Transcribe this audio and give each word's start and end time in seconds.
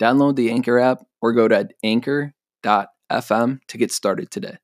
download 0.00 0.36
the 0.36 0.50
Anchor 0.50 0.78
app 0.78 1.02
or 1.20 1.32
go 1.32 1.46
to 1.46 1.68
anchor.fm 1.84 3.60
to 3.68 3.78
get 3.78 3.92
started 3.92 4.30
today. 4.30 4.56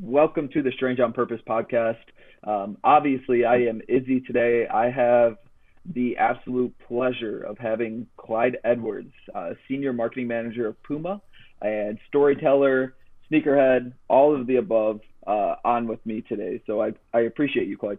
Welcome 0.00 0.48
to 0.50 0.62
the 0.62 0.72
Strange 0.72 1.00
on 1.00 1.12
Purpose 1.12 1.40
podcast. 1.48 1.96
Um, 2.44 2.76
obviously, 2.84 3.44
I 3.44 3.56
am 3.56 3.80
Izzy 3.88 4.20
today. 4.20 4.66
I 4.66 4.90
have 4.90 5.36
the 5.94 6.16
absolute 6.16 6.74
pleasure 6.86 7.40
of 7.40 7.58
having 7.58 8.06
Clyde 8.16 8.58
Edwards, 8.64 9.12
uh, 9.34 9.50
Senior 9.68 9.92
Marketing 9.92 10.26
Manager 10.26 10.66
of 10.66 10.82
Puma 10.82 11.20
and 11.62 11.98
storyteller, 12.08 12.94
sneakerhead, 13.30 13.92
all 14.08 14.38
of 14.38 14.46
the 14.46 14.56
above, 14.56 15.00
uh, 15.26 15.56
on 15.64 15.86
with 15.86 16.04
me 16.04 16.22
today. 16.22 16.62
So 16.66 16.82
I, 16.82 16.92
I 17.12 17.20
appreciate 17.20 17.68
you, 17.68 17.78
Clyde. 17.78 17.98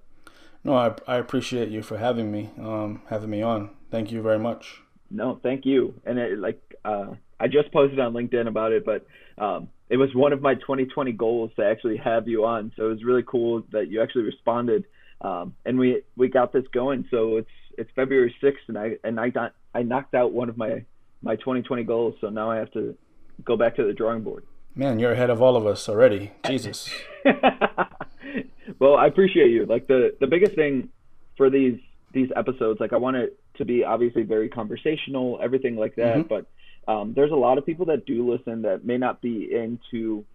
No, 0.63 0.75
I, 0.75 0.93
I 1.07 1.17
appreciate 1.17 1.69
you 1.69 1.81
for 1.81 1.97
having 1.97 2.31
me, 2.31 2.49
um, 2.59 3.01
having 3.09 3.29
me 3.29 3.41
on. 3.41 3.71
Thank 3.89 4.11
you 4.11 4.21
very 4.21 4.39
much. 4.39 4.81
No, 5.09 5.39
thank 5.41 5.65
you. 5.65 5.93
And 6.05 6.17
it, 6.17 6.39
like, 6.39 6.59
uh, 6.83 7.13
I 7.39 7.47
just 7.47 7.71
posted 7.71 7.99
on 7.99 8.13
LinkedIn 8.13 8.47
about 8.47 8.71
it, 8.71 8.85
but 8.85 9.05
um, 9.37 9.69
it 9.89 9.97
was 9.97 10.13
one 10.15 10.33
of 10.33 10.41
my 10.41 10.55
2020 10.55 11.11
goals 11.13 11.51
to 11.57 11.65
actually 11.65 11.97
have 11.97 12.27
you 12.27 12.45
on. 12.45 12.71
So 12.75 12.87
it 12.87 12.89
was 12.89 13.03
really 13.03 13.23
cool 13.23 13.63
that 13.71 13.89
you 13.89 14.01
actually 14.01 14.23
responded, 14.23 14.85
um, 15.21 15.53
and 15.65 15.77
we 15.77 16.01
we 16.15 16.27
got 16.29 16.53
this 16.53 16.65
going. 16.73 17.07
So 17.11 17.37
it's 17.37 17.49
it's 17.77 17.89
February 17.95 18.33
6th, 18.41 18.53
and 18.67 18.77
I 18.77 18.97
and 19.03 19.19
I 19.19 19.29
got 19.29 19.53
I 19.73 19.83
knocked 19.83 20.15
out 20.15 20.31
one 20.31 20.49
of 20.49 20.57
my 20.57 20.83
my 21.21 21.35
2020 21.35 21.83
goals. 21.83 22.15
So 22.21 22.29
now 22.29 22.49
I 22.49 22.57
have 22.57 22.71
to 22.71 22.97
go 23.43 23.57
back 23.57 23.75
to 23.75 23.83
the 23.83 23.93
drawing 23.93 24.23
board. 24.23 24.45
Man, 24.75 24.99
you're 24.99 25.11
ahead 25.11 25.29
of 25.29 25.41
all 25.41 25.55
of 25.55 25.65
us 25.65 25.87
already. 25.87 26.31
Jesus. 26.45 26.89
well, 28.79 28.95
I 28.95 29.07
appreciate 29.07 29.51
you. 29.51 29.65
Like 29.65 29.87
the 29.87 30.15
the 30.19 30.27
biggest 30.27 30.55
thing 30.55 30.89
for 31.37 31.49
these 31.49 31.79
these 32.15 32.29
episodes, 32.35 32.79
like 32.79 32.93
I 32.93 32.97
want 32.97 33.17
it 33.17 33.37
to 33.57 33.65
be 33.65 33.83
obviously 33.83 34.23
very 34.23 34.49
conversational, 34.49 35.39
everything 35.43 35.75
like 35.75 35.95
that, 35.97 36.17
mm-hmm. 36.17 36.27
but 36.27 36.47
um, 36.91 37.13
there's 37.15 37.31
a 37.31 37.35
lot 37.35 37.59
of 37.59 37.65
people 37.65 37.85
that 37.87 38.05
do 38.07 38.31
listen 38.31 38.63
that 38.63 38.85
may 38.85 38.97
not 38.97 39.21
be 39.21 39.49
into 39.53 40.25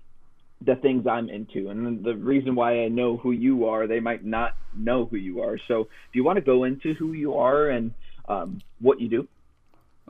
the 0.65 0.77
things 0.77 1.07
I'm 1.07 1.29
into. 1.29 1.71
And 1.71 2.05
the 2.05 2.15
reason 2.15 2.55
why 2.55 2.85
I 2.85 2.89
know 2.89 3.17
who 3.17 3.33
you 3.33 3.67
are, 3.67 3.87
they 3.87 4.01
might 4.01 4.25
not 4.25 4.57
know 4.77 5.07
who 5.07 5.17
you 5.17 5.41
are. 5.43 5.59
So, 5.69 5.85
do 5.85 6.19
you 6.19 6.25
want 6.25 6.37
to 6.37 6.43
go 6.43 6.65
into 6.65 6.95
who 6.95 7.13
you 7.13 7.35
are 7.35 7.69
and 7.69 7.95
um, 8.29 8.61
what 8.81 9.01
you 9.01 9.09
do? 9.09 9.29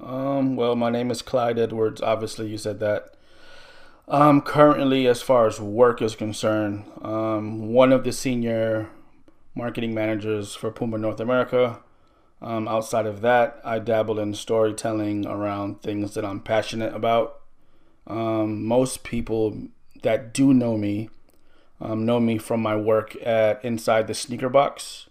Um, 0.03 0.57
well, 0.57 0.75
my 0.77 0.91
name 0.91 1.11
is 1.11 1.23
Clyde 1.23 1.59
Edwards. 1.59 2.01
Obviously, 2.01 2.49
you 2.49 2.59
said 2.59 2.81
that. 2.81 3.15
Um, 4.09 4.41
currently, 4.41 5.07
as 5.07 5.23
far 5.23 5.47
as 5.47 5.61
work 5.61 6.03
is 6.03 6.17
concerned, 6.17 6.85
um, 7.03 7.73
one 7.73 7.93
of 7.93 8.03
the 8.03 8.11
senior 8.11 8.91
marketing 9.55 9.95
managers 9.95 10.55
for 10.55 10.71
Puma 10.71 10.99
North 10.99 11.21
America. 11.21 11.81
Um, 12.43 12.67
outside 12.69 13.07
of 13.07 13.21
that, 13.21 13.61
I 13.65 13.79
dabble 13.79 14.19
in 14.19 14.35
storytelling 14.35 15.27
around 15.27 15.83
things 15.83 16.15
that 16.15 16.25
I'm 16.25 16.41
passionate 16.41 16.95
about. 16.95 17.41
Um, 18.07 18.65
most 18.65 19.05
people 19.05 19.69
that 20.03 20.33
do 20.33 20.55
know 20.55 20.77
me 20.77 21.11
um, 21.81 22.05
know 22.05 22.21
me 22.21 22.39
from 22.39 22.61
my 22.61 22.77
work 22.77 23.17
at 23.25 23.65
Inside 23.65 24.07
the 24.07 24.15
Sneaker 24.15 24.49
Box. 24.49 25.09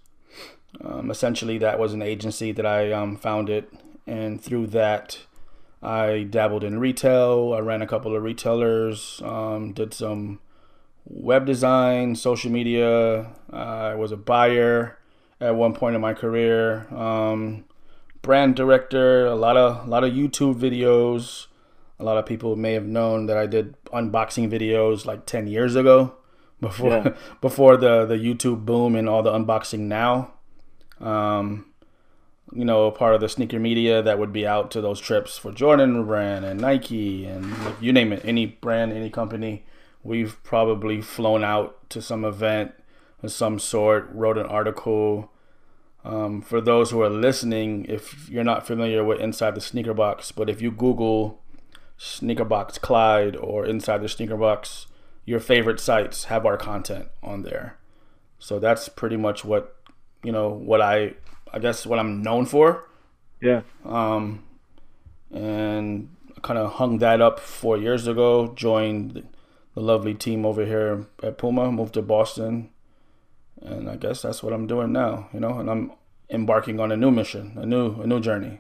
Um, 0.84 1.10
essentially, 1.10 1.58
that 1.58 1.80
was 1.80 1.94
an 1.94 2.02
agency 2.02 2.52
that 2.52 2.66
I 2.66 2.92
um, 2.92 3.18
founded, 3.18 3.66
and 4.06 4.40
through 4.40 4.68
that, 4.68 5.26
I 5.82 6.28
dabbled 6.30 6.64
in 6.64 6.80
retail. 6.80 7.54
I 7.56 7.60
ran 7.60 7.82
a 7.82 7.88
couple 7.88 8.16
of 8.16 8.22
retailers, 8.22 9.20
um, 9.26 9.74
did 9.74 9.94
some 9.94 10.40
web 11.10 11.46
design, 11.46 12.16
social 12.16 12.52
media. 12.52 13.32
I 13.52 13.96
was 13.96 14.12
a 14.12 14.18
buyer 14.18 14.98
at 15.42 15.56
one 15.56 15.74
point 15.74 15.96
in 15.96 16.02
my 16.02 16.14
career. 16.14 16.88
Um, 16.94 17.66
brand 18.22 18.56
director, 18.56 19.26
a 19.26 19.36
lot 19.36 19.58
of 19.58 19.88
a 19.88 19.90
lot 19.90 20.04
of 20.04 20.14
YouTube 20.14 20.56
videos. 20.56 21.48
A 22.00 22.04
lot 22.04 22.18
of 22.18 22.26
people 22.26 22.56
may 22.56 22.74
have 22.74 22.86
known 22.86 23.26
that 23.26 23.38
I 23.38 23.46
did 23.46 23.76
unboxing 23.88 24.50
videos 24.50 25.06
like 25.06 25.26
10 25.26 25.48
years 25.48 25.76
ago 25.76 26.16
before 26.62 26.90
yeah. 26.90 27.14
before 27.42 27.76
the 27.78 28.06
the 28.06 28.16
YouTube 28.16 28.66
boom 28.66 28.96
and 28.96 29.10
all 29.10 29.24
the 29.24 29.32
unboxing 29.32 29.82
now. 29.82 30.34
Um, 31.00 31.66
you 32.52 32.66
know, 32.66 32.90
part 32.90 33.14
of 33.14 33.22
the 33.22 33.30
sneaker 33.30 33.60
media 33.60 34.02
that 34.02 34.18
would 34.18 34.34
be 34.34 34.46
out 34.46 34.72
to 34.72 34.82
those 34.82 35.00
trips 35.00 35.38
for 35.38 35.52
Jordan 35.52 36.04
brand 36.06 36.46
and 36.46 36.60
Nike 36.60 37.26
and 37.26 37.54
you 37.80 37.94
name 37.94 38.12
it, 38.12 38.22
any 38.26 38.46
brand, 38.48 38.92
any 38.92 39.10
company. 39.10 39.66
We've 40.04 40.42
probably 40.44 41.02
flown 41.02 41.44
out 41.44 41.90
to 41.92 42.02
some 42.02 42.24
event 42.24 42.74
of 43.22 43.32
some 43.32 43.60
sort, 43.60 44.10
wrote 44.12 44.38
an 44.38 44.46
article. 44.46 45.32
Um, 46.06 46.42
for 46.42 46.62
those 46.62 46.92
who 46.92 47.02
are 47.02 47.10
listening, 47.10 47.86
if 47.90 48.30
you're 48.30 48.44
not 48.44 48.66
familiar 48.66 49.04
with 49.04 49.20
Inside 49.20 49.56
the 49.56 49.62
Sneaker 49.62 49.94
Box, 49.94 50.32
but 50.32 50.50
if 50.50 50.62
you 50.62 50.72
Google 50.72 51.42
Sneaker 51.98 52.46
Box 52.46 52.78
Clyde 52.78 53.36
or 53.36 53.66
Inside 53.66 54.02
the 54.02 54.08
Sneaker 54.08 54.38
Box, 54.38 54.88
your 55.26 55.40
favorite 55.40 55.80
sites 55.80 56.26
have 56.26 56.46
our 56.46 56.58
content 56.58 57.10
on 57.22 57.44
there. 57.44 57.78
So 58.40 58.58
that's 58.58 58.88
pretty 58.88 59.18
much 59.18 59.44
what 59.44 59.76
you 60.24 60.32
know 60.32 60.50
what 60.50 60.82
I 60.82 61.14
I 61.54 61.60
guess 61.60 61.86
what 61.86 62.00
I'm 62.00 62.22
known 62.22 62.46
for. 62.46 62.90
Yeah. 63.42 63.62
Um, 63.86 64.44
and 65.32 66.10
kind 66.42 66.58
of 66.58 66.74
hung 66.74 67.00
that 67.00 67.22
up 67.22 67.40
four 67.40 67.78
years 67.78 68.08
ago. 68.08 68.54
Joined 68.56 69.28
the 69.80 69.86
lovely 69.86 70.14
team 70.14 70.46
over 70.46 70.66
here 70.66 71.06
at 71.24 71.38
Puma. 71.38 71.72
Moved 71.72 71.94
to 71.94 72.02
Boston 72.02 72.70
and 73.62 73.90
I 73.90 73.96
guess 73.96 74.22
that's 74.22 74.44
what 74.44 74.54
I'm 74.54 74.68
doing 74.68 74.92
now, 74.92 75.30
you 75.34 75.40
know, 75.40 75.60
and 75.60 75.70
I'm 75.70 75.92
embarking 76.30 76.80
on 76.80 76.92
a 76.92 76.98
new 76.98 77.12
mission, 77.12 77.54
a 77.58 77.66
new 77.66 78.02
a 78.02 78.08
new 78.08 78.20
journey. 78.20 78.60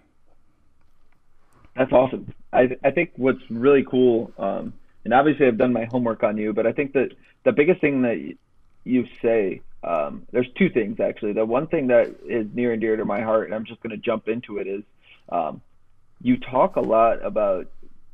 That's 1.76 1.92
awesome. 1.92 2.34
I 2.52 2.70
I 2.84 2.92
think 2.92 3.12
what's 3.16 3.42
really 3.50 3.84
cool, 3.84 4.32
um, 4.38 4.74
and 5.04 5.14
obviously 5.14 5.48
I've 5.48 5.58
done 5.58 5.74
my 5.74 5.86
homework 5.86 6.24
on 6.24 6.38
you, 6.38 6.54
but 6.54 6.66
I 6.66 6.72
think 6.72 6.94
that 6.94 7.10
the 7.44 7.52
biggest 7.52 7.82
thing 7.82 8.02
that 8.04 8.36
you 8.84 9.06
say, 9.22 9.62
um, 9.84 10.26
there's 10.32 10.50
two 10.58 10.70
things 10.70 11.00
actually. 11.00 11.34
The 11.34 11.46
one 11.46 11.68
thing 11.68 11.88
that 11.88 12.16
is 12.26 12.48
near 12.54 12.72
and 12.72 12.82
dear 12.82 12.96
to 12.96 13.06
my 13.06 13.22
heart, 13.22 13.46
and 13.46 13.54
I'm 13.54 13.66
just 13.66 13.82
going 13.82 13.92
to 13.92 13.98
jump 13.98 14.28
into 14.28 14.58
it, 14.58 14.68
is 14.68 14.84
um, 15.30 15.62
you 16.22 16.38
talk 16.38 16.76
a 16.76 16.82
lot 16.82 17.24
about 17.26 17.68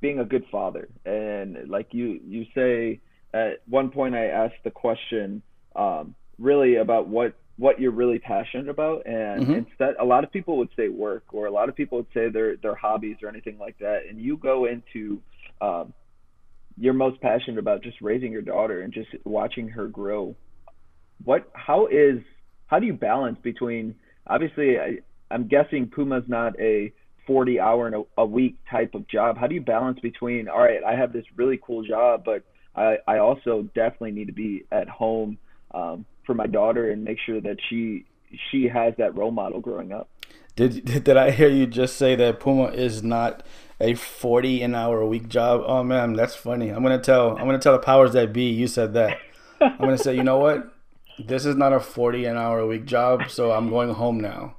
being 0.06 0.20
a 0.20 0.26
good 0.26 0.46
father, 0.52 0.88
and 1.06 1.70
like 1.70 1.88
you 1.92 2.20
you 2.26 2.46
say 2.54 3.00
at 3.34 3.62
one 3.68 3.90
point 3.90 4.16
I 4.16 4.28
asked 4.28 4.64
the 4.64 4.72
question. 4.72 5.42
Um, 5.76 6.16
really 6.38 6.76
about 6.76 7.08
what 7.08 7.34
what 7.58 7.80
you're 7.80 7.92
really 7.92 8.20
passionate 8.20 8.68
about 8.68 9.06
and 9.06 9.44
mm-hmm. 9.44 9.54
instead 9.54 9.96
a 10.00 10.04
lot 10.04 10.26
of 10.26 10.32
people 10.32 10.58
would 10.58 10.70
say 10.76 10.90
work 10.90 11.24
or 11.32 11.46
a 11.46 11.52
lot 11.52 11.70
of 11.70 11.76
people 11.76 12.00
would 12.00 12.08
say 12.14 12.30
their 12.30 12.58
their 12.58 12.76
hobbies 12.76 13.16
or 13.24 13.30
anything 13.30 13.58
like 13.58 13.78
that 13.80 14.02
and 14.10 14.20
you 14.20 14.36
go 14.36 14.66
into 14.66 15.22
um, 15.62 15.94
you're 16.78 16.94
most 16.94 17.22
passionate 17.22 17.58
about 17.58 17.82
just 17.82 18.02
raising 18.02 18.32
your 18.32 18.42
daughter 18.42 18.82
and 18.82 18.94
just 18.94 19.08
watching 19.24 19.70
her 19.70 19.88
grow 19.88 20.36
what 21.24 21.50
how 21.54 21.88
is 21.88 22.20
how 22.68 22.80
do 22.80 22.86
you 22.86 22.94
balance 22.94 23.38
between 23.42 23.96
obviously 24.28 24.78
I, 24.78 24.98
i'm 25.32 25.48
guessing 25.48 25.90
puma's 25.94 26.26
not 26.28 26.60
a 26.60 26.92
40 27.28 27.60
hour 27.60 27.88
a, 27.88 28.22
a 28.22 28.26
week 28.26 28.56
type 28.70 28.94
of 28.94 29.08
job 29.08 29.38
how 29.38 29.48
do 29.48 29.56
you 29.56 29.62
balance 29.62 30.00
between 30.00 30.48
all 30.48 30.60
right 30.60 30.84
i 30.84 30.96
have 30.96 31.14
this 31.14 31.26
really 31.36 31.60
cool 31.62 31.84
job 31.84 32.24
but 32.26 32.44
i 32.76 32.98
i 33.08 33.18
also 33.18 33.64
definitely 33.74 34.12
need 34.12 34.28
to 34.28 34.34
be 34.34 34.66
at 34.72 34.88
home 34.88 35.38
um, 35.74 36.06
for 36.26 36.34
my 36.34 36.48
daughter 36.48 36.90
and 36.92 37.04
make 37.04 37.18
sure 37.26 37.42
that 37.42 37.58
she 37.70 38.06
she 38.50 38.68
has 38.68 38.94
that 38.98 39.16
role 39.16 39.32
model 39.32 39.62
growing 39.62 39.92
up. 39.92 40.10
Did 40.56 41.04
did 41.04 41.18
I 41.18 41.32
hear 41.32 41.50
you 41.50 41.68
just 41.68 41.98
say 41.98 42.16
that 42.16 42.40
Puma 42.40 42.66
is 42.68 43.04
not 43.04 43.46
a 43.80 43.94
forty 43.94 44.62
an 44.62 44.74
hour 44.74 45.02
a 45.02 45.08
week 45.08 45.28
job? 45.28 45.62
Oh 45.66 45.84
man, 45.84 46.14
that's 46.14 46.36
funny. 46.36 46.70
I'm 46.70 46.82
gonna 46.82 47.00
tell 47.00 47.38
I'm 47.38 47.46
gonna 47.46 47.60
tell 47.60 47.74
the 47.74 47.80
powers 47.80 48.14
that 48.14 48.34
be 48.34 48.46
you 48.46 48.68
said 48.68 48.94
that. 48.94 49.18
I'm 49.62 49.78
gonna 49.78 49.98
say, 49.98 50.16
you 50.16 50.24
know 50.24 50.38
what? 50.38 50.74
This 51.20 51.46
is 51.46 51.56
not 51.56 51.74
a 51.74 51.80
forty 51.80 52.26
an 52.26 52.38
hour 52.38 52.60
a 52.60 52.68
week 52.68 52.86
job, 52.86 53.30
so 53.30 53.52
I'm 53.52 53.70
going 53.70 53.94
home 53.94 54.20
now. 54.20 54.55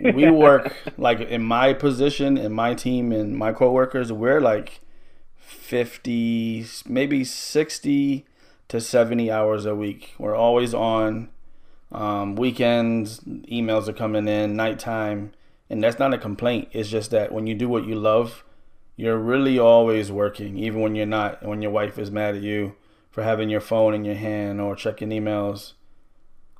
We 0.00 0.30
work 0.30 0.74
like 0.96 1.20
in 1.20 1.42
my 1.42 1.72
position, 1.72 2.38
in 2.38 2.52
my 2.52 2.74
team, 2.74 3.12
and 3.12 3.36
my 3.36 3.52
coworkers, 3.52 4.12
we're 4.12 4.40
like 4.40 4.80
fifty, 5.36 6.66
maybe 6.86 7.24
sixty 7.24 8.26
to 8.70 8.80
70 8.80 9.32
hours 9.32 9.66
a 9.66 9.74
week. 9.74 10.14
We're 10.16 10.36
always 10.36 10.72
on. 10.72 11.28
Um, 11.90 12.36
weekends, 12.36 13.18
emails 13.20 13.88
are 13.88 13.92
coming 13.92 14.28
in, 14.28 14.54
nighttime. 14.54 15.32
And 15.68 15.82
that's 15.82 15.98
not 15.98 16.14
a 16.14 16.18
complaint. 16.18 16.68
It's 16.70 16.88
just 16.88 17.10
that 17.10 17.32
when 17.32 17.48
you 17.48 17.56
do 17.56 17.68
what 17.68 17.84
you 17.84 17.96
love, 17.96 18.44
you're 18.94 19.18
really 19.18 19.58
always 19.58 20.12
working, 20.12 20.56
even 20.56 20.80
when 20.82 20.94
you're 20.94 21.04
not, 21.04 21.44
when 21.44 21.62
your 21.62 21.72
wife 21.72 21.98
is 21.98 22.12
mad 22.12 22.36
at 22.36 22.42
you 22.42 22.76
for 23.10 23.24
having 23.24 23.50
your 23.50 23.60
phone 23.60 23.92
in 23.92 24.04
your 24.04 24.14
hand 24.14 24.60
or 24.60 24.76
checking 24.76 25.08
emails. 25.08 25.72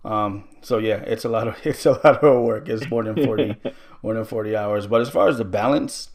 Um, 0.05 0.49
so 0.63 0.79
yeah, 0.79 0.97
it's 0.97 1.25
a 1.25 1.29
lot 1.29 1.49
of 1.49 1.57
it's 1.65 1.87
a 1.87 1.93
lot 1.93 2.23
of 2.25 2.43
work. 2.43 2.69
It's 2.69 2.89
more 2.91 3.05
than 3.05 3.25
forty 3.25 3.57
more 4.03 4.15
than 4.15 4.25
forty 4.25 4.57
hours. 4.57 4.87
But 4.87 5.01
as 5.01 5.11
far 5.11 5.29
as 5.29 5.39
the 5.39 5.45
balance, 5.45 6.11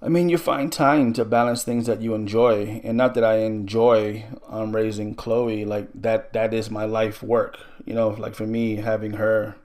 I 0.00 0.08
mean, 0.08 0.28
you 0.28 0.38
find 0.38 0.72
time 0.72 1.12
to 1.14 1.24
balance 1.24 1.64
things 1.64 1.86
that 1.86 2.02
you 2.02 2.14
enjoy, 2.14 2.80
and 2.84 2.96
not 2.96 3.14
that 3.14 3.24
I 3.24 3.38
enjoy 3.38 4.26
um, 4.48 4.74
raising 4.74 5.14
Chloe. 5.14 5.64
Like 5.64 5.88
that, 5.94 6.32
that 6.32 6.52
is 6.52 6.70
my 6.70 6.84
life 6.84 7.22
work. 7.22 7.58
You 7.84 7.94
know, 7.94 8.08
like 8.08 8.34
for 8.34 8.46
me, 8.46 8.76
having 8.76 9.14
her 9.14 9.56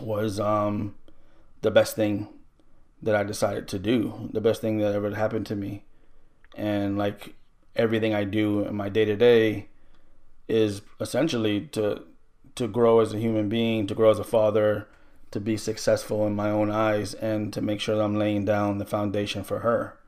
was 0.00 0.40
um, 0.40 0.94
the 1.62 1.70
best 1.70 1.96
thing 1.96 2.28
that 3.02 3.14
I 3.14 3.22
decided 3.22 3.68
to 3.68 3.78
do, 3.78 4.30
the 4.32 4.40
best 4.40 4.60
thing 4.60 4.78
that 4.78 4.94
ever 4.94 5.14
happened 5.14 5.46
to 5.46 5.56
me. 5.56 5.84
And 6.56 6.96
like 6.96 7.34
everything 7.76 8.14
I 8.14 8.24
do 8.24 8.64
in 8.64 8.74
my 8.74 8.88
day 8.88 9.04
to 9.04 9.16
day 9.16 9.68
is 10.48 10.82
essentially 11.00 11.66
to 11.72 12.02
to 12.56 12.68
grow 12.68 13.00
as 13.00 13.12
a 13.12 13.18
human 13.18 13.48
being, 13.48 13.86
to 13.86 13.94
grow 13.94 14.10
as 14.10 14.18
a 14.18 14.24
father, 14.24 14.86
to 15.30 15.40
be 15.40 15.56
successful 15.56 16.26
in 16.26 16.34
my 16.34 16.50
own 16.50 16.70
eyes, 16.70 17.14
and 17.14 17.52
to 17.52 17.60
make 17.60 17.80
sure 17.80 17.96
that 17.96 18.04
I'm 18.04 18.16
laying 18.16 18.44
down 18.44 18.78
the 18.78 18.84
foundation 18.84 19.42
for 19.44 19.60
her. 19.60 19.98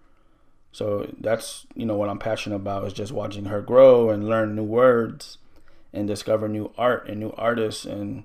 So 0.72 1.10
that's 1.18 1.66
you 1.74 1.86
know 1.86 1.96
what 1.96 2.10
I'm 2.10 2.18
passionate 2.18 2.56
about 2.56 2.84
is 2.86 2.92
just 2.92 3.12
watching 3.12 3.46
her 3.46 3.62
grow 3.62 4.10
and 4.10 4.28
learn 4.28 4.54
new 4.54 4.64
words 4.64 5.38
and 5.92 6.06
discover 6.06 6.48
new 6.48 6.70
art 6.76 7.08
and 7.08 7.18
new 7.18 7.32
artists. 7.36 7.84
And 7.86 8.24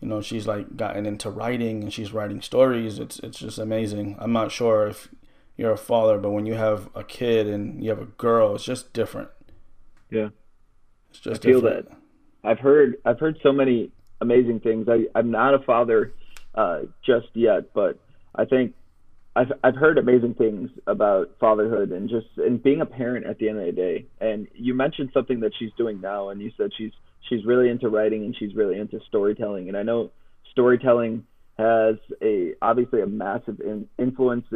you 0.00 0.08
know 0.08 0.20
she's 0.20 0.46
like 0.46 0.76
gotten 0.76 1.06
into 1.06 1.30
writing 1.30 1.82
and 1.82 1.92
she's 1.92 2.12
writing 2.12 2.42
stories. 2.42 2.98
It's 2.98 3.18
it's 3.20 3.38
just 3.38 3.58
amazing. 3.58 4.16
I'm 4.18 4.32
not 4.32 4.52
sure 4.52 4.86
if 4.86 5.08
you're 5.56 5.72
a 5.72 5.78
father 5.78 6.18
but 6.18 6.30
when 6.30 6.46
you 6.46 6.54
have 6.54 6.88
a 6.94 7.02
kid 7.02 7.46
and 7.48 7.82
you 7.82 7.90
have 7.90 8.00
a 8.00 8.04
girl 8.06 8.54
it's 8.54 8.64
just 8.64 8.92
different. 8.92 9.30
Yeah. 10.10 10.28
It's 11.10 11.20
just 11.20 11.40
I 11.44 11.48
feel 11.48 11.60
different. 11.60 11.88
that 11.90 11.96
i've 12.44 12.58
heard 12.58 12.96
i've 13.04 13.18
heard 13.18 13.38
so 13.42 13.52
many 13.52 13.90
amazing 14.20 14.60
things 14.60 14.88
i 14.88 15.04
i'm 15.14 15.30
not 15.30 15.54
a 15.54 15.58
father 15.60 16.12
uh 16.54 16.80
just 17.04 17.28
yet 17.34 17.72
but 17.74 17.98
i 18.34 18.44
think 18.44 18.74
I've 19.38 19.52
I've 19.62 19.76
heard 19.76 19.98
amazing 19.98 20.34
things 20.34 20.68
about 20.88 21.36
fatherhood 21.38 21.92
and 21.92 22.08
just 22.08 22.26
and 22.38 22.60
being 22.60 22.80
a 22.80 22.86
parent 22.86 23.24
at 23.24 23.38
the 23.38 23.48
end 23.48 23.60
of 23.60 23.66
the 23.66 23.72
day. 23.72 24.06
And 24.20 24.48
you 24.52 24.74
mentioned 24.74 25.10
something 25.14 25.40
that 25.40 25.52
she's 25.56 25.70
doing 25.78 26.00
now, 26.00 26.30
and 26.30 26.42
you 26.42 26.50
said 26.56 26.70
she's 26.76 26.90
she's 27.28 27.44
really 27.44 27.68
into 27.68 27.88
writing 27.88 28.24
and 28.24 28.34
she's 28.36 28.54
really 28.56 28.78
into 28.78 28.98
storytelling. 29.06 29.68
And 29.68 29.76
I 29.76 29.84
know 29.84 30.10
storytelling 30.50 31.24
has 31.56 31.96
a 32.20 32.54
obviously 32.60 33.00
a 33.00 33.06
massive 33.06 33.60
in, 33.60 33.88
influence 33.96 34.46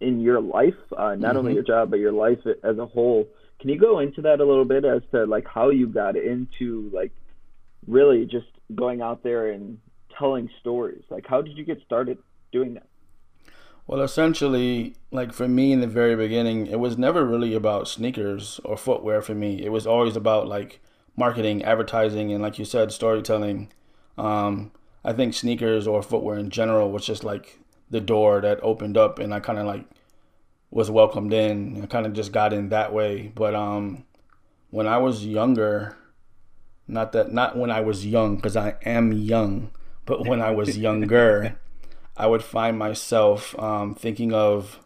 in 0.00 0.20
your 0.20 0.40
life, 0.40 0.74
uh, 0.96 1.14
not 1.14 1.30
mm-hmm. 1.30 1.38
only 1.38 1.54
your 1.54 1.62
job 1.62 1.90
but 1.90 1.98
your 1.98 2.12
life 2.12 2.40
as 2.62 2.76
a 2.76 2.86
whole. 2.86 3.26
Can 3.60 3.70
you 3.70 3.78
go 3.78 3.98
into 3.98 4.22
that 4.22 4.40
a 4.40 4.44
little 4.44 4.64
bit 4.64 4.84
as 4.84 5.02
to 5.12 5.24
like 5.24 5.46
how 5.46 5.70
you 5.70 5.86
got 5.86 6.16
into 6.16 6.90
like 6.92 7.12
really 7.86 8.26
just 8.26 8.46
going 8.74 9.00
out 9.00 9.22
there 9.22 9.50
and 9.50 9.78
telling 10.18 10.50
stories? 10.60 11.04
Like 11.10 11.26
how 11.26 11.40
did 11.42 11.56
you 11.56 11.64
get 11.64 11.80
started 11.84 12.18
doing 12.52 12.74
that? 12.74 12.86
Well, 13.86 14.00
essentially, 14.00 14.94
like 15.10 15.32
for 15.32 15.46
me 15.46 15.72
in 15.72 15.80
the 15.80 15.86
very 15.86 16.16
beginning, 16.16 16.66
it 16.66 16.80
was 16.80 16.96
never 16.96 17.24
really 17.24 17.54
about 17.54 17.86
sneakers 17.86 18.58
or 18.64 18.76
footwear 18.76 19.20
for 19.20 19.34
me. 19.34 19.62
It 19.62 19.70
was 19.70 19.86
always 19.86 20.16
about 20.16 20.48
like 20.48 20.80
marketing, 21.16 21.62
advertising, 21.64 22.32
and 22.32 22.42
like 22.42 22.58
you 22.58 22.64
said, 22.64 22.92
storytelling. 22.92 23.70
Um, 24.16 24.72
I 25.04 25.12
think 25.12 25.34
sneakers 25.34 25.86
or 25.86 26.02
footwear 26.02 26.38
in 26.38 26.48
general 26.48 26.90
was 26.90 27.04
just 27.04 27.24
like 27.24 27.58
the 27.90 28.00
door 28.00 28.40
that 28.40 28.58
opened 28.62 28.96
up, 28.96 29.18
and 29.18 29.34
I 29.34 29.40
kind 29.40 29.58
of 29.58 29.66
like 29.66 29.84
was 30.74 30.90
welcomed 30.90 31.32
in. 31.32 31.80
I 31.80 31.86
kind 31.86 32.04
of 32.04 32.12
just 32.12 32.32
got 32.32 32.52
in 32.52 32.68
that 32.70 32.92
way. 32.92 33.30
But 33.32 33.54
um, 33.54 34.04
when 34.70 34.88
I 34.88 34.98
was 34.98 35.24
younger, 35.24 35.96
not 36.88 37.12
that 37.12 37.32
not 37.32 37.56
when 37.56 37.70
I 37.70 37.80
was 37.80 38.04
young 38.04 38.36
because 38.36 38.56
I 38.56 38.74
am 38.84 39.12
young, 39.12 39.70
but 40.04 40.26
when 40.26 40.42
I 40.42 40.50
was 40.50 40.76
younger. 40.76 41.58
I 42.16 42.26
would 42.26 42.44
find 42.44 42.78
myself 42.78 43.58
um, 43.58 43.94
thinking 43.94 44.32
of 44.32 44.80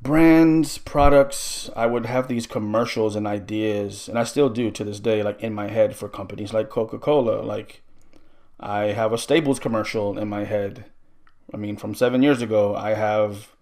brands, 0.00 0.78
products. 0.78 1.68
I 1.76 1.86
would 1.86 2.06
have 2.06 2.28
these 2.28 2.46
commercials 2.46 3.16
and 3.16 3.26
ideas, 3.26 4.08
and 4.08 4.18
I 4.18 4.24
still 4.24 4.48
do 4.48 4.70
to 4.70 4.84
this 4.84 5.00
day, 5.00 5.22
like 5.22 5.42
in 5.42 5.52
my 5.52 5.68
head 5.68 5.94
for 5.94 6.08
companies 6.08 6.54
like 6.54 6.70
Coca 6.70 6.98
Cola. 6.98 7.42
Like, 7.42 7.82
I 8.58 8.84
have 8.92 9.12
a 9.12 9.18
Staples 9.18 9.58
commercial 9.58 10.18
in 10.18 10.28
my 10.28 10.44
head. 10.44 10.86
I 11.52 11.58
mean, 11.58 11.76
from 11.76 11.94
seven 11.94 12.22
years 12.22 12.40
ago, 12.40 12.74
I 12.74 12.94
have 12.94 13.55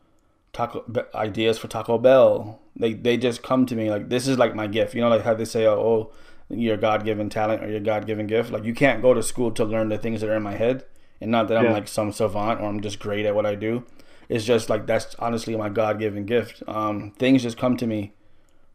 taco 0.54 0.84
ideas 1.14 1.58
for 1.58 1.68
Taco 1.68 1.98
Bell. 1.98 2.60
They 2.76 2.94
they 2.94 3.18
just 3.18 3.42
come 3.42 3.66
to 3.66 3.76
me 3.76 3.90
like 3.90 4.08
this 4.08 4.26
is 4.26 4.38
like 4.38 4.54
my 4.54 4.66
gift. 4.66 4.94
You 4.94 5.02
know, 5.02 5.08
like 5.08 5.22
how 5.22 5.34
they 5.34 5.44
say, 5.44 5.66
oh, 5.66 5.72
oh 5.72 6.12
your 6.48 6.76
God 6.76 7.04
given 7.04 7.28
talent 7.28 7.62
or 7.62 7.68
your 7.68 7.80
God 7.80 8.06
given 8.06 8.26
gift. 8.26 8.50
Like 8.50 8.64
you 8.64 8.74
can't 8.74 9.02
go 9.02 9.12
to 9.12 9.22
school 9.22 9.50
to 9.52 9.64
learn 9.64 9.90
the 9.90 9.98
things 9.98 10.20
that 10.22 10.30
are 10.30 10.36
in 10.36 10.42
my 10.42 10.56
head 10.56 10.84
and 11.20 11.30
not 11.30 11.48
that 11.48 11.58
I'm 11.58 11.72
like 11.72 11.88
some 11.88 12.12
savant 12.12 12.60
or 12.60 12.68
I'm 12.68 12.80
just 12.80 12.98
great 12.98 13.26
at 13.26 13.34
what 13.34 13.46
I 13.46 13.54
do. 13.54 13.84
It's 14.28 14.44
just 14.44 14.70
like 14.70 14.86
that's 14.86 15.14
honestly 15.18 15.56
my 15.56 15.68
God 15.68 15.98
given 15.98 16.26
gift. 16.26 16.62
Um, 16.66 17.12
things 17.18 17.42
just 17.42 17.58
come 17.58 17.76
to 17.78 17.86
me. 17.86 18.12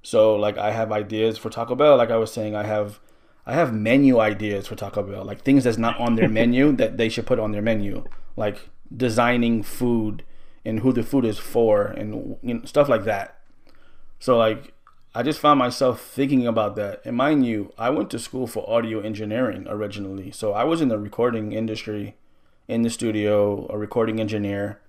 So 0.01 0.35
like 0.35 0.57
I 0.57 0.71
have 0.71 0.91
ideas 0.91 1.37
for 1.37 1.49
Taco 1.49 1.75
Bell. 1.75 1.97
Like 1.97 2.11
I 2.11 2.17
was 2.17 2.31
saying, 2.31 2.55
I 2.55 2.63
have 2.63 2.99
I 3.45 3.53
have 3.53 3.73
menu 3.73 4.19
ideas 4.19 4.67
for 4.67 4.75
Taco 4.75 5.03
Bell. 5.03 5.23
Like 5.23 5.43
things 5.43 5.63
that's 5.63 5.77
not 5.77 5.99
on 5.99 6.15
their 6.15 6.29
menu 6.39 6.71
that 6.73 6.97
they 6.97 7.09
should 7.09 7.25
put 7.25 7.39
on 7.39 7.51
their 7.51 7.61
menu. 7.61 8.03
Like 8.35 8.69
designing 8.95 9.63
food 9.63 10.23
and 10.65 10.81
who 10.81 10.91
the 10.91 11.03
food 11.03 11.25
is 11.25 11.39
for 11.39 11.85
and 11.85 12.37
you 12.41 12.55
know, 12.55 12.61
stuff 12.65 12.89
like 12.89 13.03
that. 13.05 13.39
So 14.19 14.37
like 14.37 14.73
I 15.15 15.23
just 15.23 15.39
found 15.39 15.57
myself 15.57 16.01
thinking 16.01 16.45
about 16.45 16.75
that. 16.75 17.01
And 17.03 17.17
mind 17.17 17.45
you, 17.45 17.73
I 17.77 17.89
went 17.89 18.11
to 18.11 18.19
school 18.19 18.45
for 18.45 18.69
audio 18.69 18.99
engineering 18.99 19.65
originally. 19.67 20.31
So 20.31 20.53
I 20.53 20.63
was 20.63 20.81
in 20.81 20.89
the 20.89 20.99
recording 20.99 21.51
industry 21.51 22.15
in 22.67 22.83
the 22.83 22.89
studio, 22.89 23.67
a 23.69 23.77
recording 23.77 24.19
engineer. 24.19 24.79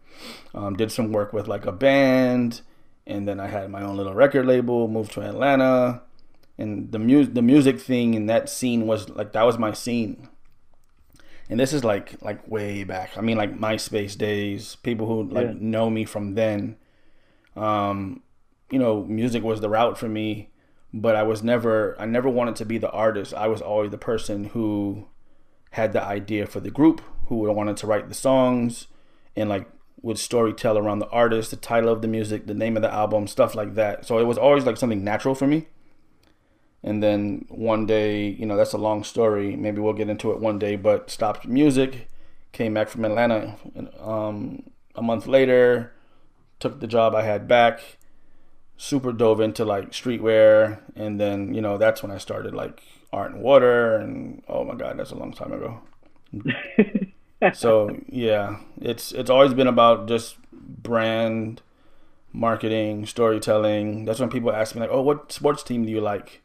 Um, 0.54 0.76
did 0.76 0.92
some 0.92 1.12
work 1.12 1.32
with 1.32 1.48
like 1.48 1.64
a 1.64 1.72
band, 1.72 2.60
and 3.06 3.26
then 3.26 3.40
I 3.40 3.46
had 3.46 3.70
my 3.70 3.82
own 3.82 3.96
little 3.96 4.12
record 4.12 4.44
label. 4.46 4.86
Moved 4.86 5.12
to 5.12 5.22
Atlanta, 5.22 6.02
and 6.58 6.92
the 6.92 6.98
music 6.98 7.32
the 7.32 7.42
music 7.42 7.80
thing 7.80 8.12
in 8.12 8.26
that 8.26 8.50
scene 8.50 8.86
was 8.86 9.08
like 9.08 9.32
that 9.32 9.44
was 9.44 9.58
my 9.58 9.72
scene. 9.72 10.28
And 11.50 11.58
this 11.58 11.72
is 11.72 11.84
like 11.84 12.22
like 12.22 12.48
way 12.48 12.84
back. 12.84 13.18
I 13.18 13.20
mean, 13.20 13.36
like 13.36 13.58
MySpace 13.58 14.16
days. 14.16 14.76
People 14.76 15.06
who 15.06 15.24
like 15.24 15.48
yeah. 15.48 15.54
know 15.58 15.90
me 15.90 16.04
from 16.04 16.34
then. 16.34 16.76
Um, 17.56 18.22
you 18.70 18.78
know, 18.78 19.04
music 19.04 19.42
was 19.42 19.60
the 19.60 19.68
route 19.68 19.98
for 19.98 20.08
me, 20.08 20.50
but 20.94 21.16
I 21.16 21.24
was 21.24 21.42
never 21.42 21.96
I 22.00 22.06
never 22.06 22.28
wanted 22.28 22.56
to 22.56 22.64
be 22.64 22.78
the 22.78 22.90
artist. 22.90 23.34
I 23.34 23.48
was 23.48 23.60
always 23.60 23.90
the 23.90 23.98
person 23.98 24.44
who 24.44 25.08
had 25.72 25.92
the 25.92 26.02
idea 26.02 26.46
for 26.46 26.60
the 26.60 26.70
group, 26.70 27.02
who 27.26 27.36
wanted 27.52 27.76
to 27.78 27.86
write 27.86 28.08
the 28.08 28.14
songs, 28.14 28.86
and 29.34 29.48
like 29.48 29.68
would 30.02 30.18
story 30.18 30.52
tell 30.52 30.78
around 30.78 31.00
the 31.00 31.08
artist, 31.08 31.50
the 31.50 31.56
title 31.56 31.92
of 31.92 32.00
the 32.00 32.08
music, 32.08 32.46
the 32.46 32.54
name 32.54 32.76
of 32.76 32.82
the 32.82 32.92
album, 32.92 33.26
stuff 33.26 33.54
like 33.54 33.74
that. 33.74 34.06
So 34.06 34.18
it 34.18 34.24
was 34.24 34.38
always 34.38 34.64
like 34.64 34.76
something 34.76 35.04
natural 35.04 35.34
for 35.34 35.46
me. 35.46 35.66
And 36.82 37.02
then 37.02 37.44
one 37.48 37.86
day, 37.86 38.28
you 38.28 38.46
know, 38.46 38.56
that's 38.56 38.72
a 38.72 38.78
long 38.78 39.04
story. 39.04 39.54
Maybe 39.54 39.80
we'll 39.80 39.92
get 39.92 40.08
into 40.08 40.32
it 40.32 40.40
one 40.40 40.58
day. 40.58 40.76
But 40.76 41.10
stopped 41.10 41.46
music, 41.46 42.08
came 42.52 42.74
back 42.74 42.88
from 42.88 43.04
Atlanta. 43.04 43.56
Um, 43.98 44.62
a 44.94 45.02
month 45.02 45.26
later, 45.26 45.92
took 46.58 46.80
the 46.80 46.86
job 46.86 47.14
I 47.14 47.22
had 47.22 47.46
back. 47.46 47.98
Super 48.76 49.12
dove 49.12 49.40
into 49.42 49.64
like 49.64 49.90
streetwear, 49.90 50.80
and 50.96 51.20
then 51.20 51.52
you 51.52 51.60
know 51.60 51.76
that's 51.76 52.02
when 52.02 52.10
I 52.10 52.16
started 52.16 52.54
like 52.54 52.82
art 53.12 53.32
and 53.32 53.42
water, 53.42 53.96
and 53.96 54.42
oh 54.48 54.64
my 54.64 54.74
god, 54.74 54.98
that's 54.98 55.10
a 55.10 55.16
long 55.16 55.34
time 55.34 55.52
ago. 55.52 55.82
so 57.52 57.94
yeah, 58.08 58.60
it's 58.80 59.12
it's 59.12 59.28
always 59.28 59.52
been 59.52 59.66
about 59.66 60.08
just 60.08 60.36
brand 60.50 61.60
marketing, 62.32 63.04
storytelling. 63.04 64.06
That's 64.06 64.20
when 64.20 64.30
people 64.30 64.50
ask 64.50 64.74
me 64.74 64.80
like, 64.80 64.90
"Oh, 64.90 65.02
what 65.02 65.30
sports 65.30 65.62
team 65.62 65.84
do 65.84 65.90
you 65.90 66.00
like?" 66.00 66.40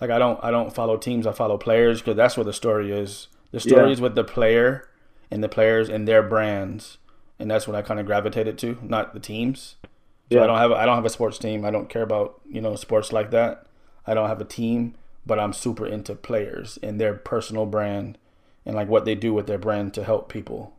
Like 0.00 0.10
I 0.10 0.18
don't 0.18 0.42
I 0.42 0.50
don't 0.50 0.74
follow 0.74 0.96
teams, 0.96 1.26
I 1.26 1.32
follow 1.32 1.58
players 1.58 2.00
because 2.00 2.16
that's 2.16 2.36
where 2.36 2.44
the 2.44 2.52
story 2.52 2.92
is. 2.92 3.28
The 3.52 3.60
story 3.60 3.86
yeah. 3.86 3.92
is 3.92 4.00
with 4.00 4.14
the 4.14 4.24
player 4.24 4.88
and 5.30 5.42
the 5.42 5.48
players 5.48 5.88
and 5.88 6.06
their 6.06 6.22
brands, 6.22 6.98
and 7.38 7.50
that's 7.50 7.66
what 7.66 7.76
I 7.76 7.82
kind 7.82 8.00
of 8.00 8.06
gravitated 8.06 8.58
to, 8.58 8.78
not 8.82 9.12
the 9.12 9.20
teams. 9.20 9.76
So 10.30 10.38
yeah. 10.38 10.44
I 10.44 10.46
don't 10.46 10.58
have 10.58 10.72
I 10.72 10.86
don't 10.86 10.96
have 10.96 11.04
a 11.04 11.10
sports 11.10 11.38
team. 11.38 11.64
I 11.64 11.70
don't 11.70 11.88
care 11.88 12.02
about 12.02 12.40
you 12.48 12.60
know 12.60 12.76
sports 12.76 13.12
like 13.12 13.30
that. 13.32 13.66
I 14.06 14.14
don't 14.14 14.28
have 14.28 14.40
a 14.40 14.44
team 14.44 14.94
but 15.26 15.38
I'm 15.38 15.52
super 15.52 15.86
into 15.86 16.14
players 16.14 16.78
and 16.82 17.00
their 17.00 17.14
personal 17.14 17.66
brand 17.66 18.18
and 18.64 18.74
like 18.74 18.88
what 18.88 19.04
they 19.04 19.14
do 19.14 19.32
with 19.32 19.46
their 19.46 19.58
brand 19.58 19.94
to 19.94 20.04
help 20.04 20.28
people. 20.28 20.76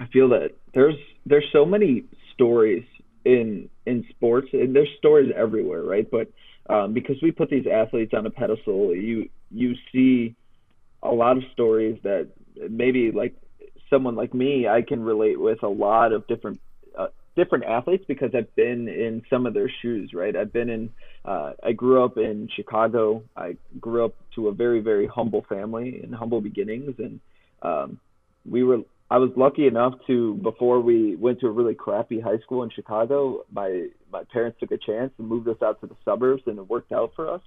I 0.00 0.06
feel 0.06 0.28
that 0.30 0.52
there's 0.72 0.96
there's 1.24 1.46
so 1.52 1.64
many 1.64 2.04
stories 2.32 2.84
in 3.24 3.68
in 3.86 4.06
sports 4.10 4.48
and 4.52 4.74
there's 4.74 4.88
stories 4.98 5.32
everywhere, 5.34 5.82
right? 5.82 6.08
But 6.10 6.28
um, 6.68 6.92
because 6.92 7.16
we 7.22 7.30
put 7.30 7.50
these 7.50 7.66
athletes 7.66 8.12
on 8.14 8.26
a 8.26 8.30
pedestal, 8.30 8.94
you 8.94 9.28
you 9.50 9.74
see 9.92 10.34
a 11.02 11.10
lot 11.10 11.36
of 11.36 11.42
stories 11.52 11.98
that 12.02 12.28
maybe 12.70 13.10
like 13.12 13.34
someone 13.90 14.16
like 14.16 14.34
me, 14.34 14.66
I 14.68 14.82
can 14.82 15.02
relate 15.02 15.38
with 15.38 15.62
a 15.62 15.68
lot 15.68 16.12
of 16.12 16.26
different 16.26 16.60
uh, 16.96 17.08
different 17.36 17.64
athletes 17.64 18.04
because 18.06 18.30
I've 18.34 18.54
been 18.54 18.88
in 18.88 19.22
some 19.28 19.46
of 19.46 19.54
their 19.54 19.70
shoes, 19.82 20.12
right? 20.14 20.34
I've 20.36 20.52
been 20.52 20.70
in, 20.70 20.90
uh, 21.24 21.52
I 21.62 21.72
grew 21.72 22.04
up 22.04 22.16
in 22.16 22.48
Chicago. 22.54 23.22
I 23.36 23.56
grew 23.80 24.04
up 24.04 24.14
to 24.36 24.48
a 24.48 24.52
very, 24.52 24.80
very 24.80 25.06
humble 25.06 25.44
family 25.48 26.00
and 26.02 26.14
humble 26.14 26.40
beginnings. 26.40 26.94
And 26.98 27.20
um, 27.62 28.00
we 28.48 28.62
were, 28.62 28.78
I 29.10 29.18
was 29.18 29.30
lucky 29.36 29.66
enough 29.66 29.94
to, 30.06 30.34
before 30.36 30.80
we 30.80 31.14
went 31.16 31.40
to 31.40 31.46
a 31.46 31.50
really 31.50 31.74
crappy 31.74 32.20
high 32.20 32.38
school 32.38 32.62
in 32.62 32.70
Chicago, 32.70 33.44
my, 33.52 33.88
my 34.10 34.22
parents 34.32 34.58
took 34.58 34.72
a 34.72 34.78
chance 34.78 35.12
and 35.18 35.28
moved 35.28 35.48
us 35.48 35.58
out 35.62 35.80
to 35.82 35.86
the 35.86 35.96
suburbs 36.04 36.42
and 36.46 36.58
it 36.58 36.68
worked 36.68 36.92
out 36.92 37.12
for 37.14 37.32
us. 37.32 37.42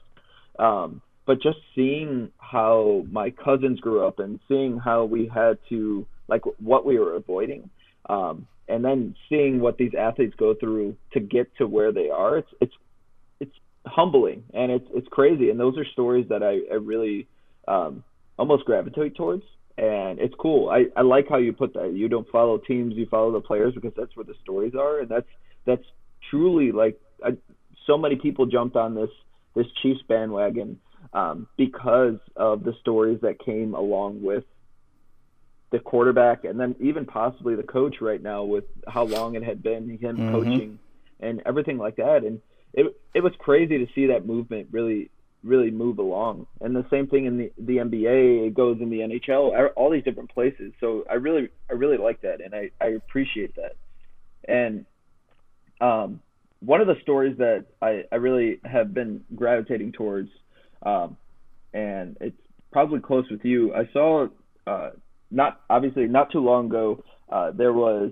Um, 0.60 1.02
but 1.26 1.42
just 1.42 1.58
seeing 1.76 2.32
how 2.38 3.06
my 3.12 3.32
cousins 3.32 3.80
grew 3.80 4.06
up 4.08 4.20
and 4.20 4.40
seeing 4.48 4.78
how 4.78 5.06
we 5.06 5.30
had 5.34 5.58
to, 5.70 6.06
like 6.28 6.44
what 6.60 6.86
we 6.86 7.00
were 7.00 7.16
avoiding. 7.16 7.70
Um, 8.08 8.48
and 8.70 8.84
then 8.84 9.16
seeing 9.30 9.60
what 9.60 9.78
these 9.78 9.92
athletes 9.98 10.36
go 10.38 10.54
through 10.54 10.96
to 11.14 11.20
get 11.20 11.56
to 11.58 11.68
where 11.68 11.92
they 11.92 12.10
are, 12.10 12.38
it's 12.38 12.50
it's 12.60 12.74
it's 13.40 13.54
humbling 13.86 14.44
and 14.54 14.72
it's 14.72 14.88
it's 14.94 15.08
crazy. 15.10 15.50
And 15.50 15.60
those 15.60 15.78
are 15.78 15.86
stories 15.94 16.28
that 16.30 16.44
I, 16.44 16.74
I 16.74 16.78
really 16.78 17.28
um, 17.68 18.04
almost 18.38 18.66
gravitate 18.66 19.16
towards. 19.16 19.44
And 19.78 20.20
it's 20.20 20.34
cool. 20.40 20.70
I, 20.70 20.86
I 20.96 21.02
like 21.04 21.28
how 21.30 21.38
you 21.38 21.54
put 21.54 21.74
that. 21.76 21.94
You 21.94 22.10
don't 22.10 22.28
follow 22.30 22.58
teams, 22.58 22.96
you 22.96 23.06
follow 23.06 23.32
the 23.32 23.42
players 23.42 23.76
because 23.76 23.94
that's 23.96 24.16
where 24.16 24.24
the 24.24 24.34
stories 24.42 24.74
are, 24.74 25.00
and 25.00 25.10
that's 25.10 25.28
that's 25.66 25.84
truly 26.32 26.72
like 26.72 27.00
I, 27.24 27.38
so 27.86 27.98
many 27.98 28.16
people 28.16 28.48
jumped 28.48 28.76
on 28.76 28.96
this 28.96 29.10
this 29.56 29.68
Chiefs 29.82 30.02
bandwagon 30.08 30.80
um, 31.14 31.48
because 31.58 32.18
of 32.36 32.64
the 32.64 32.74
stories 32.82 33.20
that 33.22 33.40
came 33.40 33.74
along 33.74 34.24
with 34.24 34.44
the 35.72 35.80
quarterback 35.80 36.46
and 36.46 36.60
then 36.60 36.76
even 36.80 37.06
possibly 37.06 37.56
the 37.56 37.64
coach 37.64 37.96
right 38.00 38.22
now 38.22 38.44
with 38.44 38.64
how 38.88 39.04
long 39.04 39.36
it 39.36 39.44
had 39.44 39.62
been 39.62 39.90
him 39.98 40.18
mm-hmm. 40.18 40.32
coaching 40.32 40.80
and 41.20 41.42
everything 41.46 41.78
like 41.78 41.98
that 41.98 42.24
and 42.24 42.40
it 42.74 42.96
it 43.14 43.22
was 43.22 43.34
crazy 43.40 43.78
to 43.78 43.88
see 43.94 44.08
that 44.08 44.26
movement 44.26 44.68
really 44.72 45.10
really 45.48 45.72
move 45.72 46.00
along. 46.00 46.48
And 46.62 46.76
the 46.76 46.86
same 46.92 47.08
thing 47.08 47.26
in 47.26 47.38
the 47.38 47.52
the 47.58 47.78
NBA 47.78 48.48
it 48.48 48.54
goes 48.54 48.78
in 48.82 48.90
the 48.90 49.00
NHL 49.00 49.72
all 49.76 49.92
these 49.92 50.04
different 50.04 50.32
places. 50.34 50.74
So 50.80 51.06
I 51.10 51.16
really 51.16 51.50
I 51.70 51.74
really 51.74 51.98
like 51.98 52.22
that 52.22 52.42
and 52.42 52.54
I 52.54 52.72
I 52.82 52.90
appreciate 52.90 53.56
that. 53.56 53.76
And 54.48 54.86
um 55.82 56.22
one 56.60 56.82
of 56.82 56.88
the 56.88 56.96
stories 57.02 57.38
that 57.38 57.66
I 57.82 58.04
I 58.12 58.16
really 58.16 58.60
have 58.64 58.94
been 58.94 59.24
gravitating 59.36 59.94
towards 59.94 60.30
um 60.84 61.18
and 61.74 62.18
it's 62.22 62.38
probably 62.72 63.00
close 63.00 63.26
with 63.32 63.44
you 63.44 63.74
I 63.74 63.90
saw 63.94 64.28
uh 64.66 64.92
not 65.32 65.62
obviously 65.70 66.08
not 66.08 66.32
too 66.32 66.40
long 66.40 66.68
ago, 66.68 67.04
uh, 67.30 67.52
there 67.52 67.74
was 67.74 68.12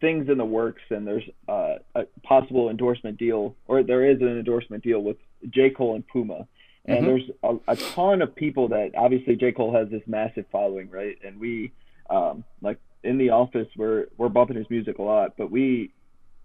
things 0.00 0.28
in 0.30 0.38
the 0.38 0.44
works, 0.44 0.82
and 0.90 1.06
there's 1.06 1.28
uh, 1.48 1.76
a 1.94 2.02
possible 2.22 2.70
endorsement 2.70 3.18
deal, 3.18 3.54
or 3.66 3.82
there 3.82 4.10
is 4.10 4.20
an 4.20 4.28
endorsement 4.28 4.82
deal 4.82 5.00
with 5.00 5.16
J. 5.50 5.70
Cole 5.70 5.94
and 5.94 6.06
Puma. 6.06 6.46
And 6.86 6.98
mm-hmm. 6.98 7.06
there's 7.06 7.30
a, 7.42 7.72
a, 7.72 7.76
ton 7.76 8.22
of 8.22 8.34
people 8.34 8.68
that 8.68 8.92
obviously 8.96 9.36
J 9.36 9.52
Cole 9.52 9.74
has 9.74 9.88
this 9.90 10.02
massive 10.06 10.46
following, 10.50 10.90
right? 10.90 11.18
And 11.24 11.38
we, 11.38 11.72
um, 12.08 12.42
like 12.62 12.78
in 13.04 13.18
the 13.18 13.30
office, 13.30 13.68
we're 13.76 14.06
we're 14.16 14.30
bumping 14.30 14.56
his 14.56 14.68
music 14.70 14.98
a 14.98 15.02
lot, 15.02 15.34
but 15.36 15.50
we 15.50 15.92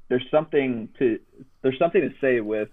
there's 0.09 0.25
something 0.29 0.89
to 0.99 1.19
there's 1.61 1.79
something 1.79 2.01
to 2.01 2.13
say 2.19 2.41
with 2.41 2.69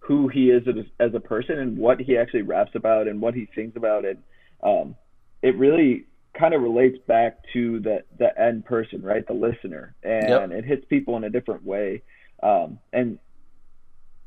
who 0.00 0.28
he 0.28 0.50
is 0.50 0.66
as, 0.68 0.84
as 1.00 1.14
a 1.14 1.20
person 1.20 1.58
and 1.58 1.78
what 1.78 2.00
he 2.00 2.18
actually 2.18 2.42
raps 2.42 2.72
about 2.74 3.08
and 3.08 3.20
what 3.22 3.32
he 3.32 3.48
sings 3.54 3.72
about 3.74 4.04
and 4.04 4.18
um, 4.62 4.96
it 5.42 5.56
really 5.56 6.06
kind 6.38 6.54
of 6.54 6.62
relates 6.62 6.98
back 7.06 7.38
to 7.52 7.80
the 7.80 8.02
the 8.18 8.38
end 8.40 8.64
person, 8.64 9.02
right? 9.02 9.26
The 9.26 9.34
listener, 9.34 9.94
and 10.02 10.28
yep. 10.28 10.50
it 10.50 10.64
hits 10.64 10.84
people 10.86 11.16
in 11.16 11.24
a 11.24 11.30
different 11.30 11.64
way. 11.64 12.02
Um, 12.42 12.78
and 12.92 13.18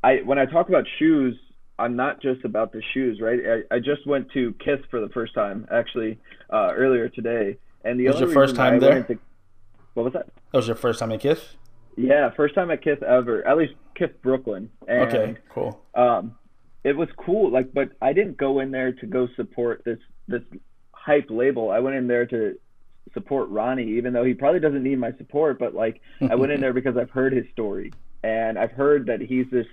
I 0.02 0.18
when 0.24 0.38
I 0.38 0.46
talk 0.46 0.68
about 0.68 0.84
shoes, 0.98 1.36
I'm 1.78 1.96
not 1.96 2.20
just 2.20 2.44
about 2.44 2.72
the 2.72 2.82
shoes, 2.92 3.20
right? 3.20 3.38
I, 3.70 3.76
I 3.76 3.78
just 3.78 4.06
went 4.06 4.30
to 4.32 4.54
Kith 4.64 4.80
for 4.90 5.00
the 5.00 5.08
first 5.10 5.34
time 5.34 5.66
actually 5.70 6.18
uh, 6.52 6.72
earlier 6.74 7.08
today, 7.08 7.56
and 7.84 7.98
the 7.98 8.08
was 8.08 8.20
your 8.20 8.30
first 8.30 8.56
time 8.56 8.80
there. 8.80 8.98
Into, 8.98 9.18
what 9.94 10.04
was 10.04 10.12
that? 10.12 10.26
That 10.52 10.58
was 10.58 10.66
your 10.66 10.76
first 10.76 10.98
time 10.98 11.12
at 11.12 11.20
Kith. 11.20 11.56
Yeah, 11.96 12.30
first 12.36 12.54
time 12.54 12.70
at 12.70 12.82
Kith 12.82 13.02
ever. 13.02 13.46
At 13.46 13.56
least 13.56 13.74
Kith 13.94 14.20
Brooklyn. 14.22 14.70
And, 14.86 15.00
okay, 15.02 15.36
cool. 15.52 15.80
Um, 15.94 16.36
it 16.84 16.96
was 16.96 17.08
cool, 17.16 17.50
like, 17.50 17.72
but 17.72 17.90
I 18.00 18.12
didn't 18.12 18.36
go 18.36 18.60
in 18.60 18.70
there 18.70 18.92
to 18.92 19.06
go 19.06 19.28
support 19.36 19.82
this 19.84 19.98
this 20.26 20.42
hype 20.92 21.26
label. 21.30 21.70
I 21.70 21.78
went 21.78 21.96
in 21.96 22.06
there 22.06 22.26
to 22.26 22.58
support 23.14 23.48
Ronnie, 23.48 23.96
even 23.96 24.12
though 24.12 24.24
he 24.24 24.34
probably 24.34 24.60
doesn't 24.60 24.82
need 24.82 24.98
my 24.98 25.12
support. 25.16 25.58
But 25.58 25.74
like, 25.74 26.00
I 26.28 26.34
went 26.34 26.52
in 26.52 26.60
there 26.62 26.72
because 26.72 26.96
I've 26.96 27.10
heard 27.10 27.32
his 27.32 27.46
story 27.52 27.92
and 28.22 28.58
I've 28.58 28.72
heard 28.72 29.06
that 29.06 29.20
he's 29.20 29.46
this 29.50 29.66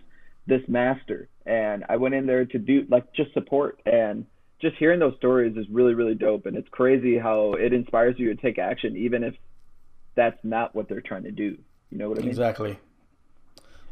this 0.47 0.61
master, 0.67 1.29
and 1.45 1.83
I 1.89 1.97
went 1.97 2.15
in 2.15 2.25
there 2.25 2.45
to 2.45 2.57
do 2.59 2.85
like 2.89 3.11
just 3.13 3.33
support 3.33 3.81
and 3.85 4.25
just 4.61 4.75
hearing 4.77 4.99
those 4.99 5.15
stories 5.17 5.57
is 5.57 5.67
really 5.69 5.93
really 5.93 6.15
dope. 6.15 6.45
And 6.45 6.55
it's 6.55 6.69
crazy 6.69 7.17
how 7.17 7.53
it 7.53 7.73
inspires 7.73 8.15
you 8.17 8.33
to 8.33 8.41
take 8.41 8.57
action, 8.57 8.95
even 8.97 9.23
if 9.23 9.35
that's 10.15 10.39
not 10.43 10.75
what 10.75 10.87
they're 10.87 11.01
trying 11.01 11.23
to 11.23 11.31
do. 11.31 11.57
You 11.89 11.97
know 11.97 12.09
what 12.09 12.19
I 12.19 12.21
mean? 12.21 12.29
Exactly. 12.29 12.79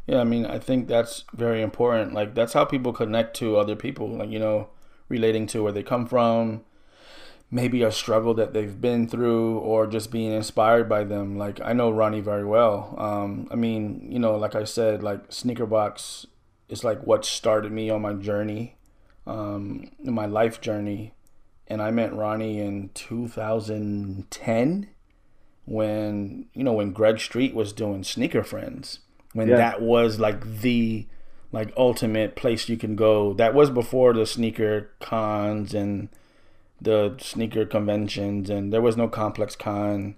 Yeah, 0.06 0.20
I 0.20 0.24
mean, 0.24 0.44
I 0.44 0.58
think 0.58 0.86
that's 0.86 1.24
very 1.32 1.62
important. 1.62 2.12
Like, 2.12 2.34
that's 2.34 2.52
how 2.52 2.66
people 2.66 2.92
connect 2.92 3.34
to 3.38 3.56
other 3.56 3.74
people. 3.74 4.08
Like, 4.08 4.28
you 4.28 4.38
know, 4.38 4.68
relating 5.08 5.46
to 5.46 5.62
where 5.62 5.72
they 5.72 5.82
come 5.82 6.06
from, 6.06 6.62
maybe 7.50 7.82
a 7.82 7.92
struggle 7.92 8.34
that 8.34 8.52
they've 8.52 8.80
been 8.80 9.06
through 9.08 9.58
or 9.58 9.86
just 9.86 10.10
being 10.10 10.32
inspired 10.32 10.88
by 10.88 11.04
them. 11.04 11.38
Like 11.38 11.60
I 11.60 11.72
know 11.72 11.90
Ronnie 11.90 12.20
very 12.20 12.44
well. 12.44 12.94
Um, 12.98 13.46
I 13.50 13.54
mean, 13.54 14.08
you 14.10 14.18
know, 14.18 14.36
like 14.36 14.54
I 14.54 14.64
said, 14.64 15.02
like 15.02 15.28
Sneakerbox 15.30 16.26
is 16.68 16.84
like 16.84 17.06
what 17.06 17.24
started 17.24 17.72
me 17.72 17.90
on 17.90 18.02
my 18.02 18.14
journey, 18.14 18.76
um, 19.26 19.90
my 20.02 20.26
life 20.26 20.60
journey. 20.60 21.12
And 21.66 21.80
I 21.80 21.90
met 21.90 22.14
Ronnie 22.14 22.60
in 22.60 22.90
2010 22.94 24.88
when, 25.64 26.46
you 26.52 26.62
know, 26.62 26.74
when 26.74 26.92
Greg 26.92 27.18
Street 27.18 27.54
was 27.54 27.72
doing 27.72 28.04
Sneaker 28.04 28.44
Friends, 28.44 28.98
when 29.32 29.48
yeah. 29.48 29.56
that 29.56 29.80
was 29.80 30.20
like 30.20 30.60
the 30.60 31.06
like 31.54 31.72
ultimate 31.76 32.34
place 32.34 32.68
you 32.68 32.76
can 32.76 32.96
go. 32.96 33.32
That 33.32 33.54
was 33.54 33.70
before 33.70 34.12
the 34.12 34.26
sneaker 34.26 34.90
cons 35.00 35.72
and 35.72 36.08
the 36.80 37.16
sneaker 37.20 37.64
conventions, 37.64 38.50
and 38.50 38.72
there 38.72 38.82
was 38.82 38.96
no 38.96 39.08
complex 39.08 39.54
con. 39.54 40.16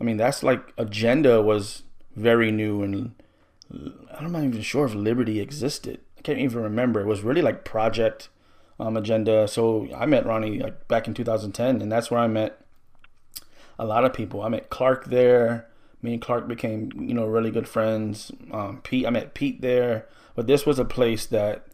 I 0.00 0.04
mean, 0.04 0.16
that's 0.16 0.44
like 0.44 0.72
agenda 0.78 1.42
was 1.42 1.82
very 2.14 2.52
new, 2.52 2.82
and 2.82 3.14
I'm 3.70 4.32
not 4.32 4.44
even 4.44 4.62
sure 4.62 4.86
if 4.86 4.94
Liberty 4.94 5.40
existed. 5.40 6.00
I 6.18 6.22
can't 6.22 6.38
even 6.38 6.62
remember. 6.62 7.00
It 7.00 7.06
was 7.06 7.22
really 7.22 7.42
like 7.42 7.64
project 7.64 8.28
um, 8.78 8.96
agenda. 8.96 9.48
So 9.48 9.88
I 9.94 10.06
met 10.06 10.26
Ronnie 10.26 10.58
like 10.60 10.88
back 10.88 11.08
in 11.08 11.14
2010, 11.14 11.82
and 11.82 11.90
that's 11.90 12.10
where 12.10 12.20
I 12.20 12.26
met 12.26 12.60
a 13.78 13.84
lot 13.84 14.04
of 14.04 14.12
people. 14.12 14.42
I 14.42 14.48
met 14.48 14.70
Clark 14.70 15.06
there. 15.06 15.68
Me 16.02 16.12
and 16.12 16.22
Clark 16.22 16.46
became 16.46 16.90
you 16.96 17.14
know 17.14 17.26
really 17.26 17.50
good 17.50 17.68
friends. 17.68 18.30
Um, 18.52 18.80
Pete, 18.82 19.06
I 19.06 19.10
met 19.10 19.34
Pete 19.34 19.60
there, 19.60 20.06
but 20.34 20.46
this 20.46 20.66
was 20.66 20.78
a 20.78 20.84
place 20.84 21.26
that 21.26 21.66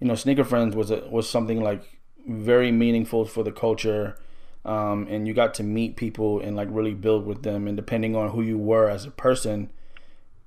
you 0.00 0.06
know 0.06 0.14
Sneaker 0.14 0.44
Friends 0.44 0.74
was 0.74 0.90
a, 0.90 1.00
was 1.10 1.28
something 1.28 1.62
like 1.62 1.98
very 2.26 2.72
meaningful 2.72 3.24
for 3.24 3.42
the 3.42 3.52
culture. 3.52 4.16
Um, 4.64 5.06
and 5.10 5.28
you 5.28 5.34
got 5.34 5.52
to 5.54 5.62
meet 5.62 5.96
people 5.96 6.40
and 6.40 6.56
like 6.56 6.68
really 6.70 6.94
build 6.94 7.26
with 7.26 7.42
them. 7.42 7.68
And 7.68 7.76
depending 7.76 8.16
on 8.16 8.30
who 8.30 8.40
you 8.40 8.56
were 8.56 8.88
as 8.88 9.04
a 9.04 9.10
person, 9.10 9.68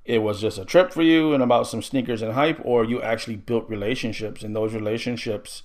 it 0.07 0.19
was 0.19 0.41
just 0.41 0.57
a 0.57 0.65
trip 0.65 0.91
for 0.91 1.03
you 1.03 1.33
and 1.33 1.43
about 1.43 1.67
some 1.67 1.81
sneakers 1.81 2.21
and 2.21 2.33
hype, 2.33 2.59
or 2.63 2.83
you 2.83 3.01
actually 3.01 3.35
built 3.35 3.69
relationships. 3.69 4.43
And 4.43 4.55
those 4.55 4.73
relationships, 4.73 5.63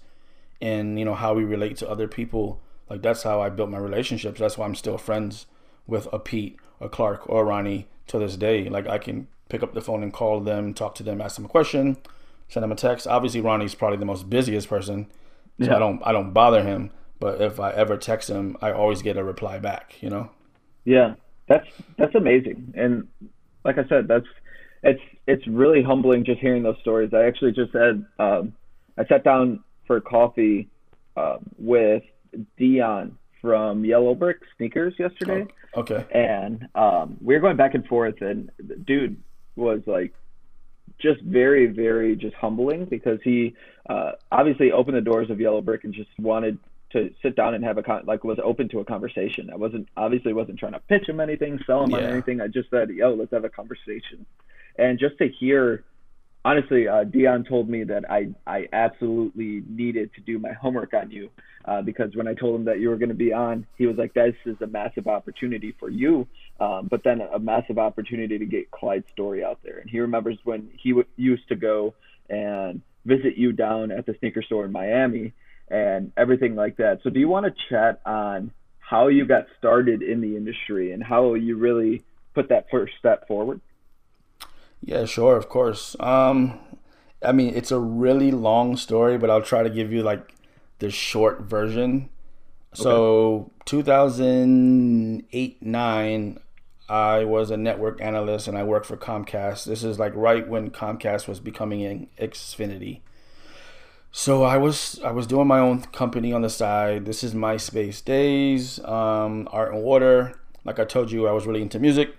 and 0.60 0.98
you 0.98 1.04
know 1.04 1.14
how 1.14 1.34
we 1.34 1.44
relate 1.44 1.76
to 1.78 1.88
other 1.88 2.08
people, 2.08 2.60
like 2.90 3.02
that's 3.02 3.22
how 3.22 3.40
I 3.40 3.48
built 3.48 3.70
my 3.70 3.78
relationships. 3.78 4.40
That's 4.40 4.58
why 4.58 4.66
I'm 4.66 4.74
still 4.74 4.98
friends 4.98 5.46
with 5.86 6.08
a 6.12 6.18
Pete, 6.18 6.58
a 6.80 6.88
Clark, 6.88 7.28
or 7.28 7.44
Ronnie 7.44 7.88
to 8.08 8.18
this 8.18 8.36
day. 8.36 8.68
Like 8.68 8.86
I 8.86 8.98
can 8.98 9.28
pick 9.48 9.62
up 9.62 9.74
the 9.74 9.80
phone 9.80 10.02
and 10.02 10.12
call 10.12 10.40
them, 10.40 10.74
talk 10.74 10.94
to 10.96 11.02
them, 11.02 11.20
ask 11.20 11.36
them 11.36 11.44
a 11.44 11.48
question, 11.48 11.96
send 12.48 12.64
them 12.64 12.72
a 12.72 12.76
text. 12.76 13.06
Obviously, 13.06 13.40
Ronnie's 13.40 13.74
probably 13.74 13.98
the 13.98 14.04
most 14.04 14.28
busiest 14.28 14.68
person 14.68 15.06
so 15.60 15.66
yeah. 15.66 15.76
I 15.76 15.78
don't 15.78 16.02
I 16.04 16.12
don't 16.12 16.32
bother 16.32 16.62
him. 16.62 16.90
But 17.18 17.40
if 17.40 17.60
I 17.60 17.70
ever 17.70 17.96
text 17.96 18.28
him, 18.28 18.56
I 18.60 18.72
always 18.72 19.02
get 19.02 19.16
a 19.16 19.22
reply 19.22 19.58
back. 19.58 19.94
You 20.00 20.10
know. 20.10 20.30
Yeah, 20.84 21.14
that's 21.46 21.66
that's 21.96 22.14
amazing, 22.14 22.74
and 22.76 23.06
like 23.64 23.78
I 23.78 23.86
said, 23.88 24.08
that's 24.08 24.26
it's 24.82 25.00
it's 25.26 25.46
really 25.46 25.82
humbling 25.82 26.24
just 26.24 26.40
hearing 26.40 26.62
those 26.62 26.78
stories. 26.80 27.10
I 27.14 27.24
actually 27.24 27.52
just 27.52 27.72
said 27.72 28.04
um, 28.18 28.52
I 28.98 29.06
sat 29.06 29.24
down 29.24 29.62
for 29.86 30.00
coffee 30.00 30.68
uh, 31.16 31.38
with 31.58 32.02
Dion 32.56 33.16
from 33.40 33.84
Yellow 33.84 34.14
Brick 34.14 34.38
Sneakers 34.56 34.94
yesterday. 34.98 35.46
Oh, 35.74 35.80
okay. 35.80 36.06
And 36.12 36.68
um, 36.74 37.16
we 37.20 37.34
were 37.34 37.40
going 37.40 37.56
back 37.56 37.74
and 37.74 37.86
forth, 37.86 38.20
and 38.20 38.50
the 38.58 38.76
dude 38.76 39.20
was 39.56 39.80
like 39.86 40.14
just 40.98 41.20
very, 41.22 41.66
very 41.66 42.16
just 42.16 42.34
humbling 42.36 42.84
because 42.86 43.18
he 43.24 43.54
uh, 43.88 44.12
obviously 44.30 44.72
opened 44.72 44.96
the 44.96 45.00
doors 45.00 45.30
of 45.30 45.40
Yellow 45.40 45.60
Brick 45.60 45.84
and 45.84 45.92
just 45.92 46.10
wanted 46.18 46.58
to 46.92 47.12
sit 47.22 47.36
down 47.36 47.54
and 47.54 47.64
have 47.64 47.78
a 47.78 47.82
con- 47.82 48.04
like 48.06 48.24
was 48.24 48.38
open 48.42 48.68
to 48.70 48.80
a 48.80 48.84
conversation. 48.84 49.50
I 49.50 49.56
wasn't 49.56 49.88
obviously 49.96 50.32
wasn't 50.32 50.58
trying 50.58 50.72
to 50.72 50.80
pitch 50.80 51.08
him 51.08 51.20
anything, 51.20 51.58
sell 51.66 51.84
him 51.84 51.90
yeah. 51.90 51.98
on 51.98 52.04
anything. 52.04 52.40
I 52.40 52.48
just 52.48 52.70
said, 52.70 52.90
"Yo, 52.90 53.14
let's 53.14 53.32
have 53.32 53.44
a 53.44 53.50
conversation." 53.50 54.26
and 54.76 54.98
just 54.98 55.18
to 55.18 55.28
hear 55.28 55.84
honestly, 56.44 56.88
uh, 56.88 57.04
Dion 57.04 57.44
told 57.44 57.68
me 57.68 57.84
that 57.84 58.10
I 58.10 58.28
I 58.46 58.68
absolutely 58.72 59.62
needed 59.68 60.12
to 60.14 60.20
do 60.20 60.38
my 60.38 60.52
homework 60.52 60.94
on 60.94 61.10
you 61.10 61.30
uh, 61.64 61.82
because 61.82 62.14
when 62.14 62.26
I 62.26 62.34
told 62.34 62.56
him 62.56 62.64
that 62.66 62.80
you 62.80 62.88
were 62.88 62.96
going 62.96 63.10
to 63.10 63.14
be 63.14 63.32
on, 63.32 63.66
he 63.76 63.86
was 63.86 63.96
like, 63.96 64.14
"This 64.14 64.34
is 64.46 64.56
a 64.60 64.66
massive 64.66 65.06
opportunity 65.06 65.74
for 65.78 65.88
you, 65.88 66.26
um, 66.60 66.88
but 66.90 67.04
then 67.04 67.20
a 67.20 67.38
massive 67.38 67.78
opportunity 67.78 68.38
to 68.38 68.46
get 68.46 68.70
Clyde's 68.70 69.08
story 69.12 69.44
out 69.44 69.60
there." 69.62 69.78
And 69.78 69.88
he 69.88 70.00
remembers 70.00 70.38
when 70.44 70.70
he 70.76 70.90
w- 70.90 71.08
used 71.16 71.48
to 71.48 71.56
go 71.56 71.94
and 72.28 72.82
visit 73.04 73.36
you 73.36 73.52
down 73.52 73.90
at 73.90 74.06
the 74.06 74.14
sneaker 74.20 74.42
store 74.42 74.64
in 74.64 74.72
Miami 74.72 75.32
and 75.68 76.12
everything 76.16 76.54
like 76.54 76.76
that. 76.76 77.00
So, 77.02 77.10
do 77.10 77.18
you 77.20 77.28
want 77.28 77.46
to 77.46 77.54
chat 77.68 78.00
on 78.04 78.50
how 78.78 79.08
you 79.08 79.24
got 79.26 79.46
started 79.58 80.02
in 80.02 80.20
the 80.20 80.36
industry 80.36 80.92
and 80.92 81.02
how 81.02 81.34
you 81.34 81.56
really 81.56 82.04
put 82.34 82.48
that 82.50 82.66
first 82.70 82.92
step 82.98 83.26
forward? 83.26 83.60
Yeah, 84.80 85.04
sure, 85.06 85.36
of 85.36 85.48
course. 85.48 85.96
Um, 86.00 86.58
I 87.24 87.32
mean, 87.32 87.54
it's 87.54 87.70
a 87.70 87.78
really 87.78 88.30
long 88.32 88.76
story, 88.76 89.16
but 89.16 89.30
I'll 89.30 89.42
try 89.42 89.62
to 89.62 89.70
give 89.70 89.92
you 89.92 90.02
like 90.02 90.34
the 90.80 90.90
short 90.90 91.42
version. 91.42 92.10
Okay. 92.74 92.82
So, 92.82 93.52
2008 93.66 95.62
9, 95.62 96.38
I 96.88 97.24
was 97.24 97.50
a 97.50 97.56
network 97.56 98.02
analyst 98.02 98.48
and 98.48 98.58
I 98.58 98.64
worked 98.64 98.86
for 98.86 98.96
Comcast. 98.96 99.64
This 99.64 99.84
is 99.84 99.98
like 99.98 100.14
right 100.14 100.46
when 100.46 100.70
Comcast 100.70 101.28
was 101.28 101.40
becoming 101.40 102.08
Xfinity. 102.20 103.00
So 104.14 104.42
I 104.42 104.58
was 104.58 105.00
I 105.02 105.10
was 105.10 105.26
doing 105.26 105.46
my 105.46 105.58
own 105.58 105.80
company 105.84 106.32
on 106.34 106.42
the 106.42 106.50
side. 106.50 107.06
This 107.06 107.24
is 107.24 107.34
MySpace 107.34 108.04
days, 108.04 108.78
um, 108.84 109.48
art 109.50 109.72
and 109.72 109.82
water. 109.82 110.38
Like 110.64 110.78
I 110.78 110.84
told 110.84 111.10
you, 111.10 111.26
I 111.26 111.32
was 111.32 111.46
really 111.46 111.62
into 111.62 111.78
music. 111.78 112.14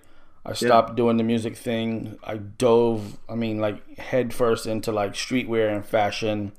I 0.45 0.53
stopped 0.53 0.89
yeah. 0.89 0.95
doing 0.95 1.17
the 1.17 1.23
music 1.23 1.55
thing. 1.55 2.17
I 2.23 2.37
dove, 2.37 3.17
I 3.29 3.35
mean, 3.35 3.59
like 3.59 3.97
head 3.97 4.33
first 4.33 4.65
into 4.65 4.91
like 4.91 5.13
streetwear 5.13 5.73
and 5.73 5.85
fashion. 5.85 6.51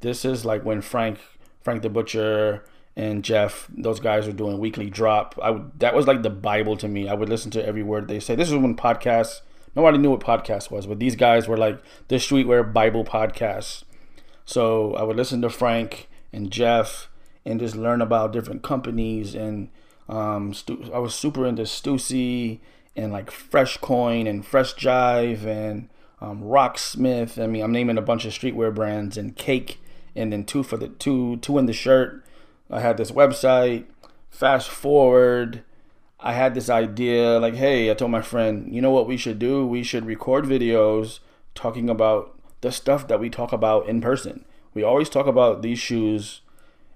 This 0.00 0.24
is 0.24 0.44
like 0.44 0.64
when 0.64 0.80
Frank, 0.80 1.20
Frank 1.62 1.82
the 1.82 1.90
Butcher, 1.90 2.64
and 2.96 3.22
Jeff, 3.22 3.68
those 3.70 4.00
guys 4.00 4.26
were 4.26 4.32
doing 4.32 4.58
weekly 4.58 4.90
drop. 4.90 5.38
I 5.40 5.50
would, 5.50 5.78
that 5.78 5.94
was 5.94 6.08
like 6.08 6.22
the 6.22 6.30
Bible 6.30 6.76
to 6.78 6.88
me. 6.88 7.08
I 7.08 7.14
would 7.14 7.28
listen 7.28 7.52
to 7.52 7.64
every 7.64 7.84
word 7.84 8.08
they 8.08 8.18
say. 8.18 8.34
This 8.34 8.48
is 8.48 8.56
when 8.56 8.74
podcasts. 8.74 9.42
Nobody 9.76 9.98
knew 9.98 10.10
what 10.10 10.20
podcast 10.20 10.72
was, 10.72 10.88
but 10.88 10.98
these 10.98 11.14
guys 11.14 11.46
were 11.46 11.56
like 11.56 11.80
the 12.08 12.16
streetwear 12.16 12.72
Bible 12.72 13.04
podcasts. 13.04 13.84
So 14.48 14.94
I 14.94 15.02
would 15.02 15.18
listen 15.18 15.42
to 15.42 15.50
Frank 15.50 16.08
and 16.32 16.50
Jeff 16.50 17.10
and 17.44 17.60
just 17.60 17.76
learn 17.76 18.00
about 18.00 18.32
different 18.32 18.62
companies. 18.62 19.34
And 19.34 19.68
um, 20.08 20.54
I 20.90 20.98
was 20.98 21.14
super 21.14 21.46
into 21.46 21.64
Stussy 21.64 22.60
and 22.96 23.12
like 23.12 23.30
Fresh 23.30 23.76
Coin 23.76 24.26
and 24.26 24.46
Fresh 24.46 24.76
Jive 24.76 25.44
and 25.44 25.90
um, 26.22 26.42
Rocksmith. 26.42 27.38
I 27.38 27.46
mean, 27.46 27.62
I'm 27.62 27.72
naming 27.72 27.98
a 27.98 28.02
bunch 28.02 28.24
of 28.24 28.32
streetwear 28.32 28.74
brands 28.74 29.18
and 29.18 29.36
Cake, 29.36 29.82
and 30.16 30.32
then 30.32 30.44
two 30.44 30.62
for 30.62 30.78
the 30.78 30.88
two 30.88 31.36
two 31.36 31.58
in 31.58 31.66
the 31.66 31.74
shirt. 31.74 32.24
I 32.70 32.80
had 32.80 32.96
this 32.96 33.10
website. 33.10 33.84
Fast 34.30 34.70
forward, 34.70 35.62
I 36.20 36.32
had 36.32 36.54
this 36.54 36.70
idea 36.70 37.38
like, 37.38 37.54
hey, 37.54 37.90
I 37.90 37.94
told 37.94 38.12
my 38.12 38.22
friend, 38.22 38.74
you 38.74 38.80
know 38.80 38.92
what 38.92 39.06
we 39.06 39.18
should 39.18 39.38
do? 39.38 39.66
We 39.66 39.82
should 39.82 40.06
record 40.06 40.46
videos 40.46 41.18
talking 41.54 41.90
about 41.90 42.37
the 42.60 42.72
stuff 42.72 43.08
that 43.08 43.20
we 43.20 43.30
talk 43.30 43.52
about 43.52 43.88
in 43.88 44.00
person. 44.00 44.44
We 44.74 44.82
always 44.82 45.08
talk 45.08 45.26
about 45.26 45.62
these 45.62 45.78
shoes 45.78 46.42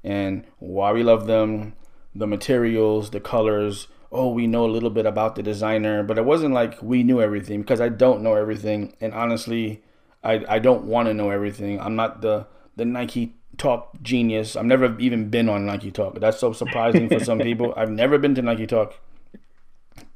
and 0.04 0.44
why 0.58 0.92
we 0.92 1.02
love 1.02 1.26
them, 1.26 1.74
the 2.14 2.26
materials, 2.26 3.10
the 3.10 3.20
colors, 3.20 3.88
oh, 4.12 4.28
we 4.28 4.46
know 4.46 4.66
a 4.66 4.70
little 4.70 4.90
bit 4.90 5.06
about 5.06 5.34
the 5.34 5.42
designer, 5.42 6.02
but 6.02 6.18
it 6.18 6.24
wasn't 6.24 6.52
like 6.52 6.80
we 6.82 7.02
knew 7.02 7.20
everything 7.20 7.62
because 7.62 7.80
I 7.80 7.88
don't 7.88 8.22
know 8.22 8.34
everything. 8.34 8.94
And 9.00 9.14
honestly, 9.14 9.82
I, 10.22 10.44
I 10.48 10.58
don't 10.58 10.84
want 10.84 11.08
to 11.08 11.14
know 11.14 11.30
everything. 11.30 11.80
I'm 11.80 11.96
not 11.96 12.20
the, 12.20 12.46
the 12.76 12.84
Nike 12.84 13.34
Talk 13.58 14.02
genius. 14.02 14.56
I've 14.56 14.66
never 14.66 14.98
even 14.98 15.28
been 15.28 15.48
on 15.48 15.66
Nike 15.66 15.90
Talk. 15.90 16.20
That's 16.20 16.38
so 16.38 16.52
surprising 16.52 17.08
for 17.08 17.20
some 17.20 17.38
people. 17.38 17.72
I've 17.76 17.90
never 17.90 18.18
been 18.18 18.34
to 18.34 18.42
Nike 18.42 18.66
Talk. 18.66 18.98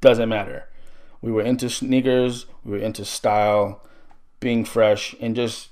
Doesn't 0.00 0.28
matter. 0.28 0.68
We 1.22 1.32
were 1.32 1.42
into 1.42 1.68
sneakers, 1.68 2.46
we 2.64 2.72
were 2.72 2.84
into 2.84 3.04
style, 3.04 3.82
being 4.46 4.64
fresh, 4.64 5.12
and 5.20 5.34
just 5.34 5.70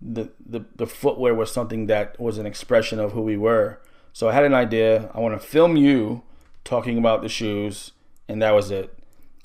the, 0.00 0.30
the, 0.38 0.64
the 0.76 0.86
footwear 0.86 1.34
was 1.34 1.50
something 1.50 1.86
that 1.86 2.16
was 2.20 2.38
an 2.38 2.46
expression 2.46 3.00
of 3.00 3.10
who 3.10 3.20
we 3.20 3.36
were. 3.36 3.80
So 4.12 4.28
I 4.28 4.32
had 4.32 4.44
an 4.44 4.54
idea. 4.54 5.10
I 5.12 5.18
want 5.18 5.34
to 5.34 5.44
film 5.44 5.76
you 5.76 6.22
talking 6.62 6.98
about 6.98 7.22
the 7.22 7.28
shoes, 7.28 7.90
and 8.28 8.40
that 8.40 8.54
was 8.54 8.70
it. 8.70 8.96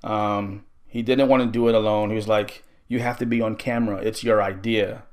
Um, 0.03 0.63
he 0.85 1.01
didn't 1.01 1.27
want 1.27 1.41
to 1.41 1.49
do 1.49 1.67
it 1.67 1.73
alone. 1.73 2.11
He 2.11 2.15
was 2.15 2.27
like, 2.27 2.63
"You 2.87 2.99
have 2.99 3.17
to 3.17 3.25
be 3.25 3.41
on 3.41 3.55
camera. 3.55 3.97
It's 3.97 4.23
your 4.23 4.43
idea." 4.43 5.05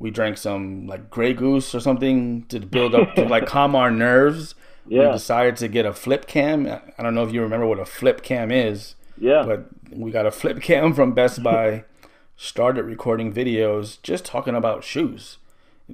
We 0.00 0.10
drank 0.10 0.36
some 0.36 0.88
like 0.88 1.10
Grey 1.10 1.32
Goose 1.32 1.72
or 1.76 1.78
something 1.78 2.44
to 2.46 2.58
build 2.58 2.96
up 2.96 3.14
to 3.14 3.24
like 3.24 3.46
calm 3.54 3.76
our 3.76 3.92
nerves. 3.92 4.56
Yeah. 4.88 5.06
We 5.06 5.12
decided 5.12 5.58
to 5.58 5.68
get 5.68 5.86
a 5.86 5.92
flip 5.92 6.26
cam. 6.26 6.66
I 6.66 7.02
don't 7.04 7.14
know 7.14 7.22
if 7.22 7.32
you 7.32 7.40
remember 7.40 7.66
what 7.66 7.78
a 7.78 7.84
flip 7.84 8.24
cam 8.24 8.50
is. 8.50 8.96
Yeah. 9.16 9.44
But 9.46 9.68
we 9.92 10.10
got 10.10 10.26
a 10.26 10.32
flip 10.32 10.60
cam 10.60 10.92
from 10.92 11.12
Best 11.12 11.40
Buy. 11.44 11.84
Started 12.42 12.86
recording 12.86 13.30
videos 13.30 14.00
just 14.02 14.24
talking 14.24 14.54
about 14.54 14.82
shoes. 14.82 15.36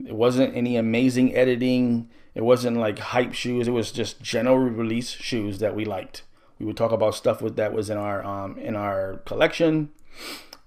It 0.07 0.15
wasn't 0.15 0.57
any 0.57 0.77
amazing 0.77 1.35
editing. 1.35 2.09
It 2.37 2.45
wasn't 2.45 2.77
like 2.77 3.01
hype 3.01 3.35
shoes. 3.35 3.67
It 3.67 3.73
was 3.73 3.91
just 3.91 4.23
general 4.23 4.57
release 4.57 5.11
shoes 5.11 5.59
that 5.59 5.75
we 5.75 5.85
liked. 5.85 6.23
We 6.61 6.67
would 6.67 6.77
talk 6.77 6.93
about 6.93 7.17
stuff 7.17 7.43
with 7.43 7.57
that 7.57 7.73
was 7.73 7.91
in 7.91 7.99
our 7.99 8.25
um, 8.25 8.57
in 8.59 8.77
our 8.77 9.23
collection, 9.25 9.91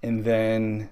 and 0.02 0.24
then 0.24 0.90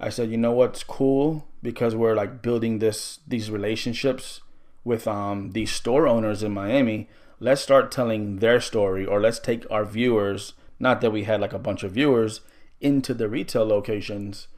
I 0.00 0.08
said, 0.08 0.30
you 0.30 0.38
know 0.38 0.52
what's 0.52 0.82
cool 0.82 1.46
because 1.62 1.94
we're 1.94 2.16
like 2.16 2.40
building 2.40 2.78
this 2.78 3.18
these 3.28 3.50
relationships 3.50 4.40
with 4.82 5.06
um, 5.06 5.50
these 5.50 5.70
store 5.70 6.08
owners 6.08 6.42
in 6.42 6.52
Miami. 6.52 7.06
Let's 7.38 7.60
start 7.60 7.90
telling 7.90 8.36
their 8.36 8.62
story, 8.62 9.04
or 9.04 9.20
let's 9.20 9.38
take 9.38 9.70
our 9.70 9.84
viewers. 9.84 10.54
Not 10.80 11.02
that 11.02 11.12
we 11.12 11.24
had 11.24 11.42
like 11.42 11.52
a 11.52 11.58
bunch 11.58 11.82
of 11.82 11.92
viewers 11.92 12.40
into 12.82 13.14
the 13.14 13.28
retail 13.28 13.64
locations 13.64 14.48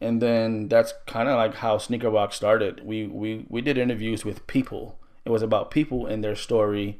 and 0.00 0.22
then 0.22 0.68
that's 0.68 0.94
kind 1.06 1.28
of 1.28 1.36
like 1.36 1.56
how 1.56 1.76
Sneaker 1.78 2.28
started. 2.30 2.84
We 2.84 3.06
we 3.06 3.46
we 3.48 3.60
did 3.60 3.76
interviews 3.76 4.24
with 4.24 4.46
people 4.46 4.98
it 5.28 5.30
was 5.30 5.42
about 5.42 5.70
people 5.70 6.06
and 6.06 6.24
their 6.24 6.34
story, 6.34 6.98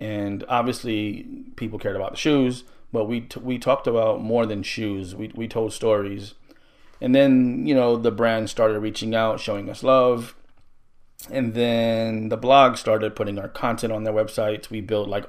and 0.00 0.42
obviously 0.48 1.26
people 1.56 1.78
cared 1.78 1.96
about 1.96 2.12
the 2.12 2.16
shoes, 2.16 2.64
but 2.90 3.04
we 3.04 3.20
t- 3.20 3.40
we 3.40 3.58
talked 3.58 3.86
about 3.86 4.22
more 4.22 4.46
than 4.46 4.62
shoes. 4.62 5.14
We 5.14 5.30
we 5.34 5.46
told 5.48 5.74
stories, 5.74 6.32
and 6.98 7.14
then 7.14 7.66
you 7.66 7.74
know 7.74 7.98
the 7.98 8.10
brand 8.10 8.48
started 8.48 8.80
reaching 8.80 9.14
out, 9.14 9.38
showing 9.38 9.68
us 9.68 9.82
love, 9.82 10.34
and 11.30 11.52
then 11.52 12.30
the 12.30 12.38
blog 12.38 12.78
started 12.78 13.14
putting 13.14 13.38
our 13.38 13.48
content 13.48 13.92
on 13.92 14.04
their 14.04 14.14
websites. 14.14 14.70
We 14.70 14.80
built 14.80 15.10
like 15.10 15.26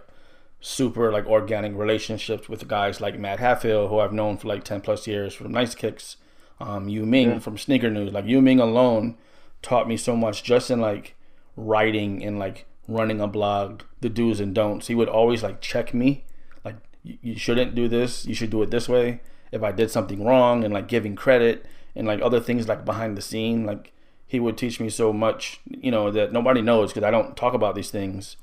super 0.62 1.12
like 1.12 1.26
organic 1.26 1.76
relationships 1.76 2.50
with 2.50 2.68
guys 2.68 3.00
like 3.00 3.18
Matt 3.18 3.40
Halfhill, 3.40 3.90
who 3.90 4.00
I've 4.00 4.14
known 4.14 4.38
for 4.38 4.48
like 4.48 4.64
ten 4.64 4.82
plus 4.82 5.08
years 5.08 5.34
from 5.34 5.52
Nice 5.52 5.76
Kicks, 5.76 6.18
um, 6.60 6.90
Yu 6.90 7.06
Ming 7.06 7.30
yeah. 7.30 7.40
from 7.40 7.58
Sneaker 7.58 7.90
News. 7.90 8.12
Like 8.12 8.26
Yu 8.26 8.42
Ming 8.42 8.60
alone 8.60 9.18
taught 9.62 9.88
me 9.88 9.98
so 9.98 10.16
much 10.16 10.44
just 10.44 10.70
in 10.70 10.80
like 10.80 11.16
writing 11.56 12.24
and 12.24 12.40
like 12.40 12.66
running 12.88 13.22
a 13.22 13.28
blog, 13.28 13.84
the 14.02 14.10
do's 14.10 14.40
and 14.40 14.54
don'ts. 14.54 14.88
He 14.88 14.96
would 14.96 15.10
always 15.10 15.44
like 15.44 15.62
check 15.62 15.94
me, 15.94 16.26
like 16.66 16.76
you 17.04 17.38
shouldn't 17.38 17.76
do 17.76 17.88
this, 17.88 18.26
you 18.26 18.34
should 18.34 18.50
do 18.50 18.62
it 18.62 18.72
this 18.72 18.90
way. 18.90 19.22
If 19.52 19.64
I 19.64 19.72
did 19.72 19.90
something 19.90 20.24
wrong 20.24 20.64
and 20.64 20.74
like 20.74 20.88
giving 20.88 21.16
credit 21.16 21.66
and 21.96 22.06
like 22.06 22.22
other 22.22 22.40
things 22.40 22.68
like 22.68 22.86
behind 22.86 23.18
the 23.18 23.22
scene, 23.22 23.66
like 23.66 23.94
he 24.28 24.40
would 24.40 24.58
teach 24.58 24.80
me 24.80 24.90
so 24.90 25.12
much, 25.12 25.60
you 25.66 25.90
know, 25.90 26.12
that 26.12 26.32
nobody 26.32 26.62
knows 26.62 26.92
because 26.92 27.04
I 27.04 27.12
don't 27.12 27.36
talk 27.36 27.54
about 27.54 27.76
these 27.76 27.90
things. 27.90 28.38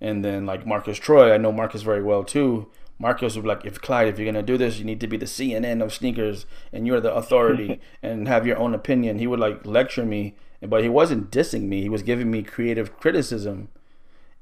And 0.00 0.24
then 0.24 0.46
like 0.46 0.66
Marcus 0.66 0.98
Troy, 0.98 1.32
I 1.32 1.38
know 1.38 1.52
Marcus 1.52 1.82
very 1.82 2.02
well 2.02 2.24
too. 2.24 2.68
Marcus 3.00 3.36
would 3.36 3.42
be 3.42 3.48
like, 3.48 3.64
if 3.64 3.80
Clyde, 3.80 4.08
if 4.08 4.18
you're 4.18 4.26
gonna 4.26 4.42
do 4.42 4.58
this, 4.58 4.78
you 4.78 4.84
need 4.84 5.00
to 5.00 5.06
be 5.06 5.16
the 5.16 5.26
CNN 5.26 5.82
of 5.82 5.92
sneakers, 5.92 6.46
and 6.72 6.86
you're 6.86 7.00
the 7.00 7.14
authority, 7.14 7.80
and 8.02 8.26
have 8.26 8.46
your 8.46 8.58
own 8.58 8.74
opinion. 8.74 9.18
He 9.18 9.26
would 9.26 9.38
like 9.38 9.64
lecture 9.64 10.04
me 10.04 10.34
but 10.66 10.82
he 10.82 10.88
wasn't 10.88 11.30
dissing 11.30 11.62
me. 11.64 11.82
He 11.82 11.88
was 11.88 12.02
giving 12.02 12.30
me 12.30 12.42
creative 12.42 12.98
criticism, 12.98 13.68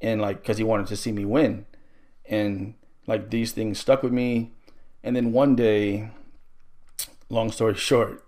and 0.00 0.20
like 0.20 0.40
because 0.40 0.58
he 0.58 0.64
wanted 0.64 0.86
to 0.88 0.96
see 0.96 1.12
me 1.12 1.24
win, 1.24 1.66
and 2.24 2.74
like 3.06 3.30
these 3.30 3.52
things 3.52 3.78
stuck 3.78 4.02
with 4.02 4.12
me. 4.12 4.52
And 5.02 5.14
then 5.14 5.32
one 5.32 5.54
day, 5.54 6.10
long 7.28 7.52
story 7.52 7.74
short, 7.76 8.24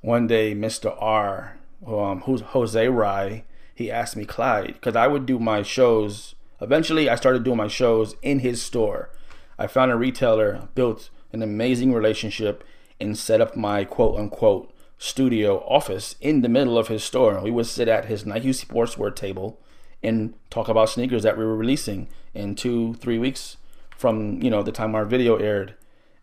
one 0.00 0.26
day 0.26 0.54
Mr. 0.54 0.94
R, 0.98 1.58
um, 1.86 2.20
who's 2.22 2.40
Jose 2.40 2.88
Rye, 2.88 3.44
he 3.74 3.90
asked 3.90 4.16
me 4.16 4.24
Clyde 4.24 4.74
because 4.74 4.96
I 4.96 5.08
would 5.08 5.26
do 5.26 5.38
my 5.38 5.62
shows. 5.62 6.34
Eventually, 6.62 7.08
I 7.08 7.16
started 7.16 7.42
doing 7.42 7.56
my 7.56 7.68
shows 7.68 8.14
in 8.22 8.38
his 8.38 8.62
store. 8.62 9.10
I 9.58 9.66
found 9.66 9.90
a 9.90 9.96
retailer, 9.96 10.68
built 10.74 11.10
an 11.32 11.42
amazing 11.42 11.92
relationship, 11.92 12.64
and 13.00 13.18
set 13.18 13.40
up 13.40 13.56
my 13.56 13.84
quote 13.84 14.18
unquote 14.18 14.72
studio 14.98 15.58
office 15.66 16.14
in 16.20 16.42
the 16.42 16.48
middle 16.48 16.78
of 16.78 16.88
his 16.88 17.02
store. 17.02 17.40
We 17.42 17.50
would 17.50 17.66
sit 17.66 17.88
at 17.88 18.04
his 18.04 18.24
Nike 18.24 18.50
Sportswear 18.50 19.14
table 19.14 19.60
and 20.02 20.34
talk 20.50 20.68
about 20.68 20.90
sneakers 20.90 21.24
that 21.24 21.36
we 21.36 21.44
were 21.44 21.56
releasing 21.56 22.08
in 22.34 22.54
two, 22.54 22.94
three 22.94 23.18
weeks 23.18 23.56
from 23.96 24.40
you 24.42 24.50
know 24.50 24.62
the 24.62 24.72
time 24.72 24.94
our 24.94 25.04
video 25.04 25.36
aired. 25.36 25.74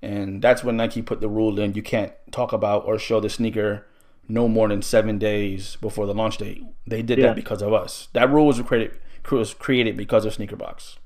And 0.02 0.42
that's 0.42 0.64
when 0.64 0.78
Nike 0.78 1.02
put 1.02 1.20
the 1.20 1.28
rule 1.28 1.60
in 1.60 1.74
you 1.74 1.84
can't 1.84 2.14
talk 2.32 2.54
about 2.54 2.86
or 2.86 2.98
show 2.98 3.20
the 3.20 3.30
sneaker 3.30 3.86
no 4.30 4.48
more 4.48 4.70
than 4.70 4.82
seven 4.82 5.18
days 5.18 5.76
before 5.82 6.06
the 6.06 6.14
launch 6.14 6.38
date. 6.38 6.64
They 6.88 7.02
did 7.02 7.18
yeah. 7.18 7.28
that 7.28 7.36
because 7.36 7.62
of 7.62 7.74
us. 7.74 8.08
That 8.14 8.32
rule 8.32 8.48
was 8.48 8.62
created 8.62 8.98
was 9.30 9.54
created 9.54 9.98
because 9.98 10.26
of 10.26 10.34
Sneaker 10.34 10.56
Box. 10.56 10.98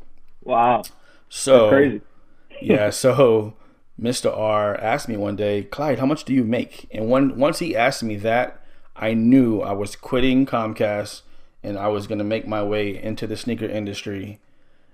Wow. 0.43 0.83
So 1.29 1.69
crazy. 1.69 2.01
yeah, 2.61 2.89
so 2.89 3.55
Mr. 3.99 4.35
R 4.35 4.75
asked 4.75 5.07
me 5.07 5.17
one 5.17 5.35
day, 5.35 5.63
Clyde, 5.63 5.99
how 5.99 6.05
much 6.05 6.23
do 6.23 6.33
you 6.33 6.43
make? 6.43 6.87
And 6.91 7.09
when 7.09 7.37
once 7.37 7.59
he 7.59 7.75
asked 7.75 8.03
me 8.03 8.15
that, 8.17 8.61
I 8.95 9.13
knew 9.13 9.61
I 9.61 9.73
was 9.73 9.95
quitting 9.95 10.45
Comcast 10.45 11.21
and 11.61 11.77
I 11.77 11.87
was 11.87 12.07
gonna 12.07 12.23
make 12.23 12.47
my 12.47 12.63
way 12.63 13.01
into 13.01 13.27
the 13.27 13.37
sneaker 13.37 13.65
industry. 13.65 14.39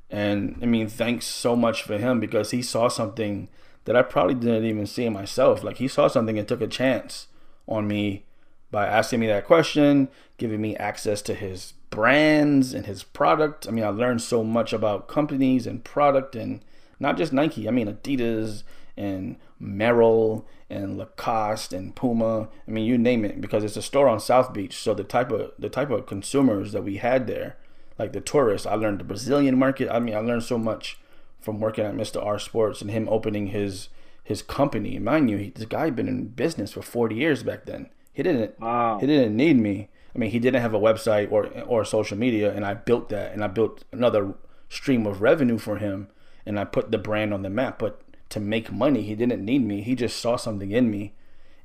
And 0.10 0.58
I 0.62 0.66
mean, 0.66 0.88
thanks 0.88 1.26
so 1.26 1.56
much 1.56 1.84
for 1.84 1.98
him 1.98 2.20
because 2.20 2.52
he 2.52 2.62
saw 2.62 2.88
something 2.88 3.48
that 3.86 3.96
I 3.96 4.02
probably 4.02 4.36
didn't 4.36 4.66
even 4.66 4.86
see 4.86 5.08
myself. 5.10 5.64
Like 5.64 5.78
he 5.78 5.88
saw 5.88 6.08
something 6.08 6.38
and 6.38 6.48
took 6.48 6.62
a 6.62 6.68
chance 6.68 7.28
on 7.68 7.88
me 7.88 8.26
by 8.72 8.86
asking 8.86 9.20
me 9.20 9.28
that 9.28 9.48
question, 9.48 10.10
giving 10.38 10.62
me 10.62 10.76
access 10.76 11.22
to 11.24 11.34
his 11.34 11.74
brands 11.90 12.74
and 12.74 12.86
his 12.86 13.04
product. 13.04 13.68
I 13.68 13.72
mean, 13.72 13.84
I 13.84 13.90
learned 13.90 14.22
so 14.22 14.44
much 14.44 14.74
about 14.74 15.08
companies 15.08 15.66
and 15.68 15.84
product 15.84 16.36
and 16.36 16.62
not 17.00 17.18
just 17.18 17.34
Nike. 17.34 17.68
I 17.68 17.72
mean, 17.72 17.88
Adidas 17.88 18.64
and 18.98 19.38
Merrell 19.62 20.44
and 20.70 20.98
Lacoste 20.98 21.74
and 21.74 21.96
Puma. 21.96 22.50
I 22.68 22.72
mean, 22.72 22.86
you 22.86 22.98
name 22.98 23.26
it, 23.26 23.42
because 23.42 23.64
it's 23.64 23.78
a 23.78 23.82
store 23.82 24.08
on 24.08 24.20
South 24.20 24.54
Beach. 24.54 24.76
So 24.78 24.94
the 24.94 25.04
type 25.04 25.32
of 25.32 25.52
the 25.58 25.70
type 25.70 25.90
of 25.90 26.06
consumers 26.06 26.72
that 26.74 26.84
we 26.84 26.98
had 26.98 27.28
there, 27.28 27.58
like 27.98 28.14
the 28.14 28.22
tourists, 28.22 28.68
I 28.68 28.76
learned 28.76 29.00
the 29.00 29.06
Brazilian 29.06 29.58
market. 29.58 29.90
I 29.90 30.00
mean, 30.00 30.16
I 30.16 30.20
learned 30.20 30.44
so 30.44 30.58
much 30.58 31.00
from 31.40 31.60
working 31.60 31.86
at 31.86 31.96
Mr. 31.96 32.24
R 32.24 32.38
Sports 32.38 32.82
and 32.82 32.92
him 32.92 33.08
opening 33.10 33.48
his 33.48 33.90
his 34.24 34.42
company. 34.44 35.00
Mind 35.00 35.30
you, 35.30 35.38
he, 35.38 35.50
this 35.50 35.66
guy 35.66 35.86
had 35.86 35.96
been 35.96 36.08
in 36.08 36.28
business 36.28 36.74
for 36.74 36.84
40 36.84 37.16
years 37.16 37.42
back 37.42 37.66
then. 37.66 37.90
He 38.14 38.22
didn't 38.22 38.60
wow. 38.60 39.00
he 39.00 39.08
didn't 39.08 39.36
need 39.36 39.58
me. 39.58 39.90
I 40.14 40.18
mean, 40.18 40.32
he 40.32 40.40
didn't 40.40 40.62
have 40.62 40.74
a 40.74 40.80
website 40.80 41.32
or 41.32 41.48
or 41.64 41.86
social 41.86 42.18
media, 42.18 42.54
and 42.54 42.66
I 42.66 42.74
built 42.74 43.10
that, 43.10 43.34
and 43.34 43.44
I 43.44 43.48
built 43.48 43.84
another 43.92 44.34
stream 44.70 45.06
of 45.06 45.22
revenue 45.22 45.58
for 45.58 45.78
him, 45.78 46.10
and 46.46 46.60
I 46.60 46.66
put 46.66 46.92
the 46.92 46.98
brand 46.98 47.34
on 47.34 47.42
the 47.42 47.50
map. 47.50 47.80
But 47.80 48.02
to 48.30 48.40
make 48.40 48.72
money, 48.72 49.04
he 49.04 49.16
didn't 49.16 49.44
need 49.44 49.66
me. 49.66 49.82
He 49.82 49.96
just 49.96 50.20
saw 50.20 50.36
something 50.36 50.72
in 50.72 50.90
me, 50.90 51.14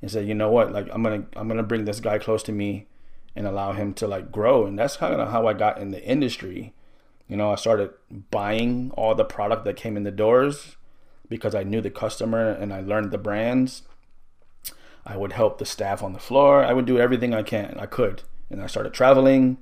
and 0.01 0.11
said, 0.11 0.27
you 0.27 0.33
know 0.33 0.51
what, 0.51 0.71
like 0.71 0.87
I'm 0.93 1.03
gonna 1.03 1.25
I'm 1.35 1.47
gonna 1.47 1.63
bring 1.63 1.85
this 1.85 1.99
guy 1.99 2.17
close 2.17 2.43
to 2.43 2.51
me, 2.51 2.87
and 3.35 3.47
allow 3.47 3.73
him 3.73 3.93
to 3.95 4.07
like 4.07 4.31
grow, 4.31 4.65
and 4.65 4.77
that's 4.77 4.97
kind 4.97 5.19
of 5.19 5.31
how 5.31 5.47
I 5.47 5.53
got 5.53 5.79
in 5.79 5.91
the 5.91 6.03
industry. 6.03 6.73
You 7.27 7.37
know, 7.37 7.51
I 7.51 7.55
started 7.55 7.91
buying 8.29 8.91
all 8.95 9.15
the 9.15 9.25
product 9.25 9.65
that 9.65 9.75
came 9.75 9.97
in 9.97 10.03
the 10.03 10.11
doors 10.11 10.75
because 11.27 11.55
I 11.55 11.63
knew 11.63 11.81
the 11.81 11.89
customer 11.89 12.51
and 12.51 12.71
I 12.71 12.81
learned 12.81 13.11
the 13.11 13.17
brands. 13.17 13.81
I 15.05 15.17
would 15.17 15.33
help 15.33 15.57
the 15.57 15.65
staff 15.65 16.03
on 16.03 16.13
the 16.13 16.19
floor. 16.19 16.63
I 16.63 16.73
would 16.73 16.85
do 16.85 16.99
everything 16.99 17.33
I 17.33 17.43
can. 17.43 17.77
I 17.79 17.87
could. 17.87 18.23
And 18.55 18.63
I 18.63 18.67
started 18.67 18.93
traveling, 18.93 19.57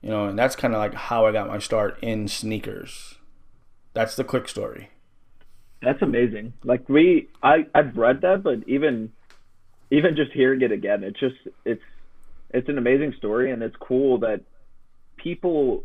you 0.00 0.08
know, 0.08 0.24
and 0.24 0.38
that's 0.38 0.56
kind 0.56 0.72
of 0.72 0.78
like 0.78 0.94
how 0.94 1.26
I 1.26 1.32
got 1.32 1.46
my 1.46 1.58
start 1.58 1.98
in 2.00 2.26
sneakers. 2.26 3.16
That's 3.92 4.16
the 4.16 4.24
quick 4.24 4.48
story. 4.48 4.88
That's 5.82 6.00
amazing. 6.00 6.54
Like 6.64 6.88
we 6.88 7.28
I 7.42 7.66
I've 7.74 7.94
read 7.98 8.22
that, 8.22 8.42
but 8.42 8.66
even 8.66 9.12
even 9.90 10.16
just 10.16 10.32
hearing 10.32 10.62
it 10.62 10.72
again, 10.72 11.04
it's 11.04 11.20
just 11.20 11.36
it's 11.66 11.82
it's 12.48 12.70
an 12.70 12.78
amazing 12.78 13.12
story 13.18 13.50
and 13.50 13.62
it's 13.62 13.76
cool 13.78 14.16
that 14.20 14.40
people 15.18 15.84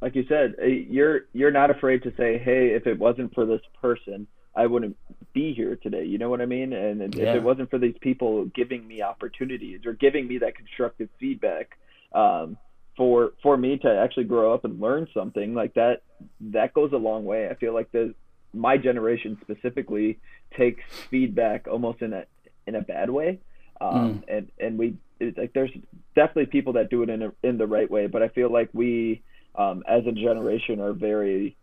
like 0.00 0.16
you 0.16 0.26
said, 0.28 0.56
eh, 0.60 0.86
you're 0.90 1.20
you're 1.32 1.52
not 1.52 1.70
afraid 1.70 2.02
to 2.02 2.12
say, 2.16 2.38
"Hey, 2.38 2.70
if 2.74 2.88
it 2.88 2.98
wasn't 2.98 3.32
for 3.32 3.46
this 3.46 3.62
person, 3.80 4.26
I 4.56 4.66
wouldn't 4.66 4.96
be 5.34 5.52
here 5.52 5.76
today. 5.76 6.04
You 6.04 6.18
know 6.18 6.30
what 6.30 6.40
I 6.40 6.46
mean? 6.46 6.72
And 6.72 7.14
yeah. 7.14 7.30
if 7.30 7.36
it 7.36 7.42
wasn't 7.42 7.70
for 7.70 7.78
these 7.78 7.96
people 8.00 8.46
giving 8.46 8.88
me 8.88 9.02
opportunities 9.02 9.84
or 9.84 9.92
giving 9.92 10.26
me 10.26 10.38
that 10.38 10.56
constructive 10.56 11.10
feedback, 11.20 11.78
um, 12.12 12.56
for 12.96 13.34
for 13.42 13.56
me 13.56 13.76
to 13.78 13.88
actually 13.88 14.24
grow 14.24 14.54
up 14.54 14.64
and 14.64 14.80
learn 14.80 15.06
something 15.12 15.54
like 15.54 15.74
that, 15.74 16.02
that 16.40 16.72
goes 16.72 16.92
a 16.92 16.96
long 16.96 17.24
way. 17.24 17.48
I 17.48 17.54
feel 17.54 17.74
like 17.74 17.92
the 17.92 18.14
my 18.54 18.78
generation 18.78 19.36
specifically 19.42 20.18
takes 20.56 20.82
feedback 21.10 21.68
almost 21.68 22.00
in 22.00 22.14
a 22.14 22.24
in 22.66 22.74
a 22.74 22.80
bad 22.80 23.10
way, 23.10 23.40
um, 23.80 23.92
mm. 23.92 24.22
and 24.28 24.50
and 24.58 24.78
we 24.78 24.96
it, 25.20 25.36
like 25.36 25.52
there's 25.52 25.70
definitely 26.14 26.46
people 26.46 26.72
that 26.74 26.88
do 26.88 27.02
it 27.02 27.10
in 27.10 27.22
a, 27.22 27.32
in 27.42 27.58
the 27.58 27.66
right 27.66 27.90
way, 27.90 28.06
but 28.06 28.22
I 28.22 28.28
feel 28.28 28.50
like 28.50 28.70
we 28.72 29.22
um, 29.54 29.82
as 29.86 30.06
a 30.06 30.12
generation 30.12 30.80
are 30.80 30.94
very 30.94 31.56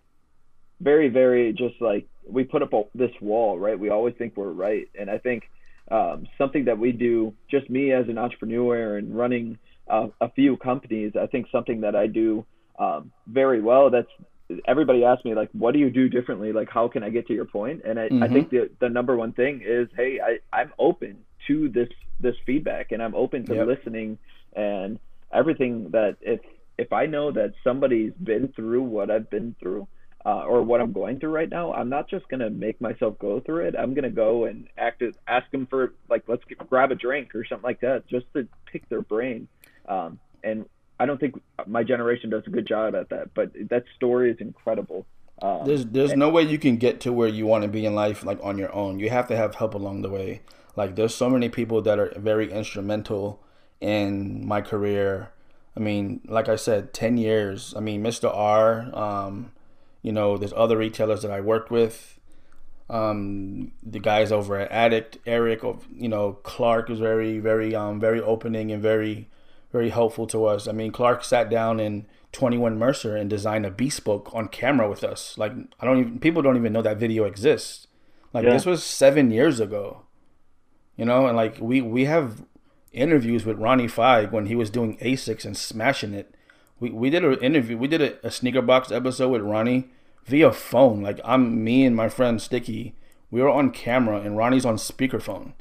very 0.81 1.09
very 1.09 1.53
just 1.53 1.75
like 1.81 2.07
we 2.27 2.43
put 2.43 2.61
up 2.61 2.73
a, 2.73 2.83
this 2.95 3.11
wall, 3.21 3.59
right? 3.59 3.77
We 3.77 3.89
always 3.89 4.15
think 4.17 4.37
we're 4.37 4.51
right, 4.51 4.87
and 4.97 5.09
I 5.09 5.17
think 5.17 5.43
um, 5.91 6.27
something 6.37 6.65
that 6.65 6.77
we 6.77 6.91
do, 6.91 7.33
just 7.49 7.69
me 7.69 7.91
as 7.91 8.07
an 8.07 8.17
entrepreneur 8.17 8.97
and 8.97 9.15
running 9.15 9.57
uh, 9.89 10.07
a 10.21 10.29
few 10.31 10.57
companies, 10.57 11.13
I 11.19 11.27
think 11.27 11.47
something 11.51 11.81
that 11.81 11.95
I 11.95 12.07
do 12.07 12.45
um, 12.79 13.11
very 13.27 13.61
well. 13.61 13.89
That's 13.89 14.07
everybody 14.67 15.03
asks 15.03 15.25
me 15.25 15.35
like, 15.35 15.49
what 15.53 15.73
do 15.73 15.79
you 15.79 15.89
do 15.89 16.09
differently? 16.09 16.51
Like, 16.51 16.69
how 16.69 16.87
can 16.87 17.03
I 17.03 17.09
get 17.09 17.27
to 17.27 17.33
your 17.33 17.45
point? 17.45 17.81
And 17.85 17.99
I, 17.99 18.07
mm-hmm. 18.07 18.23
I 18.23 18.27
think 18.27 18.49
the 18.49 18.69
the 18.79 18.89
number 18.89 19.15
one 19.15 19.33
thing 19.33 19.61
is, 19.65 19.87
hey, 19.95 20.19
I 20.23 20.39
I'm 20.55 20.71
open 20.79 21.17
to 21.47 21.69
this 21.69 21.89
this 22.19 22.35
feedback, 22.45 22.91
and 22.91 23.01
I'm 23.01 23.15
open 23.15 23.45
to 23.47 23.55
yep. 23.55 23.67
listening 23.67 24.17
and 24.55 24.99
everything 25.33 25.89
that 25.91 26.17
if 26.21 26.39
if 26.77 26.93
I 26.93 27.05
know 27.05 27.31
that 27.31 27.53
somebody's 27.63 28.13
been 28.13 28.47
through 28.55 28.83
what 28.83 29.11
I've 29.11 29.29
been 29.29 29.55
through 29.59 29.87
uh, 30.25 30.43
or 30.45 30.61
what 30.61 30.79
I'm 30.79 30.93
going 30.93 31.19
through 31.19 31.31
right 31.31 31.49
now, 31.49 31.73
I'm 31.73 31.89
not 31.89 32.09
just 32.09 32.27
gonna 32.29 32.49
make 32.49 32.79
myself 32.79 33.19
go 33.19 33.39
through 33.41 33.67
it. 33.67 33.75
I'm 33.77 33.93
gonna 33.93 34.09
go 34.09 34.45
and 34.45 34.67
act 34.77 35.01
as, 35.01 35.13
ask 35.27 35.49
them 35.51 35.67
for 35.67 35.93
like 36.09 36.23
let's 36.27 36.43
get, 36.45 36.57
grab 36.69 36.91
a 36.91 36.95
drink 36.95 37.35
or 37.35 37.45
something 37.45 37.63
like 37.63 37.81
that, 37.81 38.07
just 38.07 38.25
to 38.33 38.47
pick 38.65 38.87
their 38.89 39.01
brain. 39.01 39.47
Um, 39.87 40.19
and 40.43 40.65
I 40.99 41.05
don't 41.05 41.19
think 41.19 41.35
my 41.67 41.83
generation 41.83 42.29
does 42.29 42.43
a 42.47 42.49
good 42.49 42.67
job 42.67 42.95
at 42.95 43.09
that, 43.09 43.33
but 43.33 43.51
that 43.69 43.83
story 43.95 44.31
is 44.31 44.37
incredible. 44.39 45.05
Um, 45.41 45.65
there's 45.65 45.85
there's 45.85 46.11
and, 46.11 46.19
no 46.19 46.29
way 46.29 46.43
you 46.43 46.57
can 46.57 46.77
get 46.77 47.01
to 47.01 47.11
where 47.11 47.27
you 47.27 47.45
want 47.45 47.63
to 47.63 47.67
be 47.67 47.85
in 47.85 47.95
life 47.95 48.23
like 48.23 48.39
on 48.41 48.57
your 48.57 48.73
own. 48.73 48.99
You 48.99 49.09
have 49.09 49.27
to 49.27 49.35
have 49.35 49.55
help 49.55 49.73
along 49.73 50.03
the 50.03 50.09
way. 50.09 50.41
Like 50.77 50.95
there's 50.95 51.13
so 51.13 51.29
many 51.29 51.49
people 51.49 51.81
that 51.81 51.99
are 51.99 52.13
very 52.15 52.51
instrumental 52.51 53.43
in 53.81 54.47
my 54.47 54.61
career. 54.61 55.31
I 55.75 55.81
mean, 55.81 56.21
like 56.25 56.47
I 56.47 56.55
said, 56.55 56.93
ten 56.93 57.17
years. 57.17 57.73
I 57.75 57.81
mean, 57.81 58.01
Mr. 58.01 58.33
R. 58.33 58.89
Um, 58.93 59.51
you 60.03 60.11
know, 60.11 60.37
there's 60.37 60.53
other 60.55 60.77
retailers 60.77 61.23
that 61.23 61.31
I 61.31 61.41
worked 61.41 61.71
with. 61.71 62.19
Um, 62.89 63.71
the 63.81 63.99
guys 63.99 64.31
over 64.31 64.59
at 64.59 64.71
Addict, 64.71 65.17
Eric, 65.25 65.63
of 65.63 65.87
you 65.91 66.09
know, 66.09 66.33
Clark 66.43 66.89
is 66.89 66.99
very, 66.99 67.39
very, 67.39 67.73
um, 67.73 67.99
very 67.99 68.21
opening 68.21 68.71
and 68.71 68.83
very, 68.83 69.29
very 69.71 69.89
helpful 69.89 70.27
to 70.27 70.45
us. 70.45 70.67
I 70.67 70.73
mean, 70.73 70.91
Clark 70.91 71.23
sat 71.23 71.49
down 71.49 71.79
in 71.79 72.05
21 72.33 72.77
Mercer 72.77 73.15
and 73.15 73.29
designed 73.29 73.65
a 73.65 73.71
bespoke 73.71 74.29
on 74.33 74.49
camera 74.49 74.89
with 74.89 75.03
us. 75.03 75.37
Like, 75.37 75.53
I 75.79 75.85
don't 75.85 75.99
even 75.99 76.19
people 76.19 76.41
don't 76.41 76.57
even 76.57 76.73
know 76.73 76.81
that 76.81 76.97
video 76.97 77.23
exists. 77.23 77.87
Like, 78.33 78.43
yeah. 78.43 78.51
this 78.51 78.65
was 78.65 78.83
seven 78.83 79.31
years 79.31 79.59
ago. 79.59 80.01
You 80.97 81.05
know, 81.05 81.25
and 81.25 81.35
like 81.35 81.57
we 81.59 81.81
we 81.81 82.05
have 82.05 82.43
interviews 82.91 83.45
with 83.45 83.57
Ronnie 83.57 83.87
Fieg 83.87 84.31
when 84.31 84.45
he 84.45 84.55
was 84.55 84.69
doing 84.69 84.97
Asics 84.97 85.45
and 85.45 85.57
smashing 85.57 86.13
it 86.13 86.35
we, 86.83 86.89
we 86.89 87.09
did 87.09 87.23
an 87.23 87.35
interview. 87.35 87.77
We 87.77 87.87
did 87.87 88.01
a, 88.01 88.27
a 88.27 88.29
sneaker 88.29 88.61
box 88.61 88.91
episode 88.91 89.29
with 89.29 89.41
Ronnie 89.41 89.85
via 90.25 90.51
phone. 90.51 91.01
Like 91.01 91.21
I'm 91.23 91.63
me 91.63 91.85
and 91.85 91.95
my 91.95 92.09
friend 92.09 92.41
Sticky. 92.41 92.93
We 93.31 93.41
were 93.41 93.49
on 93.49 93.71
camera 93.71 94.19
and 94.19 94.35
Ronnie's 94.35 94.65
on 94.65 94.75
speakerphone 94.75 95.53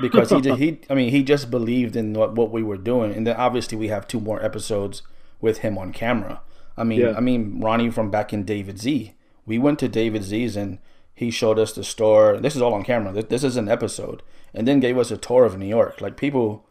because 0.00 0.30
he 0.30 0.40
just, 0.40 0.58
he 0.58 0.80
I 0.90 0.94
mean 0.94 1.10
he 1.10 1.22
just 1.22 1.50
believed 1.50 1.96
in 1.96 2.14
what, 2.14 2.34
what 2.34 2.50
we 2.50 2.62
were 2.62 2.78
doing. 2.78 3.12
And 3.12 3.26
then 3.26 3.36
obviously 3.36 3.76
we 3.76 3.88
have 3.88 4.08
two 4.08 4.20
more 4.20 4.42
episodes 4.42 5.02
with 5.38 5.58
him 5.58 5.76
on 5.76 5.92
camera. 5.92 6.40
I 6.78 6.84
mean 6.84 7.00
yeah. 7.00 7.14
I 7.14 7.20
mean 7.20 7.60
Ronnie 7.60 7.90
from 7.90 8.10
back 8.10 8.32
in 8.32 8.44
David 8.44 8.80
Z. 8.80 9.12
We 9.44 9.58
went 9.58 9.78
to 9.80 9.88
David 9.88 10.24
Z's 10.24 10.56
and 10.56 10.78
he 11.14 11.30
showed 11.30 11.58
us 11.58 11.74
the 11.74 11.84
store. 11.84 12.38
This 12.38 12.56
is 12.56 12.62
all 12.62 12.72
on 12.72 12.84
camera. 12.84 13.12
This, 13.12 13.26
this 13.26 13.44
is 13.44 13.58
an 13.58 13.68
episode, 13.68 14.22
and 14.54 14.66
then 14.66 14.80
gave 14.80 14.96
us 14.96 15.10
a 15.10 15.18
tour 15.18 15.44
of 15.44 15.58
New 15.58 15.66
York. 15.66 16.00
Like 16.00 16.16
people 16.16 16.64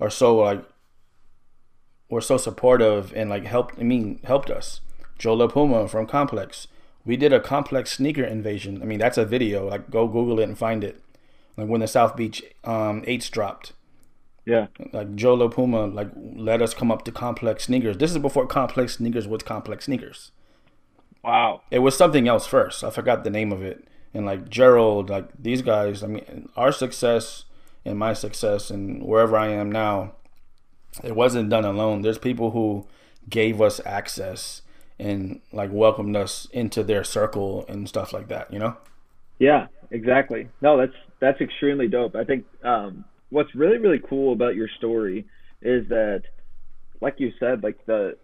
are 0.00 0.08
so 0.10 0.36
like 0.36 0.64
were 2.12 2.20
so 2.20 2.36
supportive 2.36 3.10
and 3.16 3.30
like 3.30 3.46
helped. 3.46 3.78
I 3.78 3.84
mean, 3.84 4.20
helped 4.24 4.50
us. 4.50 4.82
Joe 5.18 5.48
Puma 5.48 5.88
from 5.88 6.06
Complex. 6.06 6.68
We 7.06 7.16
did 7.16 7.32
a 7.32 7.40
Complex 7.40 7.92
sneaker 7.92 8.22
invasion. 8.22 8.82
I 8.82 8.84
mean, 8.84 8.98
that's 8.98 9.16
a 9.16 9.24
video. 9.24 9.66
Like, 9.66 9.90
go 9.90 10.06
Google 10.06 10.38
it 10.38 10.44
and 10.44 10.58
find 10.58 10.84
it. 10.84 11.00
Like 11.56 11.68
when 11.68 11.80
the 11.80 11.86
South 11.86 12.14
Beach 12.14 12.42
um, 12.64 13.02
eights 13.06 13.30
dropped. 13.30 13.72
Yeah. 14.44 14.66
Like 14.92 15.14
Joe 15.14 15.48
Puma, 15.48 15.86
like 15.86 16.10
let 16.14 16.60
us 16.60 16.74
come 16.74 16.90
up 16.90 17.02
to 17.06 17.12
Complex 17.12 17.64
sneakers. 17.64 17.96
This 17.96 18.10
is 18.10 18.18
before 18.18 18.46
Complex 18.46 18.96
sneakers 18.98 19.26
was 19.26 19.42
Complex 19.42 19.86
sneakers. 19.86 20.32
Wow. 21.24 21.62
It 21.70 21.78
was 21.78 21.96
something 21.96 22.28
else 22.28 22.46
first. 22.46 22.84
I 22.84 22.90
forgot 22.90 23.24
the 23.24 23.30
name 23.30 23.52
of 23.52 23.62
it. 23.62 23.88
And 24.12 24.26
like 24.26 24.50
Gerald, 24.50 25.08
like 25.08 25.30
these 25.38 25.62
guys. 25.62 26.02
I 26.02 26.08
mean, 26.08 26.50
our 26.58 26.72
success 26.72 27.46
and 27.86 27.98
my 27.98 28.12
success 28.12 28.70
and 28.70 29.02
wherever 29.02 29.34
I 29.34 29.48
am 29.48 29.72
now 29.72 30.12
it 31.02 31.14
wasn't 31.16 31.50
done 31.50 31.64
alone. 31.64 32.02
There's 32.02 32.18
people 32.18 32.50
who 32.50 32.86
gave 33.28 33.60
us 33.60 33.80
access 33.86 34.62
and 34.98 35.40
like 35.52 35.70
welcomed 35.72 36.16
us 36.16 36.46
into 36.52 36.82
their 36.82 37.04
circle 37.04 37.64
and 37.68 37.88
stuff 37.88 38.12
like 38.12 38.28
that, 38.28 38.52
you 38.52 38.58
know? 38.58 38.76
Yeah, 39.38 39.66
exactly. 39.90 40.48
No, 40.60 40.76
that's 40.76 40.96
that's 41.20 41.40
extremely 41.40 41.88
dope. 41.88 42.14
I 42.14 42.24
think 42.24 42.44
um, 42.62 43.04
what's 43.30 43.54
really 43.54 43.78
really 43.78 44.00
cool 44.00 44.32
about 44.32 44.54
your 44.54 44.68
story 44.78 45.26
is 45.60 45.88
that, 45.88 46.22
like 47.00 47.14
you 47.18 47.32
said, 47.40 47.62
like 47.62 47.84
the 47.86 48.16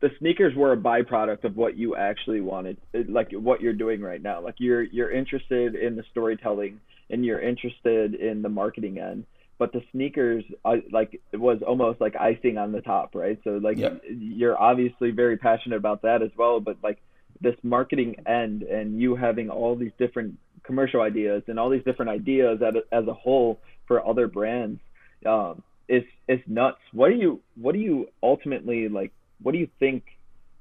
the 0.00 0.10
sneakers 0.18 0.54
were 0.54 0.72
a 0.72 0.76
byproduct 0.76 1.44
of 1.44 1.56
what 1.56 1.76
you 1.76 1.96
actually 1.96 2.40
wanted, 2.40 2.78
like 3.08 3.32
what 3.32 3.60
you're 3.60 3.72
doing 3.72 4.00
right 4.00 4.22
now. 4.22 4.40
Like 4.40 4.54
you're 4.58 4.82
you're 4.82 5.10
interested 5.10 5.74
in 5.74 5.96
the 5.96 6.04
storytelling 6.10 6.80
and 7.10 7.24
you're 7.24 7.40
interested 7.40 8.14
in 8.14 8.42
the 8.42 8.48
marketing 8.48 8.98
end, 8.98 9.24
but 9.58 9.72
the 9.72 9.82
sneakers 9.92 10.44
uh, 10.64 10.76
like 10.92 11.20
it 11.32 11.36
was 11.36 11.60
almost 11.66 12.00
like 12.00 12.14
icing 12.16 12.58
on 12.58 12.72
the 12.72 12.80
top, 12.80 13.14
right? 13.14 13.38
So 13.44 13.58
like 13.62 13.78
yep. 13.78 14.02
you're 14.08 14.60
obviously 14.60 15.10
very 15.10 15.36
passionate 15.36 15.76
about 15.76 16.02
that 16.02 16.22
as 16.22 16.30
well, 16.36 16.60
but 16.60 16.76
like 16.82 16.98
this 17.40 17.56
marketing 17.62 18.16
end 18.26 18.62
and 18.62 19.00
you 19.00 19.16
having 19.16 19.50
all 19.50 19.76
these 19.76 19.92
different 19.98 20.38
commercial 20.62 21.00
ideas 21.00 21.42
and 21.48 21.58
all 21.58 21.70
these 21.70 21.84
different 21.84 22.10
ideas 22.10 22.60
as 22.62 22.74
a, 22.74 22.94
as 22.94 23.06
a 23.08 23.14
whole 23.14 23.60
for 23.86 24.06
other 24.06 24.28
brands 24.28 24.80
um, 25.26 25.62
is 25.88 26.04
is 26.28 26.40
nuts. 26.46 26.80
What 26.92 27.08
do 27.08 27.16
you 27.16 27.40
what 27.56 27.72
do 27.72 27.80
you 27.80 28.08
ultimately 28.22 28.88
like? 28.88 29.12
What 29.42 29.52
do 29.52 29.58
you 29.58 29.68
think 29.80 30.04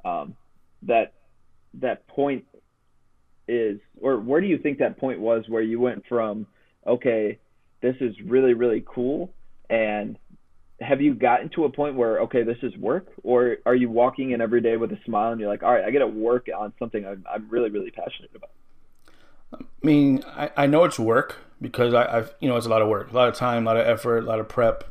um, 0.04 0.36
that 0.84 1.14
that 1.76 2.08
point 2.08 2.46
is, 3.48 3.80
or 4.02 4.20
where 4.20 4.42
do 4.42 4.48
you 4.48 4.58
think 4.58 4.80
that 4.80 4.98
point 4.98 5.20
was 5.20 5.46
where 5.48 5.62
you 5.62 5.80
went 5.80 6.04
from 6.08 6.48
okay, 6.88 7.38
this 7.82 7.96
is 8.00 8.16
really 8.22 8.54
really 8.54 8.84
cool, 8.86 9.32
and 9.70 10.18
have 10.80 11.02
you 11.02 11.16
gotten 11.16 11.50
to 11.50 11.66
a 11.66 11.70
point 11.72 11.96
where 11.96 12.20
okay 12.22 12.44
this 12.44 12.58
is 12.62 12.76
work? 12.78 13.08
Or 13.24 13.58
are 13.66 13.76
you 13.76 13.90
walking 13.90 14.32
in 14.32 14.42
every 14.42 14.62
day 14.62 14.78
with 14.78 14.92
a 14.92 15.00
smile 15.06 15.32
and 15.32 15.42
you're 15.42 15.50
like 15.50 15.64
all 15.64 15.74
right 15.74 15.84
i 15.84 15.92
gotta 15.92 16.08
work 16.08 16.48
on 16.56 16.74
something 16.80 17.06
i'm, 17.06 17.26
I'm 17.32 17.50
really 17.50 17.70
really 17.70 17.92
passionate 17.92 18.32
about 18.36 18.52
i 19.54 19.86
mean 19.86 20.24
I, 20.28 20.52
I 20.56 20.68
know 20.68 20.84
it's 20.84 21.00
work 21.00 21.38
because 21.62 21.94
I, 21.94 22.18
I've 22.18 22.34
you 22.40 22.48
know 22.48 22.58
it's 22.58 22.66
a 22.66 22.70
lot 22.70 22.82
of 22.82 22.88
work 22.88 23.12
a 23.12 23.16
lot 23.16 23.28
of 23.28 23.36
time 23.36 23.64
a 23.64 23.66
lot 23.66 23.78
of 23.78 23.88
effort 23.88 24.20
a 24.20 24.28
lot 24.28 24.40
of 24.40 24.48
prep 24.48 24.84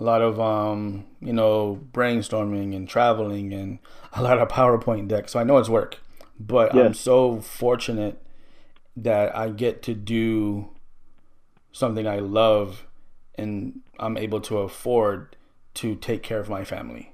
a 0.00 0.04
lot 0.04 0.22
of 0.22 0.40
um 0.40 1.04
you 1.20 1.32
know 1.32 1.80
brainstorming 1.92 2.74
and 2.74 2.88
traveling 2.88 3.52
and 3.52 3.78
a 4.12 4.22
lot 4.22 4.38
of 4.38 4.48
powerpoint 4.48 5.08
decks 5.08 5.32
so 5.32 5.40
i 5.40 5.44
know 5.44 5.58
it's 5.58 5.68
work 5.68 5.98
but 6.38 6.74
i'm 6.74 6.94
so 6.94 7.40
fortunate 7.40 8.22
that 8.96 9.36
i 9.36 9.48
get 9.48 9.82
to 9.82 9.94
do 9.94 10.70
something 11.72 12.06
i 12.06 12.18
love 12.18 12.86
and 13.38 13.80
I'm 13.98 14.16
able 14.16 14.40
to 14.42 14.58
afford 14.58 15.36
to 15.74 15.94
take 15.94 16.22
care 16.22 16.40
of 16.40 16.48
my 16.48 16.64
family. 16.64 17.12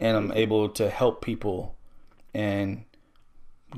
And 0.00 0.16
I'm 0.16 0.32
able 0.32 0.68
to 0.70 0.88
help 0.88 1.22
people 1.22 1.76
and 2.32 2.84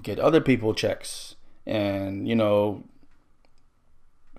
get 0.02 0.20
other 0.20 0.42
people 0.42 0.74
checks 0.74 1.36
and, 1.66 2.28
you 2.28 2.36
know, 2.36 2.84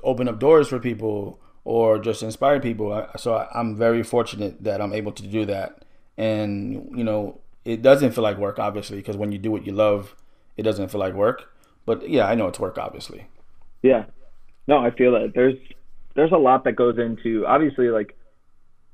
open 0.03 0.27
up 0.27 0.39
doors 0.39 0.67
for 0.67 0.79
people 0.79 1.39
or 1.63 1.97
just 1.97 2.21
inspire 2.21 2.59
people. 2.59 3.07
So 3.17 3.47
I'm 3.53 3.75
very 3.75 4.03
fortunate 4.03 4.63
that 4.63 4.81
I'm 4.81 4.93
able 4.93 5.11
to 5.13 5.25
do 5.25 5.45
that. 5.45 5.83
And, 6.17 6.91
you 6.95 7.03
know, 7.03 7.39
it 7.65 7.81
doesn't 7.81 8.11
feel 8.11 8.23
like 8.23 8.37
work, 8.37 8.59
obviously, 8.59 8.97
because 8.97 9.17
when 9.17 9.31
you 9.31 9.39
do 9.39 9.49
what 9.49 9.65
you 9.65 9.71
love, 9.71 10.15
it 10.57 10.63
doesn't 10.63 10.89
feel 10.89 10.99
like 10.99 11.15
work. 11.15 11.51
But 11.85 12.07
yeah, 12.07 12.27
I 12.27 12.35
know 12.35 12.47
it's 12.47 12.59
work, 12.59 12.77
obviously. 12.77 13.25
Yeah. 13.81 14.05
No, 14.67 14.77
I 14.77 14.91
feel 14.91 15.11
that. 15.13 15.31
There's 15.33 15.55
there's 16.15 16.31
a 16.31 16.37
lot 16.37 16.63
that 16.65 16.75
goes 16.75 16.97
into 16.97 17.45
obviously 17.45 17.89
like 17.89 18.15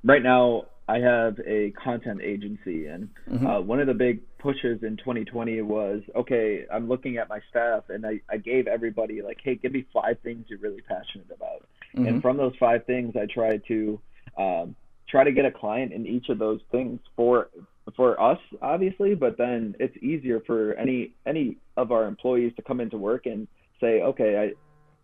right 0.04 0.22
now 0.22 0.66
I 0.90 1.00
have 1.00 1.38
a 1.46 1.72
content 1.72 2.22
agency 2.24 2.88
and 2.88 3.10
mm-hmm. 3.30 3.46
uh, 3.46 3.62
one 3.62 3.80
of 3.80 3.88
the 3.88 3.94
big 3.94 4.22
pushes 4.40 4.84
in 4.84 4.98
2020 4.98 5.62
was 5.62 6.02
okay 6.16 6.66
I'm 6.72 6.88
looking 6.88 7.18
at 7.18 7.30
my 7.30 7.40
staff 7.50 7.86
and 7.90 8.06
I, 8.06 8.22
I 8.30 8.38
gave 8.38 8.68
everybody 8.68 9.22
like 9.22 9.38
hey 9.44 9.56
give 9.56 9.72
me 9.72 9.86
five 9.94 10.18
things 10.24 10.46
you're 10.48 10.60
really 10.60 10.82
passionate 10.82 11.28
about 11.36 11.68
mm-hmm. 11.96 12.08
and 12.08 12.22
from 12.22 12.38
those 12.38 12.54
five 12.60 12.86
things 12.86 13.16
I 13.16 13.26
try 13.32 13.58
to 13.68 14.00
um, 14.38 14.76
try 15.10 15.24
to 15.24 15.32
get 15.32 15.46
a 15.46 15.52
client 15.52 15.92
in 15.94 16.06
each 16.06 16.30
of 16.30 16.40
those 16.40 16.60
things 16.72 17.00
for 17.16 17.50
for 17.96 18.22
us 18.22 18.40
obviously 18.62 19.16
but 19.16 19.38
then 19.38 19.76
it's 19.80 19.96
easier 20.04 20.42
for 20.46 20.74
any 20.74 21.14
any 21.26 21.58
of 21.76 21.92
our 21.92 22.06
employees 22.06 22.54
to 22.58 22.62
come 22.62 22.80
into 22.80 22.98
work 22.98 23.26
and 23.26 23.48
say 23.82 24.02
okay 24.02 24.54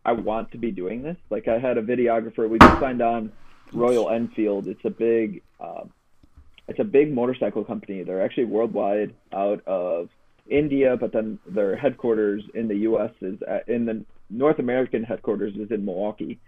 I 0.06 0.12
want 0.12 0.52
to 0.52 0.58
be 0.58 0.72
doing 0.72 1.02
this. 1.02 1.18
Like 1.30 1.48
I 1.48 1.60
had 1.60 1.78
a 1.78 1.82
videographer. 1.82 2.50
We 2.50 2.60
just 2.60 2.80
signed 2.80 3.02
on 3.02 3.32
Royal 3.72 4.10
Enfield. 4.10 4.68
It's 4.68 4.84
a 4.86 4.90
big, 4.90 5.42
uh, 5.60 5.86
it's 6.68 6.80
a 6.80 6.84
big 6.84 7.14
motorcycle 7.14 7.64
company. 7.64 8.04
They're 8.04 8.22
actually 8.24 8.46
worldwide 8.46 9.14
out 9.32 9.66
of 9.66 10.10
India, 10.50 10.98
but 10.98 11.14
then 11.14 11.40
their 11.48 11.76
headquarters 11.76 12.44
in 12.54 12.68
the 12.68 12.76
U.S. 12.78 13.12
is 13.22 13.42
at, 13.44 13.68
in 13.70 13.86
the 13.86 14.06
North 14.30 14.60
American 14.60 15.04
headquarters 15.04 15.56
is 15.56 15.72
in 15.72 15.86
Milwaukee. 15.86 16.40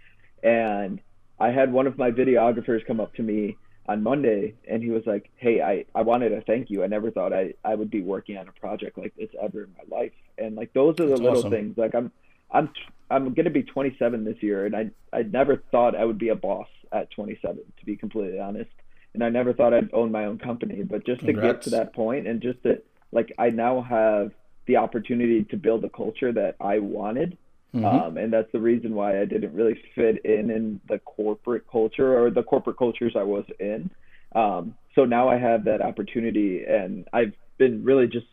And 0.42 1.00
I 1.38 1.50
had 1.50 1.72
one 1.72 1.86
of 1.86 1.96
my 1.98 2.10
videographers 2.10 2.86
come 2.86 3.00
up 3.00 3.14
to 3.14 3.22
me 3.22 3.56
on 3.88 4.02
Monday 4.02 4.54
and 4.68 4.82
he 4.82 4.90
was 4.90 5.04
like, 5.06 5.30
Hey, 5.36 5.62
I, 5.62 5.84
I 5.94 6.02
wanted 6.02 6.30
to 6.30 6.40
thank 6.42 6.70
you. 6.70 6.82
I 6.82 6.88
never 6.88 7.10
thought 7.10 7.32
I, 7.32 7.54
I 7.64 7.74
would 7.74 7.90
be 7.90 8.02
working 8.02 8.36
on 8.36 8.48
a 8.48 8.52
project 8.52 8.98
like 8.98 9.14
this 9.16 9.28
ever 9.40 9.64
in 9.64 9.74
my 9.78 9.96
life. 9.96 10.12
And 10.38 10.56
like 10.56 10.72
those 10.72 10.94
are 11.00 11.04
the 11.04 11.10
That's 11.10 11.20
little 11.20 11.38
awesome. 11.38 11.50
things. 11.50 11.78
Like 11.78 11.94
I'm 11.94 12.10
I'm 12.50 12.70
I'm 13.10 13.34
going 13.34 13.44
to 13.44 13.50
be 13.50 13.62
27 13.62 14.24
this 14.24 14.42
year, 14.42 14.66
and 14.66 14.74
I 14.74 14.90
I 15.12 15.22
never 15.22 15.62
thought 15.70 15.96
I 15.96 16.04
would 16.04 16.18
be 16.18 16.30
a 16.30 16.34
boss 16.34 16.68
at 16.92 17.10
27, 17.10 17.56
to 17.78 17.84
be 17.84 17.96
completely 17.96 18.38
honest. 18.38 18.70
And 19.14 19.24
I 19.24 19.28
never 19.28 19.52
thought 19.52 19.72
I'd 19.72 19.92
own 19.92 20.12
my 20.12 20.26
own 20.26 20.38
company, 20.38 20.82
but 20.82 21.06
just 21.06 21.20
Congrats. 21.20 21.40
to 21.40 21.52
get 21.52 21.62
to 21.62 21.70
that 21.70 21.94
point, 21.94 22.26
and 22.26 22.40
just 22.40 22.62
that 22.64 22.84
like 23.12 23.32
I 23.38 23.50
now 23.50 23.80
have 23.82 24.32
the 24.66 24.76
opportunity 24.76 25.44
to 25.44 25.56
build 25.56 25.84
a 25.84 25.88
culture 25.88 26.32
that 26.32 26.56
I 26.60 26.80
wanted, 26.80 27.38
mm-hmm. 27.74 27.84
um, 27.84 28.16
and 28.18 28.32
that's 28.32 28.50
the 28.52 28.60
reason 28.60 28.94
why 28.94 29.20
I 29.20 29.24
didn't 29.24 29.54
really 29.54 29.80
fit 29.94 30.24
in 30.24 30.50
in 30.50 30.80
the 30.88 30.98
corporate 30.98 31.64
culture 31.70 32.18
or 32.18 32.30
the 32.30 32.42
corporate 32.42 32.76
cultures 32.76 33.14
I 33.16 33.22
was 33.22 33.44
in. 33.58 33.90
Um, 34.34 34.74
so 34.94 35.04
now 35.04 35.28
I 35.28 35.38
have 35.38 35.64
that 35.64 35.80
opportunity, 35.80 36.64
and 36.64 37.06
I've 37.12 37.32
been 37.58 37.84
really 37.84 38.06
just 38.06 38.26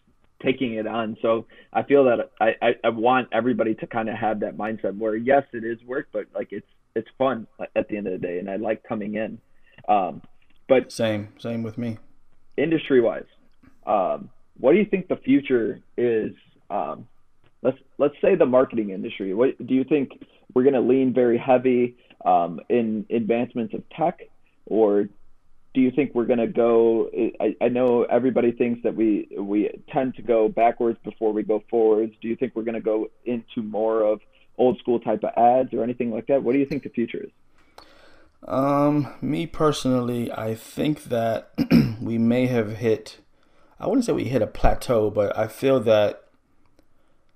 taking 0.43 0.73
it 0.73 0.87
on. 0.87 1.17
So 1.21 1.45
I 1.71 1.83
feel 1.83 2.03
that 2.05 2.31
I, 2.39 2.55
I, 2.61 2.75
I 2.83 2.89
want 2.89 3.29
everybody 3.31 3.75
to 3.75 3.87
kind 3.87 4.09
of 4.09 4.15
have 4.15 4.39
that 4.41 4.57
mindset 4.57 4.97
where 4.97 5.15
yes, 5.15 5.43
it 5.53 5.63
is 5.63 5.77
work, 5.85 6.07
but 6.11 6.25
like 6.35 6.49
it's 6.51 6.67
it's 6.95 7.07
fun 7.17 7.47
at 7.75 7.87
the 7.87 7.97
end 7.97 8.07
of 8.07 8.13
the 8.13 8.19
day, 8.19 8.39
and 8.39 8.49
I 8.49 8.57
like 8.57 8.83
coming 8.83 9.15
in. 9.15 9.39
Um, 9.87 10.21
but 10.67 10.91
same 10.91 11.29
same 11.39 11.63
with 11.63 11.77
me. 11.77 11.97
Industry 12.57 13.01
wise, 13.01 13.23
um, 13.85 14.29
what 14.59 14.73
do 14.73 14.77
you 14.77 14.85
think 14.85 15.07
the 15.07 15.15
future 15.17 15.81
is? 15.97 16.31
Um, 16.69 17.07
let's 17.61 17.77
let's 17.97 18.15
say 18.21 18.35
the 18.35 18.45
marketing 18.45 18.91
industry. 18.91 19.33
What 19.33 19.65
do 19.65 19.73
you 19.73 19.83
think 19.83 20.11
we're 20.53 20.63
going 20.63 20.75
to 20.75 20.81
lean 20.81 21.13
very 21.13 21.37
heavy 21.37 21.95
um, 22.25 22.59
in 22.69 23.05
advancements 23.09 23.73
of 23.73 23.83
tech, 23.89 24.19
or 24.65 25.09
do 25.73 25.81
you 25.81 25.91
think 25.91 26.13
we're 26.13 26.25
going 26.25 26.39
to 26.39 26.47
go 26.47 27.09
I, 27.39 27.55
I 27.61 27.67
know 27.67 28.03
everybody 28.03 28.51
thinks 28.51 28.83
that 28.83 28.95
we 28.95 29.27
we 29.37 29.69
tend 29.91 30.15
to 30.15 30.21
go 30.21 30.47
backwards 30.47 30.99
before 31.03 31.33
we 31.33 31.43
go 31.43 31.63
forwards. 31.69 32.13
Do 32.21 32.27
you 32.27 32.35
think 32.35 32.55
we're 32.55 32.63
going 32.63 32.75
to 32.75 32.81
go 32.81 33.09
into 33.25 33.61
more 33.61 34.01
of 34.01 34.21
old 34.57 34.77
school 34.79 34.99
type 34.99 35.23
of 35.23 35.31
ads 35.35 35.73
or 35.73 35.83
anything 35.83 36.11
like 36.11 36.27
that? 36.27 36.43
What 36.43 36.53
do 36.53 36.59
you 36.59 36.65
think 36.65 36.83
the 36.83 36.89
future 36.89 37.23
is? 37.23 37.31
Um 38.47 39.13
me 39.21 39.47
personally 39.47 40.29
i 40.31 40.53
think 40.53 41.05
that 41.05 41.53
we 42.01 42.17
may 42.17 42.47
have 42.47 42.77
hit 42.77 43.19
i 43.79 43.87
wouldn't 43.87 44.03
say 44.03 44.11
we 44.11 44.25
hit 44.25 44.41
a 44.41 44.47
plateau 44.47 45.09
but 45.09 45.37
i 45.37 45.47
feel 45.47 45.79
that 45.79 46.23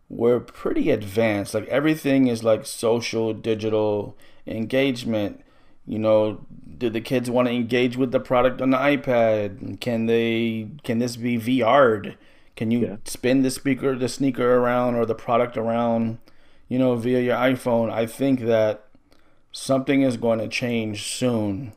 we're 0.09 0.39
pretty 0.39 0.89
advanced. 0.89 1.53
Like 1.53 1.67
everything 1.67 2.27
is 2.27 2.43
like 2.43 2.65
social 2.65 3.33
digital 3.33 4.17
engagement 4.45 5.43
you 5.87 5.97
know 5.97 6.45
do 6.77 6.89
the 6.89 7.01
kids 7.01 7.29
want 7.29 7.47
to 7.47 7.53
engage 7.53 7.97
with 7.97 8.11
the 8.11 8.19
product 8.19 8.61
on 8.61 8.69
the 8.69 8.77
ipad? 8.77 9.79
Can 9.79 10.05
they 10.05 10.69
can 10.83 10.99
this 10.99 11.15
be 11.15 11.37
vr'd 11.37 12.17
can 12.55 12.71
you 12.71 12.79
yeah. 12.79 12.97
spin 13.05 13.41
the 13.41 13.51
speaker 13.51 13.95
the 13.95 14.09
sneaker 14.09 14.55
around 14.55 14.95
or 14.95 15.05
the 15.05 15.15
product 15.15 15.57
around 15.57 16.19
you 16.67 16.77
know 16.77 16.95
via 16.95 17.21
your 17.21 17.37
iphone? 17.37 17.91
I 17.91 18.05
think 18.05 18.41
that 18.41 18.83
something 19.51 20.01
is 20.01 20.17
going 20.17 20.39
to 20.39 20.47
change 20.47 21.03
soon 21.03 21.73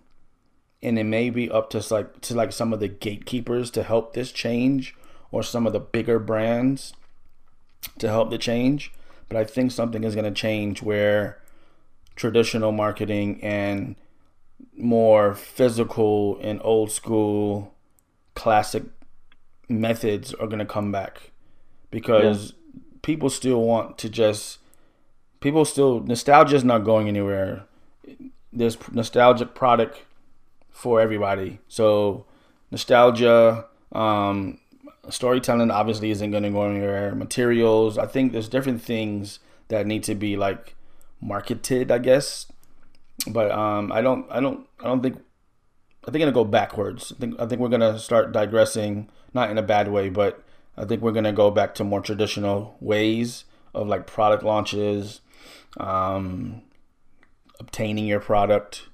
and 0.83 0.99
it 0.99 1.05
may 1.05 1.31
be 1.31 1.51
up 1.51 1.71
to 1.71 1.85
like 1.91 2.21
to 2.23 2.35
like 2.35 2.53
some 2.53 2.73
of 2.73 2.81
the 2.81 2.89
gatekeepers 2.89 3.71
to 3.71 3.83
help 3.83 4.15
this 4.15 4.33
change 4.33 4.95
or 5.31 5.43
some 5.43 5.67
of 5.67 5.73
the 5.73 5.81
bigger 5.81 6.19
brands 6.19 6.93
to 7.99 8.09
help 8.09 8.31
the 8.31 8.39
change. 8.39 8.93
But 9.29 9.39
i 9.39 9.45
think 9.45 9.71
something 9.71 10.03
is 10.03 10.15
going 10.15 10.25
to 10.25 10.31
change 10.33 10.83
where 10.83 11.40
traditional 12.17 12.73
marketing 12.73 13.41
and 13.43 13.97
more 14.77 15.35
physical 15.35 16.39
and 16.43 16.61
old 16.63 16.91
school 16.91 17.75
classic 18.35 18.85
methods 19.69 20.35
are 20.35 20.47
going 20.47 20.59
to 20.59 20.65
come 20.65 20.91
back 20.91 21.31
because 21.91 22.53
yeah. 22.53 22.81
people 23.03 23.31
still 23.31 23.63
want 23.63 23.99
to 23.99 24.09
just 24.09 24.59
people 25.41 25.65
still 25.65 26.01
nostalgia 26.01 26.57
is 26.57 26.65
not 26.65 26.79
going 26.79 27.09
anywhere 27.09 27.65
there's 28.53 28.77
nostalgic 28.91 29.55
product 29.55 30.03
for 30.71 31.01
everybody 31.01 31.59
so 31.69 32.25
nostalgia 32.71 33.65
um 33.93 34.59
storytelling 35.09 35.71
obviously 35.71 36.11
isn't 36.11 36.31
going 36.31 36.43
to 36.43 36.51
go 36.51 36.63
anywhere. 36.63 37.15
Materials, 37.15 37.99
I 37.99 38.07
think 38.07 38.33
there's 38.33 38.49
different 38.49 38.83
things 38.83 39.39
that 39.69 39.87
need 39.87 40.03
to 40.05 40.15
be 40.15 40.37
like 40.37 40.75
marketed, 41.21 41.91
I 41.91 41.99
guess. 41.99 42.47
But 43.27 43.51
um, 43.51 43.93
I 43.93 44.01
don't, 44.01 44.27
I 44.31 44.41
don't, 44.41 44.67
I 44.81 44.85
don't 44.85 45.03
think. 45.03 45.19
I 46.03 46.11
think 46.11 46.23
gonna 46.23 46.33
go 46.33 46.45
backwards. 46.45 47.13
I 47.15 47.21
think 47.21 47.39
I 47.39 47.47
think 47.47 47.61
we're 47.61 47.69
gonna 47.69 47.99
start 47.99 48.33
digressing, 48.33 49.11
not 49.35 49.51
in 49.51 49.59
a 49.59 49.63
bad 49.63 49.89
way, 49.89 50.09
but 50.09 50.43
I 50.77 50.87
think 50.87 51.03
we're 51.03 51.13
gonna 51.13 51.33
go 51.33 51.51
back 51.51 51.75
to 51.75 51.85
more 51.85 52.01
traditional 52.01 52.77
ways 52.81 53.45
of 53.75 53.87
like 53.87 54.07
product 54.07 54.43
launches, 54.43 55.21
um, 55.77 56.63
obtaining 57.59 58.07
your 58.07 58.21
product, 58.21 58.89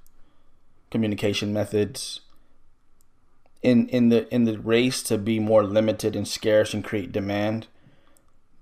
communication 0.90 1.52
methods. 1.52 2.20
In 3.62 3.88
in 3.88 4.10
the 4.10 4.32
in 4.34 4.44
the 4.44 4.58
race 4.58 5.02
to 5.04 5.16
be 5.16 5.38
more 5.38 5.64
limited 5.64 6.14
and 6.16 6.26
scarce 6.26 6.74
and 6.74 6.84
create 6.84 7.12
demand, 7.12 7.68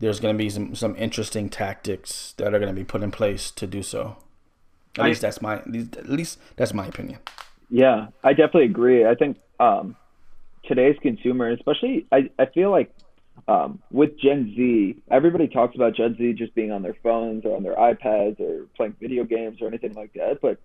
there's 0.00 0.20
going 0.20 0.34
to 0.34 0.38
be 0.38 0.50
some 0.50 0.74
some 0.74 0.96
interesting 0.96 1.48
tactics 1.48 2.34
that 2.36 2.54
are 2.54 2.58
going 2.58 2.74
to 2.74 2.78
be 2.78 2.84
put 2.84 3.02
in 3.02 3.10
place 3.10 3.50
to 3.52 3.66
do 3.66 3.82
so. 3.82 4.16
At 4.98 5.04
I, 5.04 5.08
least 5.08 5.22
that's 5.22 5.40
my 5.42 5.56
at 5.56 6.08
least 6.08 6.38
that's 6.56 6.74
my 6.74 6.86
opinion. 6.86 7.18
Yeah, 7.70 8.08
I 8.22 8.30
definitely 8.30 8.66
agree. 8.66 9.06
I 9.06 9.14
think 9.14 9.38
um, 9.58 9.96
today's 10.64 10.96
consumer, 11.00 11.50
especially, 11.50 12.06
I, 12.12 12.30
I 12.38 12.46
feel 12.46 12.70
like 12.70 12.94
um, 13.48 13.80
with 13.90 14.18
Gen 14.18 14.52
Z, 14.56 15.02
everybody 15.10 15.48
talks 15.48 15.74
about 15.74 15.96
Gen 15.96 16.16
Z 16.16 16.34
just 16.34 16.54
being 16.54 16.70
on 16.70 16.82
their 16.82 16.96
phones 17.02 17.44
or 17.44 17.56
on 17.56 17.62
their 17.62 17.74
iPads 17.74 18.40
or 18.40 18.66
playing 18.76 18.96
video 19.00 19.24
games 19.24 19.60
or 19.60 19.66
anything 19.66 19.94
like 19.94 20.12
that. 20.14 20.40
But 20.40 20.58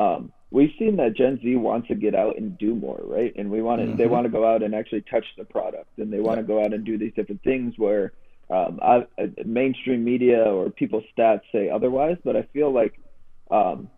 um, 0.00 0.32
we've 0.50 0.72
seen 0.78 0.96
that 0.96 1.16
Gen 1.16 1.38
Z 1.42 1.56
wants 1.56 1.88
to 1.88 1.94
get 1.94 2.14
out 2.14 2.36
and 2.36 2.58
do 2.58 2.74
more, 2.74 3.00
right? 3.04 3.32
And 3.36 3.50
we 3.50 3.62
want 3.62 3.80
to, 3.80 3.86
mm-hmm. 3.86 3.96
they 3.96 4.06
want 4.06 4.24
to 4.24 4.30
go 4.30 4.46
out 4.46 4.62
and 4.62 4.74
actually 4.74 5.02
touch 5.02 5.26
the 5.38 5.44
product, 5.44 5.98
and 5.98 6.12
they 6.12 6.20
want 6.20 6.38
to 6.38 6.42
go 6.42 6.62
out 6.62 6.72
and 6.72 6.84
do 6.84 6.98
these 6.98 7.12
different 7.14 7.42
things 7.42 7.74
where 7.76 8.12
um, 8.48 8.78
I, 8.82 9.06
mainstream 9.44 10.04
media 10.04 10.42
or 10.42 10.70
people's 10.70 11.04
stats 11.16 11.40
say 11.52 11.68
otherwise. 11.68 12.16
But 12.24 12.36
I 12.36 12.42
feel 12.52 12.72
like 12.72 12.98
um, 13.50 13.88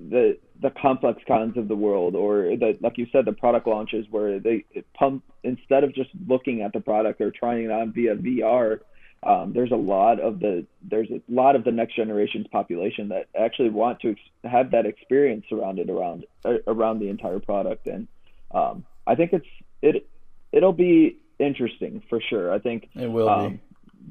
the 0.00 0.38
the 0.60 0.70
ComplexCons 0.70 1.56
of 1.56 1.68
the 1.68 1.76
world, 1.76 2.14
or 2.14 2.56
the 2.56 2.76
like 2.80 2.98
you 2.98 3.06
said, 3.12 3.24
the 3.24 3.32
product 3.32 3.66
launches 3.66 4.06
where 4.10 4.38
they 4.38 4.64
pump 4.94 5.24
instead 5.42 5.84
of 5.84 5.94
just 5.94 6.10
looking 6.26 6.62
at 6.62 6.72
the 6.72 6.80
product 6.80 7.20
or 7.20 7.30
trying 7.30 7.64
it 7.64 7.70
on 7.70 7.92
via 7.92 8.14
VR. 8.14 8.80
Um, 9.24 9.52
there's 9.52 9.70
a 9.70 9.76
lot 9.76 10.18
of 10.18 10.40
the 10.40 10.66
there's 10.82 11.08
a 11.10 11.20
lot 11.28 11.54
of 11.54 11.62
the 11.62 11.70
next 11.70 11.94
generation's 11.94 12.46
population 12.48 13.10
that 13.10 13.28
actually 13.38 13.70
want 13.70 14.00
to 14.00 14.12
ex- 14.12 14.20
have 14.42 14.72
that 14.72 14.84
experience 14.84 15.44
surrounded 15.48 15.90
around 15.90 16.26
uh, 16.44 16.54
around 16.66 16.98
the 16.98 17.08
entire 17.08 17.38
product, 17.38 17.86
and 17.86 18.08
um, 18.52 18.84
I 19.06 19.14
think 19.14 19.32
it's 19.32 19.46
it 19.80 20.08
it'll 20.50 20.72
be 20.72 21.18
interesting 21.38 22.02
for 22.08 22.20
sure. 22.20 22.52
I 22.52 22.58
think 22.58 22.88
it 22.96 23.06
will 23.06 23.28
um, 23.28 23.52
be 23.52 23.60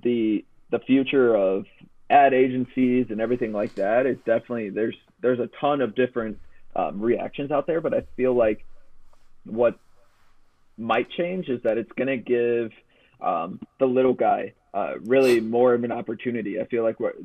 the 0.04 0.46
the 0.70 0.80
future 0.80 1.36
of 1.36 1.66
ad 2.10 2.34
agencies 2.34 3.08
and 3.10 3.22
everything 3.22 3.54
like 3.54 3.76
that 3.76 4.06
is 4.06 4.18
definitely 4.26 4.70
there's 4.70 4.96
there's 5.22 5.40
a 5.40 5.50
ton 5.60 5.82
of 5.82 5.96
different 5.96 6.38
um, 6.76 7.02
reactions 7.02 7.52
out 7.52 7.68
there, 7.68 7.82
but 7.82 7.94
I 7.94 8.04
feel 8.16 8.34
like 8.34 8.66
what 9.46 9.78
might 10.78 11.10
change 11.12 11.48
is 11.50 11.62
that 11.64 11.78
it's 11.78 11.92
going 11.94 12.08
to 12.08 12.18
give 12.18 12.72
um, 13.22 13.60
the 13.80 13.86
little 13.86 14.14
guy 14.14 14.54
uh, 14.74 14.94
really 15.04 15.40
more 15.40 15.74
of 15.74 15.84
an 15.84 15.92
opportunity. 15.92 16.60
I 16.60 16.66
feel 16.66 16.84
like 16.84 17.00
what 17.00 17.16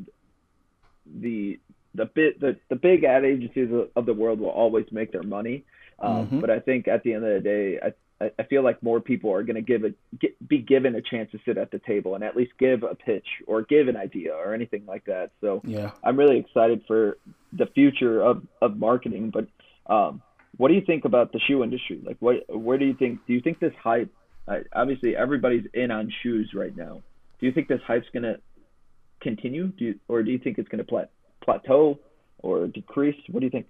the 1.21 1.59
the 1.95 2.07
bit 2.07 2.41
the, 2.41 2.57
the 2.69 2.77
big 2.77 3.05
ad 3.05 3.25
agencies 3.25 3.71
of 3.95 4.07
the 4.07 4.15
world 4.15 4.41
will 4.41 4.51
always 4.51 4.87
make 4.91 5.13
their 5.13 5.23
money, 5.23 5.65
um, 5.99 6.27
mm-hmm. 6.27 6.41
but 6.41 6.51
I 6.51 6.61
think 6.61 6.89
at 6.89 7.03
the 7.03 7.15
end 7.15 7.25
of 7.25 7.35
the 7.35 7.41
day, 7.41 7.79
I 7.83 7.93
I, 8.21 8.45
feel 8.45 8.63
like 8.63 8.83
more 8.83 9.01
people 9.01 9.33
are 9.33 9.43
going 9.43 9.57
to 9.57 9.63
give 9.63 9.85
a 9.85 9.91
get, 10.19 10.49
be 10.49 10.59
given 10.59 10.95
a 10.95 11.03
chance 11.03 11.31
to 11.33 11.39
sit 11.45 11.59
at 11.59 11.71
the 11.71 11.79
table 11.79 12.15
and 12.15 12.25
at 12.25 12.35
least 12.35 12.53
give 12.59 12.83
a 12.83 12.95
pitch 12.95 13.27
or 13.47 13.63
give 13.63 13.89
an 13.89 13.97
idea 13.97 14.35
or 14.35 14.55
anything 14.55 14.85
like 14.87 15.05
that. 15.05 15.33
So 15.43 15.61
yeah, 15.65 15.91
I'm 16.03 16.17
really 16.17 16.39
excited 16.39 16.83
for 16.87 17.19
the 17.53 17.67
future 17.67 18.23
of, 18.23 18.43
of 18.63 18.79
marketing. 18.79 19.31
But 19.31 19.49
um, 19.93 20.23
what 20.57 20.69
do 20.69 20.75
you 20.75 20.81
think 20.81 21.05
about 21.05 21.33
the 21.33 21.41
shoe 21.41 21.63
industry? 21.63 22.01
Like, 22.03 22.17
what 22.21 22.37
where 22.49 22.79
do 22.79 22.87
you 22.87 22.95
think? 22.95 23.21
Do 23.27 23.35
you 23.35 23.41
think 23.41 23.61
this 23.61 23.75
hype? 23.83 24.11
Uh, 24.49 24.61
obviously, 24.73 25.15
everybody's 25.15 25.67
in 25.75 25.91
on 25.91 26.11
shoes 26.23 26.53
right 26.55 26.75
now. 26.75 27.03
Do 27.39 27.47
you 27.47 27.53
think 27.53 27.69
this 27.69 27.81
hype's 27.87 28.07
going 28.13 28.23
to 28.23 28.41
continue? 29.21 29.69
Do 29.69 29.85
you, 29.85 30.01
or 30.09 30.23
do 30.23 30.31
you 30.31 30.39
think 30.39 30.59
it's 30.59 30.69
going 30.69 30.79
to 30.79 30.85
plat- 30.85 31.11
plateau 31.43 31.99
or 32.39 32.67
decrease? 32.67 33.17
What 33.31 33.41
do 33.41 33.47
you 33.47 33.51
think? 33.51 33.67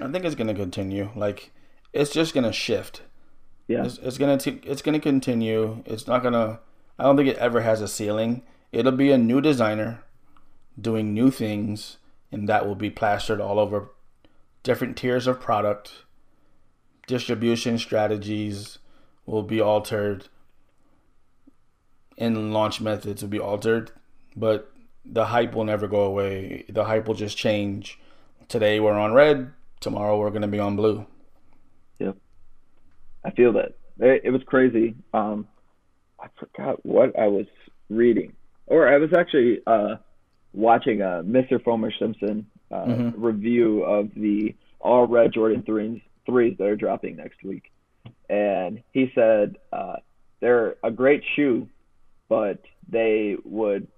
I 0.00 0.10
think 0.10 0.24
it's 0.24 0.36
going 0.36 0.46
to 0.46 0.54
continue. 0.54 1.10
Like, 1.16 1.50
it's 1.92 2.12
just 2.12 2.32
going 2.32 2.44
to 2.44 2.52
shift 2.52 3.02
yeah, 3.68 3.84
it's, 3.84 3.98
it's 3.98 4.18
gonna 4.18 4.38
t- 4.38 4.60
it's 4.64 4.82
gonna 4.82 4.98
continue. 4.98 5.82
It's 5.86 6.06
not 6.06 6.22
gonna. 6.22 6.60
I 6.98 7.04
don't 7.04 7.16
think 7.16 7.28
it 7.28 7.36
ever 7.36 7.60
has 7.60 7.80
a 7.82 7.86
ceiling. 7.86 8.42
It'll 8.72 8.92
be 8.92 9.12
a 9.12 9.18
new 9.18 9.40
designer 9.40 10.02
doing 10.80 11.12
new 11.12 11.30
things, 11.30 11.98
and 12.32 12.48
that 12.48 12.66
will 12.66 12.74
be 12.74 12.90
plastered 12.90 13.40
all 13.40 13.58
over 13.58 13.90
different 14.62 14.96
tiers 14.96 15.26
of 15.26 15.38
product. 15.38 15.92
Distribution 17.06 17.78
strategies 17.78 18.78
will 19.26 19.42
be 19.42 19.60
altered, 19.60 20.28
and 22.16 22.52
launch 22.52 22.80
methods 22.80 23.22
will 23.22 23.28
be 23.28 23.38
altered, 23.38 23.92
but 24.34 24.72
the 25.04 25.26
hype 25.26 25.54
will 25.54 25.64
never 25.64 25.86
go 25.86 26.02
away. 26.02 26.64
The 26.70 26.84
hype 26.84 27.06
will 27.06 27.14
just 27.14 27.36
change. 27.36 27.98
Today 28.48 28.80
we're 28.80 28.98
on 28.98 29.12
red. 29.12 29.52
Tomorrow 29.80 30.18
we're 30.18 30.30
gonna 30.30 30.48
be 30.48 30.58
on 30.58 30.74
blue. 30.74 31.06
I 33.24 33.30
feel 33.30 33.52
that 33.54 33.74
it, 33.98 34.22
it 34.24 34.30
was 34.30 34.42
crazy. 34.46 34.94
Um, 35.12 35.46
I 36.20 36.26
forgot 36.38 36.84
what 36.84 37.18
I 37.18 37.28
was 37.28 37.46
reading, 37.88 38.34
or 38.66 38.88
I 38.88 38.98
was 38.98 39.10
actually 39.16 39.60
uh, 39.66 39.96
watching 40.52 41.00
a 41.00 41.22
Mr. 41.24 41.62
Foamer 41.62 41.92
Simpson 41.98 42.46
uh, 42.70 42.84
mm-hmm. 42.84 43.22
review 43.22 43.82
of 43.82 44.10
the 44.14 44.54
all 44.80 45.06
red 45.06 45.32
Jordan 45.32 45.62
threes 45.62 46.00
threes 46.26 46.56
that 46.58 46.66
are 46.66 46.76
dropping 46.76 47.16
next 47.16 47.42
week, 47.42 47.70
and 48.28 48.82
he 48.92 49.10
said 49.14 49.56
uh, 49.72 49.96
they're 50.40 50.76
a 50.82 50.90
great 50.90 51.22
shoe, 51.36 51.68
but 52.28 52.60
they 52.88 53.36
would 53.44 53.88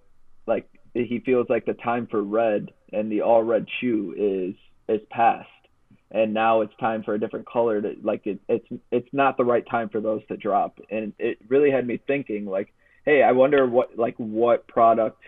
like 0.46 0.68
he 0.94 1.22
feels 1.24 1.46
like 1.48 1.66
the 1.66 1.74
time 1.74 2.06
for 2.10 2.22
red 2.22 2.70
and 2.92 3.10
the 3.10 3.22
all 3.22 3.42
red 3.42 3.66
shoe 3.80 4.14
is 4.16 4.54
is 4.94 5.06
past 5.10 5.48
and 6.12 6.34
now 6.34 6.60
it's 6.60 6.74
time 6.80 7.02
for 7.02 7.14
a 7.14 7.20
different 7.20 7.46
color 7.46 7.80
to 7.80 7.94
like 8.02 8.26
it, 8.26 8.40
it's 8.48 8.66
it's 8.90 9.08
not 9.12 9.36
the 9.36 9.44
right 9.44 9.64
time 9.68 9.88
for 9.88 10.00
those 10.00 10.22
to 10.28 10.36
drop. 10.36 10.78
And 10.90 11.12
it 11.18 11.38
really 11.48 11.70
had 11.70 11.86
me 11.86 12.00
thinking 12.06 12.46
like 12.46 12.72
hey 13.04 13.22
i 13.22 13.32
wonder 13.32 13.66
what 13.66 13.96
like 13.96 14.16
what 14.16 14.66
product 14.66 15.22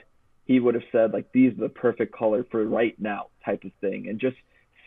he 0.44 0.58
would 0.60 0.74
have 0.74 0.84
said 0.90 1.12
like 1.12 1.30
these 1.32 1.52
are 1.52 1.62
the 1.62 1.68
perfect 1.68 2.14
color 2.14 2.44
for 2.50 2.64
right 2.64 2.94
now 3.00 3.26
type 3.44 3.64
of 3.64 3.72
thing. 3.80 4.08
And 4.08 4.20
just 4.20 4.36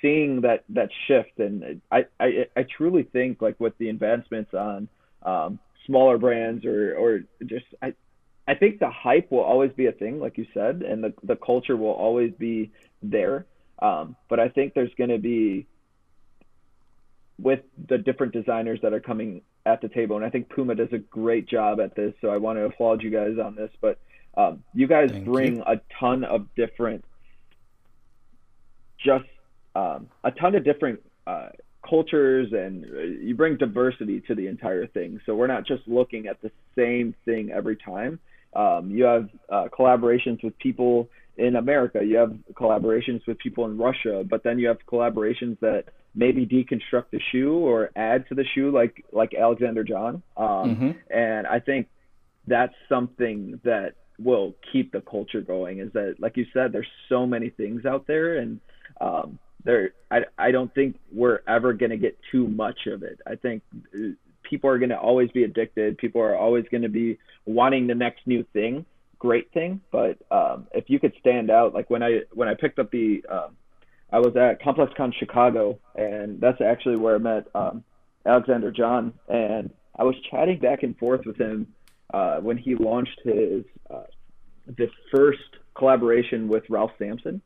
seeing 0.02 0.42
that 0.42 0.66
that 0.70 0.90
shift 1.08 1.40
and 1.40 1.82
i 1.92 2.06
i, 2.20 2.46
I 2.56 2.64
truly 2.64 3.04
think 3.04 3.42
like 3.42 3.60
with 3.60 3.78
the 3.78 3.90
advancements 3.90 4.54
on 4.54 4.90
um, 5.24 5.60
smaller 5.86 6.18
brands 6.18 6.66
or 6.66 6.96
or 6.96 7.22
just 7.46 7.66
i 7.82 7.94
i 8.48 8.54
think 8.54 8.80
the 8.80 8.90
hype 8.90 9.32
will 9.32 9.40
always 9.40 9.72
be 9.72 9.86
a 9.86 9.94
thing 9.94 10.20
like 10.20 10.38
you 10.38 10.46
said 10.54 10.82
and 10.82 11.02
the 11.02 11.14
the 11.24 11.38
culture 11.38 11.78
will 11.78 11.92
always 11.92 12.34
be 12.34 12.72
there. 13.02 13.46
Um, 13.80 14.16
but 14.30 14.40
i 14.40 14.50
think 14.50 14.74
there's 14.74 14.94
going 14.98 15.10
to 15.10 15.18
be 15.18 15.68
with 17.40 17.60
the 17.90 17.98
different 17.98 18.34
designers 18.34 18.80
that 18.82 18.94
are 18.94 19.00
coming 19.00 19.42
at 19.66 19.82
the 19.82 19.90
table. 19.90 20.16
And 20.16 20.26
I 20.26 20.30
think 20.30 20.50
Puma 20.50 20.76
does 20.76 20.94
a 20.94 20.98
great 20.98 21.48
job 21.48 21.80
at 21.80 21.96
this. 21.96 22.14
So 22.22 22.30
I 22.30 22.38
want 22.38 22.58
to 22.58 22.66
applaud 22.66 23.04
you 23.04 23.10
guys 23.10 23.38
on 23.44 23.56
this. 23.56 23.72
But 23.82 24.00
um, 24.38 24.64
you 24.74 24.88
guys 24.88 25.12
Thank 25.12 25.26
bring 25.26 25.56
you. 25.58 25.64
a 25.64 25.82
ton 26.00 26.24
of 26.24 26.48
different, 26.56 27.04
just 29.04 29.26
um, 29.76 30.08
a 30.24 30.32
ton 30.32 30.56
of 30.56 30.64
different 30.64 31.02
uh, 31.28 31.50
cultures 31.88 32.52
and 32.54 32.86
uh, 32.86 33.00
you 33.00 33.36
bring 33.36 33.58
diversity 33.58 34.22
to 34.22 34.36
the 34.36 34.48
entire 34.48 34.88
thing. 34.88 35.20
So 35.26 35.36
we're 35.36 35.48
not 35.48 35.66
just 35.66 35.88
looking 35.88 36.28
at 36.28 36.42
the 36.42 36.52
same 36.76 37.16
thing 37.26 37.52
every 37.52 37.76
time. 37.76 38.20
Um, 38.54 38.90
you 38.90 39.04
have 39.04 39.30
uh, 39.50 39.68
collaborations 39.78 40.44
with 40.44 40.58
people 40.60 41.10
in 41.38 41.58
America. 41.58 42.04
You 42.04 42.18
have 42.18 42.34
collaborations 42.54 43.26
with 43.28 43.38
people 43.38 43.66
in 43.66 43.78
Russia, 43.78 44.24
but 44.28 44.44
then 44.44 44.60
you 44.60 44.68
have 44.70 44.78
collaborations 44.90 45.60
that 45.60 45.86
maybe 46.16 46.46
deconstruct 46.46 47.12
the 47.12 47.20
shoe 47.32 47.54
or 47.54 47.92
add 47.96 48.28
to 48.30 48.36
the 48.36 48.46
shoe, 48.54 48.72
like 48.72 49.06
like 49.12 49.34
Alexander 49.34 49.84
John. 49.84 50.24
Um, 50.38 50.48
mm-hmm. 50.48 50.92
And 51.10 51.48
I 51.48 51.60
think 51.60 51.88
that's 52.48 52.74
something 52.88 53.60
that 53.64 53.96
will 54.18 54.56
keep 54.72 54.92
the 54.92 55.02
culture 55.02 55.42
going. 55.42 55.80
Is 55.80 55.92
that, 55.94 56.16
like 56.20 56.38
you 56.38 56.46
said, 56.54 56.72
there's 56.72 56.88
so 57.10 57.26
many 57.26 57.50
things 57.50 57.86
out 57.86 58.08
there, 58.08 58.38
and 58.38 58.60
um, 59.02 59.40
there 59.64 59.92
I 60.10 60.22
I 60.38 60.52
don't 60.52 60.74
think 60.74 60.98
we're 61.12 61.40
ever 61.48 61.74
gonna 61.74 61.98
get 61.98 62.18
too 62.32 62.48
much 62.48 62.88
of 62.88 63.04
it. 63.04 63.20
I 63.28 63.36
think 63.36 63.64
uh, 63.94 64.10
people 64.44 64.70
are 64.70 64.80
gonna 64.80 64.98
always 64.98 65.32
be 65.32 65.44
addicted. 65.44 65.98
People 65.98 66.22
are 66.22 66.36
always 66.36 66.66
gonna 66.72 66.90
be 66.90 67.18
wanting 67.46 67.88
the 67.88 67.96
next 67.96 68.26
new 68.26 68.44
thing 68.54 68.86
great 69.26 69.52
thing, 69.54 69.82
but 69.92 70.18
um, 70.30 70.68
if 70.74 70.86
you 70.88 71.00
could 71.00 71.14
stand 71.20 71.50
out, 71.50 71.74
like 71.74 71.90
when 71.90 72.04
I 72.04 72.22
when 72.34 72.48
I 72.48 72.54
picked 72.54 72.80
up 72.80 72.92
the, 72.92 73.26
um, 73.30 73.58
I 74.12 74.20
was 74.20 74.36
at 74.36 74.62
ComplexCon 74.62 75.14
Chicago, 75.16 75.80
and 75.96 76.40
that's 76.40 76.62
actually 76.62 76.96
where 76.96 77.16
I 77.16 77.20
met 77.20 77.48
um, 77.56 77.84
Alexander 78.26 78.72
John, 78.72 79.14
and 79.28 79.72
I 79.98 80.04
was 80.04 80.16
chatting 80.30 80.60
back 80.60 80.84
and 80.84 80.98
forth 80.98 81.26
with 81.26 81.38
him 81.38 81.68
uh, 82.14 82.38
when 82.38 82.58
he 82.58 82.76
launched 82.76 83.20
his 83.24 83.64
uh, 83.90 84.04
the 84.68 84.90
first 85.12 85.40
collaboration 85.76 86.48
with 86.48 86.64
Ralph 86.70 86.92
Sampson, 86.98 87.42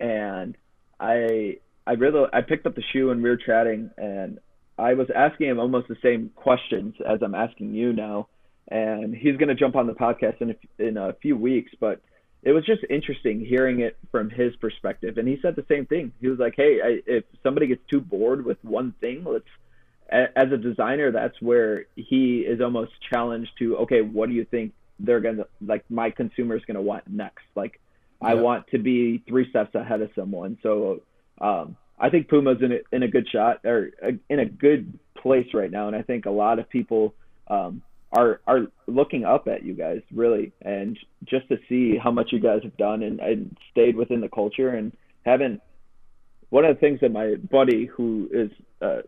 and 0.00 0.56
I 0.98 1.58
I 1.86 1.92
really 1.92 2.26
I 2.32 2.42
picked 2.42 2.66
up 2.66 2.74
the 2.74 2.82
shoe 2.92 3.10
and 3.10 3.22
we 3.22 3.30
were 3.30 3.36
chatting, 3.36 3.90
and 3.96 4.38
I 4.78 4.94
was 4.94 5.08
asking 5.14 5.48
him 5.48 5.58
almost 5.58 5.88
the 5.88 5.96
same 6.02 6.30
questions 6.34 6.94
as 7.06 7.20
I'm 7.22 7.34
asking 7.34 7.74
you 7.74 7.92
now, 7.92 8.28
and 8.68 9.14
he's 9.14 9.36
going 9.36 9.48
to 9.48 9.54
jump 9.54 9.76
on 9.76 9.86
the 9.86 9.94
podcast 9.94 10.40
in 10.40 10.50
a, 10.50 10.82
in 10.82 10.96
a 10.96 11.14
few 11.14 11.36
weeks, 11.36 11.72
but 11.80 12.00
it 12.42 12.52
was 12.52 12.64
just 12.64 12.82
interesting 12.88 13.44
hearing 13.44 13.80
it 13.80 13.96
from 14.10 14.30
his 14.30 14.54
perspective. 14.56 15.18
And 15.18 15.26
he 15.26 15.38
said 15.42 15.56
the 15.56 15.64
same 15.68 15.86
thing. 15.86 16.12
He 16.20 16.28
was 16.28 16.38
like, 16.38 16.54
"Hey, 16.56 16.80
I, 16.82 17.02
if 17.06 17.24
somebody 17.42 17.66
gets 17.66 17.82
too 17.90 18.00
bored 18.00 18.44
with 18.44 18.58
one 18.62 18.92
thing, 19.00 19.24
let's." 19.24 19.44
As 20.10 20.50
a 20.50 20.56
designer, 20.56 21.12
that's 21.12 21.38
where 21.42 21.84
he 21.94 22.38
is 22.38 22.62
almost 22.62 22.92
challenged 23.10 23.50
to, 23.58 23.76
okay, 23.76 24.00
what 24.00 24.30
do 24.30 24.34
you 24.34 24.46
think 24.46 24.72
they're 24.98 25.20
gonna 25.20 25.44
like? 25.60 25.84
My 25.90 26.08
consumer 26.08 26.56
is 26.56 26.64
gonna 26.64 26.80
want 26.80 27.06
next. 27.08 27.44
Like, 27.54 27.78
I 28.22 28.34
want 28.34 28.68
to 28.68 28.78
be 28.78 29.22
three 29.28 29.50
steps 29.50 29.74
ahead 29.74 30.00
of 30.00 30.10
someone. 30.14 30.56
So, 30.62 31.02
um, 31.42 31.76
I 31.98 32.08
think 32.08 32.28
Puma's 32.28 32.62
in 32.62 32.72
a, 32.72 32.78
in 32.90 33.02
a 33.02 33.08
good 33.08 33.28
shot 33.28 33.60
or 33.66 33.90
uh, 34.02 34.12
in 34.30 34.38
a 34.38 34.46
good 34.46 34.98
place 35.14 35.48
right 35.52 35.70
now, 35.70 35.88
and 35.88 35.96
I 35.96 36.00
think 36.00 36.24
a 36.24 36.30
lot 36.30 36.58
of 36.58 36.70
people 36.70 37.14
um, 37.48 37.82
are 38.12 38.40
are 38.46 38.66
looking 38.86 39.24
up 39.24 39.48
at 39.48 39.64
you 39.64 39.74
guys 39.74 40.00
really, 40.12 40.52
and 40.62 40.98
just 41.24 41.48
to 41.48 41.56
see 41.68 41.98
how 42.02 42.10
much 42.10 42.28
you 42.32 42.40
guys 42.40 42.60
have 42.62 42.76
done 42.76 43.02
and, 43.02 43.20
and 43.20 43.56
stayed 43.70 43.96
within 43.96 44.20
the 44.20 44.28
culture 44.28 44.70
and 44.70 44.92
haven't. 45.24 45.60
One 46.50 46.64
of 46.64 46.74
the 46.74 46.80
things 46.80 47.00
that 47.00 47.12
my 47.12 47.34
buddy 47.34 47.84
who 47.84 48.28
is 48.32 48.50
uh, 48.80 49.02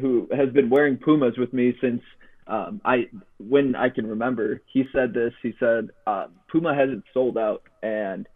who 0.00 0.28
has 0.34 0.48
been 0.50 0.70
wearing 0.70 0.96
Pumas 0.96 1.36
with 1.36 1.52
me 1.52 1.74
since 1.80 2.00
um, 2.46 2.80
I 2.84 3.08
when 3.38 3.74
I 3.74 3.90
can 3.90 4.06
remember, 4.06 4.62
he 4.72 4.84
said 4.92 5.12
this. 5.12 5.32
He 5.42 5.54
said 5.60 5.90
uh, 6.06 6.28
Puma 6.50 6.74
hasn't 6.74 7.04
sold 7.12 7.36
out, 7.36 7.62
and 7.82 8.26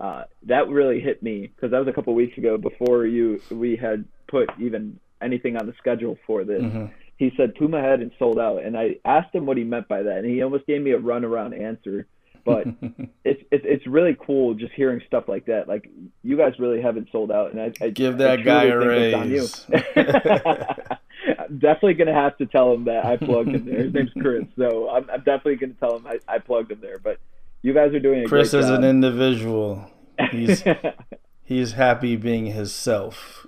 uh, 0.00 0.24
that 0.44 0.68
really 0.68 1.00
hit 1.00 1.20
me 1.20 1.50
because 1.54 1.72
that 1.72 1.78
was 1.78 1.88
a 1.88 1.92
couple 1.92 2.14
weeks 2.14 2.38
ago 2.38 2.56
before 2.56 3.06
you 3.06 3.40
we 3.50 3.74
had 3.74 4.04
put 4.28 4.48
even 4.60 5.00
anything 5.20 5.56
on 5.56 5.66
the 5.66 5.74
schedule 5.80 6.16
for 6.26 6.44
this. 6.44 6.62
Mm-hmm 6.62 6.86
he 7.18 7.32
said 7.36 7.56
Puma 7.56 7.80
hadn't 7.82 8.12
sold 8.18 8.38
out, 8.38 8.62
and 8.62 8.78
I 8.78 8.96
asked 9.04 9.34
him 9.34 9.44
what 9.44 9.56
he 9.56 9.64
meant 9.64 9.88
by 9.88 10.04
that, 10.04 10.18
and 10.18 10.26
he 10.26 10.42
almost 10.42 10.66
gave 10.66 10.80
me 10.80 10.92
a 10.92 10.98
runaround 10.98 11.60
answer. 11.60 12.06
But 12.44 12.66
it's, 13.24 13.42
it's 13.50 13.64
it's 13.66 13.86
really 13.86 14.16
cool 14.24 14.54
just 14.54 14.72
hearing 14.72 15.02
stuff 15.06 15.24
like 15.26 15.46
that. 15.46 15.66
Like 15.68 15.90
you 16.22 16.36
guys 16.36 16.52
really 16.60 16.80
haven't 16.80 17.08
sold 17.10 17.32
out, 17.32 17.52
and 17.52 17.60
I, 17.60 17.72
I 17.84 17.90
give 17.90 18.18
that 18.18 18.38
I 18.38 18.42
guy 18.42 18.64
a 18.66 18.78
raise. 18.78 19.66
I'm 19.68 21.58
definitely 21.58 21.94
gonna 21.94 22.14
have 22.14 22.38
to 22.38 22.46
tell 22.46 22.72
him 22.72 22.84
that 22.84 23.04
I 23.04 23.16
plugged 23.16 23.48
him 23.48 23.66
there. 23.66 23.82
His 23.82 23.92
name's 23.92 24.12
Chris, 24.20 24.44
so 24.56 24.88
I'm, 24.88 25.10
I'm 25.10 25.24
definitely 25.24 25.56
gonna 25.56 25.74
tell 25.74 25.96
him 25.96 26.06
I, 26.06 26.20
I 26.28 26.38
plugged 26.38 26.70
him 26.70 26.80
there. 26.80 26.98
But 26.98 27.18
you 27.62 27.74
guys 27.74 27.92
are 27.94 28.00
doing 28.00 28.24
a 28.24 28.28
Chris 28.28 28.54
is 28.54 28.70
an 28.70 28.84
individual. 28.84 29.90
He's 30.30 30.62
he's 31.42 31.72
happy 31.72 32.14
being 32.14 32.46
himself. 32.46 33.44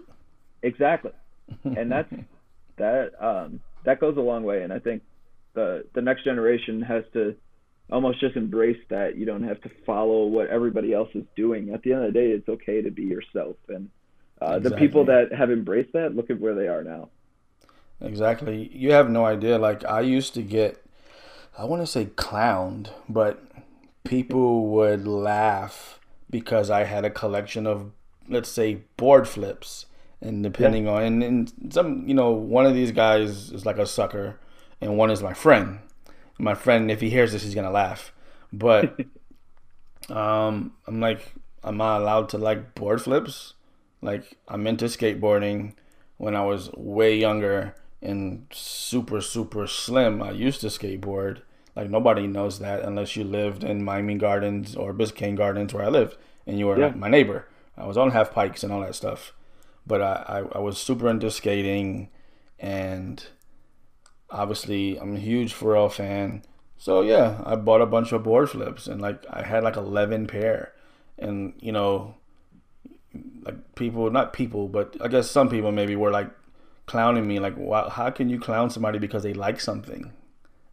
Exactly, 0.61 1.13
and 1.65 1.91
that's 1.91 2.13
that 2.81 3.13
um, 3.23 3.61
that 3.85 4.01
goes 4.01 4.17
a 4.17 4.21
long 4.21 4.43
way. 4.43 4.63
And 4.63 4.73
I 4.73 4.79
think 4.79 5.03
the 5.55 5.85
the 5.95 6.03
next 6.03 6.25
generation 6.25 6.83
has 6.83 7.05
to 7.13 7.37
almost 7.91 8.21
just 8.21 8.37
embrace 8.37 8.81
that 8.89 9.17
you 9.17 9.27
don't 9.27 9.43
have 9.43 9.61
to 9.63 9.71
follow 9.85 10.27
what 10.27 10.49
everybody 10.49 10.93
else 10.93 11.09
is 11.15 11.25
doing. 11.37 11.73
At 11.75 11.83
the 11.83 11.93
end 11.93 12.05
of 12.05 12.13
the 12.13 12.19
day, 12.19 12.31
it's 12.31 12.49
okay 12.49 12.83
to 12.83 12.91
be 12.91 13.03
yourself. 13.03 13.57
And 13.69 13.91
uh, 14.41 14.57
exactly. 14.57 14.71
the 14.71 14.77
people 14.77 15.05
that 15.07 15.33
have 15.33 15.51
embraced 15.51 15.93
that, 15.93 16.15
look 16.15 16.31
at 16.31 16.41
where 16.41 16.55
they 16.55 16.69
are 16.69 16.85
now. 16.85 17.09
Exactly. 18.01 18.71
You 18.73 18.93
have 18.93 19.11
no 19.11 19.27
idea. 19.27 19.59
Like 19.59 19.85
I 19.85 20.01
used 20.01 20.35
to 20.35 20.43
get, 20.43 20.85
I 21.59 21.65
want 21.65 21.83
to 21.83 21.87
say 21.87 22.07
clowned, 22.07 22.91
but 23.09 23.43
people 24.05 24.67
would 24.67 25.07
laugh 25.07 25.99
because 26.31 26.71
I 26.71 26.85
had 26.85 27.05
a 27.05 27.11
collection 27.11 27.67
of, 27.67 27.91
let's 28.29 28.49
say, 28.49 28.83
board 28.97 29.29
flips 29.29 29.87
and 30.23 30.43
depending 30.43 30.85
yeah. 30.85 30.93
on 30.93 31.03
and, 31.03 31.23
and 31.23 31.53
some 31.71 32.07
you 32.07 32.15
know 32.15 32.31
one 32.31 32.67
of 32.67 32.75
these 32.75 32.93
guys 32.93 33.51
is 33.51 33.65
like 33.65 33.79
a 33.79 33.87
sucker 33.87 34.39
and 34.81 34.97
one 34.97 35.11
is 35.11 35.23
my 35.23 35.35
friend. 35.35 35.81
My 36.39 36.55
friend 36.55 36.91
if 36.91 37.01
he 37.01 37.11
hears 37.11 37.33
this 37.33 37.43
he's 37.43 37.55
gonna 37.55 37.71
laugh. 37.71 38.13
But 38.53 38.99
um 40.11 40.73
i'm 40.87 41.01
like 41.01 41.35
i'm 41.63 41.77
not 41.77 42.01
allowed 42.01 42.29
to 42.31 42.39
like 42.39 42.75
board 42.75 43.03
flips? 43.03 43.55
Like 44.03 44.39
i'm 44.49 44.67
into 44.67 44.87
skateboarding 44.87 45.75
when 46.17 46.35
i 46.35 46.45
was 46.45 46.71
way 46.73 47.17
younger 47.17 47.75
and 48.03 48.47
super 48.53 49.21
super 49.21 49.67
slim. 49.67 50.23
I 50.23 50.33
used 50.33 50.61
to 50.63 50.69
skateboard. 50.69 51.43
Like 51.77 51.89
nobody 51.89 52.27
knows 52.27 52.59
that 52.59 52.83
unless 52.83 53.17
you 53.17 53.25
lived 53.25 53.65
in 53.65 53.85
miami 53.85 54.17
gardens 54.17 54.75
or 54.77 54.93
biscayne 54.93 55.37
gardens 55.37 55.73
where 55.73 55.85
i 55.85 55.89
lived 55.89 56.17
and 56.47 56.59
you 56.59 56.67
were 56.67 56.79
yeah. 56.79 56.87
like 56.87 56.97
my 56.97 57.09
neighbor. 57.09 57.47
I 57.77 57.87
was 57.87 57.97
on 57.97 58.11
half 58.11 58.33
pipes 58.33 58.63
and 58.63 58.71
all 58.73 58.81
that 58.81 58.95
stuff 58.95 59.33
but 59.87 60.01
I, 60.01 60.25
I, 60.29 60.57
I 60.57 60.59
was 60.59 60.79
super 60.79 61.09
into 61.09 61.31
skating 61.31 62.09
and 62.59 63.25
obviously 64.31 64.99
I'm 64.99 65.17
a 65.17 65.19
huge 65.19 65.55
Pharrell 65.55 65.91
fan. 65.91 66.43
So 66.79 67.03
yeah, 67.03 67.41
I 67.45 67.57
bought 67.57 67.81
a 67.81 67.87
bunch 67.87 68.13
of 68.13 68.23
board 68.23 68.51
flips 68.51 68.87
and 68.87 69.01
like 69.01 69.25
I 69.29 69.43
had 69.43 69.65
like 69.65 69.77
11 69.77 70.27
pair. 70.27 70.73
And 71.19 71.55
you 71.61 71.73
know, 71.73 72.15
like 73.43 73.75
people, 73.75 74.11
not 74.11 74.33
people, 74.33 74.69
but 74.69 74.97
I 75.01 75.09
guess 75.09 75.31
some 75.31 75.49
people 75.49 75.73
maybe 75.73 75.97
were 75.97 76.11
like 76.11 76.31
clowning 76.87 77.27
me 77.27 77.39
like 77.39 77.57
wow, 77.57 77.89
how 77.89 78.11
can 78.11 78.29
you 78.29 78.39
clown 78.41 78.71
somebody 78.71 78.99
because 78.99 79.23
they 79.23 79.35
like 79.35 79.61
something 79.61 80.13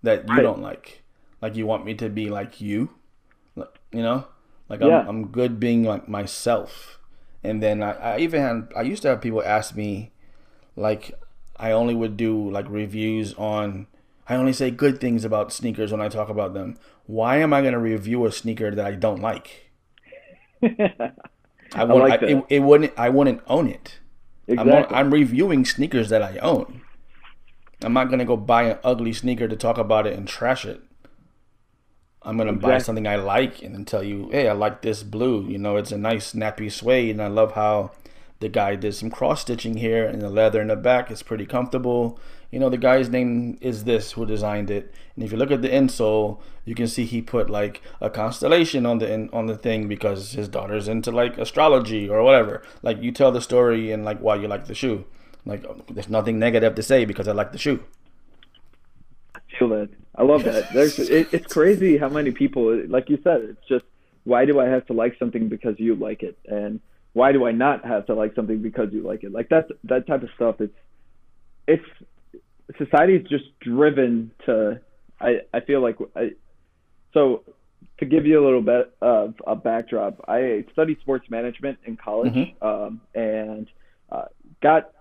that 0.03 0.27
you 0.27 0.35
right. 0.35 0.43
don't 0.43 0.61
like? 0.61 1.03
Like 1.41 1.55
you 1.55 1.65
want 1.65 1.85
me 1.85 1.93
to 1.95 2.09
be 2.09 2.29
like 2.29 2.61
you? 2.61 2.89
You 3.55 4.01
know? 4.01 4.27
Like 4.69 4.81
yeah. 4.81 4.99
I'm 4.99 5.07
I'm 5.07 5.27
good 5.27 5.59
being 5.59 5.83
like 5.83 6.07
myself 6.07 6.96
and 7.47 7.63
then 7.63 7.81
I, 7.81 7.91
I 7.93 8.19
even 8.19 8.41
had 8.41 8.71
I 8.75 8.81
used 8.81 9.01
to 9.03 9.09
have 9.09 9.21
people 9.21 9.41
ask 9.43 9.75
me 9.75 10.11
like 10.75 11.19
I 11.55 11.71
only 11.71 11.95
would 11.95 12.17
do 12.17 12.49
like 12.51 12.69
reviews 12.69 13.33
on 13.35 13.87
I 14.29 14.35
only 14.35 14.53
say 14.53 14.71
good 14.71 14.99
things 14.99 15.23
about 15.23 15.53
sneakers 15.53 15.91
when 15.91 16.01
I 16.01 16.09
talk 16.09 16.29
about 16.29 16.53
them. 16.53 16.77
Why 17.05 17.37
am 17.37 17.53
I 17.53 17.61
going 17.61 17.73
to 17.73 17.79
review 17.79 18.25
a 18.25 18.31
sneaker 18.31 18.75
that 18.75 18.85
I 18.85 18.91
don't 18.91 19.21
like? 19.21 19.71
I, 20.63 21.83
would, 21.83 22.09
like 22.09 22.23
I, 22.23 22.27
it, 22.27 22.45
it, 22.49 22.59
wouldn't. 22.59 22.93
I 22.97 23.09
wouldn't 23.09 23.41
own 23.47 23.69
it. 23.69 23.99
Exactly. 24.47 24.73
I'm, 24.73 25.07
I'm 25.07 25.13
reviewing 25.13 25.63
sneakers 25.63 26.09
that 26.09 26.21
I 26.21 26.37
own. 26.39 26.81
I'm 27.81 27.93
not 27.93 28.07
going 28.07 28.19
to 28.19 28.25
go 28.25 28.35
buy 28.35 28.63
an 28.63 28.79
ugly 28.83 29.13
sneaker 29.13 29.47
to 29.47 29.55
talk 29.55 29.77
about 29.77 30.07
it 30.07 30.17
and 30.17 30.27
trash 30.27 30.65
it. 30.65 30.81
I'm 32.27 32.37
gonna 32.37 32.51
exactly. 32.51 32.71
buy 32.71 32.77
something 32.79 33.07
I 33.07 33.15
like 33.15 33.63
and 33.63 33.73
then 33.73 33.85
tell 33.85 34.03
you, 34.03 34.29
hey, 34.31 34.49
I 34.49 34.51
like 34.51 34.81
this 34.81 35.01
blue. 35.01 35.47
You 35.47 35.57
know, 35.57 35.77
it's 35.77 35.93
a 35.93 35.97
nice 35.97 36.27
snappy 36.27 36.69
suede, 36.69 37.11
and 37.11 37.21
I 37.21 37.27
love 37.27 37.53
how 37.53 37.91
the 38.41 38.49
guy 38.49 38.75
did 38.75 38.95
some 38.95 39.09
cross 39.09 39.41
stitching 39.41 39.77
here, 39.77 40.05
and 40.05 40.21
the 40.21 40.29
leather 40.29 40.61
in 40.61 40.67
the 40.67 40.75
back 40.75 41.09
is 41.09 41.23
pretty 41.23 41.45
comfortable. 41.45 42.19
You 42.51 42.59
know, 42.59 42.69
the 42.69 42.77
guy's 42.77 43.07
name 43.07 43.57
is 43.61 43.85
this 43.85 44.11
who 44.11 44.25
designed 44.25 44.69
it, 44.69 44.93
and 45.15 45.23
if 45.23 45.31
you 45.31 45.37
look 45.37 45.51
at 45.51 45.61
the 45.61 45.69
insole, 45.69 46.39
you 46.65 46.75
can 46.75 46.87
see 46.87 47.05
he 47.05 47.21
put 47.21 47.49
like 47.49 47.81
a 48.01 48.09
constellation 48.09 48.85
on 48.85 48.97
the 48.99 49.09
in, 49.09 49.29
on 49.31 49.45
the 49.45 49.55
thing 49.55 49.87
because 49.87 50.33
his 50.33 50.49
daughter's 50.49 50.89
into 50.89 51.11
like 51.11 51.37
astrology 51.37 52.09
or 52.09 52.21
whatever. 52.23 52.61
Like 52.81 53.01
you 53.01 53.13
tell 53.13 53.31
the 53.31 53.41
story 53.41 53.93
and 53.93 54.03
like 54.03 54.19
why 54.19 54.35
you 54.35 54.49
like 54.49 54.65
the 54.65 54.75
shoe. 54.75 55.05
Like 55.45 55.63
there's 55.87 56.09
nothing 56.09 56.39
negative 56.39 56.75
to 56.75 56.83
say 56.83 57.05
because 57.05 57.29
I 57.29 57.31
like 57.31 57.53
the 57.53 57.57
shoe. 57.57 57.85
I 59.33 59.39
feel 59.57 59.69
that. 59.69 59.89
I 60.17 60.23
love 60.23 60.43
that. 60.43 60.65
There's 60.73 60.97
it, 60.99 61.29
it's 61.31 61.53
crazy 61.53 61.97
how 61.97 62.09
many 62.09 62.31
people, 62.31 62.85
like 62.87 63.09
you 63.09 63.19
said, 63.23 63.41
it's 63.41 63.67
just 63.67 63.85
why 64.23 64.45
do 64.45 64.59
I 64.59 64.65
have 64.65 64.85
to 64.87 64.93
like 64.93 65.17
something 65.19 65.47
because 65.47 65.75
you 65.77 65.95
like 65.95 66.23
it, 66.23 66.37
and 66.45 66.79
why 67.13 67.31
do 67.31 67.45
I 67.45 67.51
not 67.51 67.85
have 67.85 68.07
to 68.07 68.15
like 68.15 68.35
something 68.35 68.61
because 68.61 68.89
you 68.91 69.01
like 69.01 69.23
it? 69.23 69.31
Like 69.31 69.49
that 69.49 69.69
that 69.85 70.07
type 70.07 70.23
of 70.23 70.29
stuff. 70.35 70.59
It's 70.59 70.73
it's 71.67 71.85
society 72.77 73.15
is 73.15 73.27
just 73.27 73.45
driven 73.59 74.31
to. 74.45 74.81
I 75.21 75.41
I 75.53 75.61
feel 75.61 75.81
like 75.81 75.97
I 76.15 76.31
so 77.13 77.43
to 77.99 78.05
give 78.05 78.25
you 78.25 78.41
a 78.41 78.43
little 78.43 78.61
bit 78.61 78.93
of 79.01 79.35
a 79.45 79.55
backdrop, 79.55 80.25
I 80.27 80.65
studied 80.73 80.99
sports 81.01 81.29
management 81.29 81.79
in 81.85 81.97
college 81.97 82.33
mm-hmm. 82.33 82.67
um, 82.67 83.01
and 83.15 83.67
uh, 84.11 84.25
got 84.61 84.91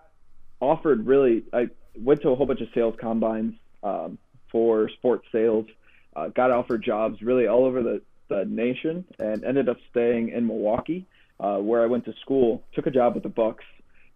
offered 0.61 1.07
really. 1.07 1.45
I 1.53 1.69
went 1.99 2.23
to 2.23 2.31
a 2.31 2.35
whole 2.35 2.47
bunch 2.47 2.61
of 2.61 2.69
sales 2.75 2.95
combines. 3.01 3.55
Um, 3.83 4.19
for 4.51 4.89
sports 4.91 5.27
sales. 5.33 5.67
Uh, 6.15 6.29
got 6.29 6.51
offered 6.51 6.83
jobs 6.83 7.21
really 7.21 7.47
all 7.47 7.65
over 7.65 7.83
the, 7.83 8.01
the 8.29 8.45
nation 8.47 9.05
and 9.19 9.45
ended 9.45 9.69
up 9.69 9.77
staying 9.91 10.31
in 10.31 10.47
Milwaukee, 10.47 11.07
uh, 11.41 11.59
where 11.59 11.83
I 11.83 11.87
went 11.87 12.05
to 12.07 12.15
school. 12.23 12.63
Took 12.75 12.87
a 12.87 12.91
job 12.91 13.15
with 13.15 13.23
the 13.23 13.29
Bucks, 13.29 13.65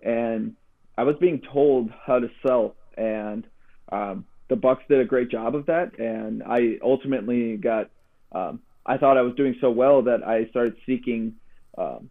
and 0.02 0.54
I 0.96 1.02
was 1.02 1.16
being 1.20 1.42
told 1.52 1.90
how 2.06 2.18
to 2.18 2.30
sell, 2.46 2.74
and 2.96 3.46
um, 3.92 4.24
the 4.48 4.56
Bucks 4.56 4.82
did 4.88 5.00
a 5.00 5.04
great 5.04 5.30
job 5.30 5.54
of 5.54 5.66
that. 5.66 5.98
And 5.98 6.42
I 6.42 6.78
ultimately 6.82 7.56
got. 7.56 7.90
Um, 8.32 8.60
I 8.86 8.96
thought 8.96 9.18
I 9.18 9.22
was 9.22 9.34
doing 9.34 9.56
so 9.60 9.70
well 9.70 10.02
that 10.02 10.26
I 10.26 10.46
started 10.46 10.76
seeking 10.86 11.34
um, 11.76 12.10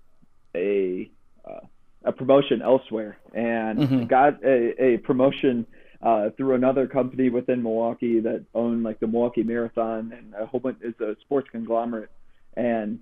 a 0.55 1.09
uh, 1.45 1.61
a 2.05 2.11
promotion 2.11 2.61
elsewhere, 2.61 3.17
and 3.33 3.79
mm-hmm. 3.79 4.03
got 4.05 4.43
a, 4.43 4.83
a 4.83 4.97
promotion 4.97 5.65
uh, 6.01 6.29
through 6.37 6.55
another 6.55 6.87
company 6.87 7.29
within 7.29 7.61
Milwaukee 7.61 8.19
that 8.21 8.45
owned 8.53 8.83
like 8.83 8.99
the 8.99 9.07
Milwaukee 9.07 9.43
Marathon 9.43 10.13
and 10.17 10.33
a 10.33 10.45
whole 10.45 10.59
bunch 10.59 10.77
is 10.81 10.93
a 11.01 11.15
sports 11.21 11.49
conglomerate, 11.51 12.09
and 12.55 12.99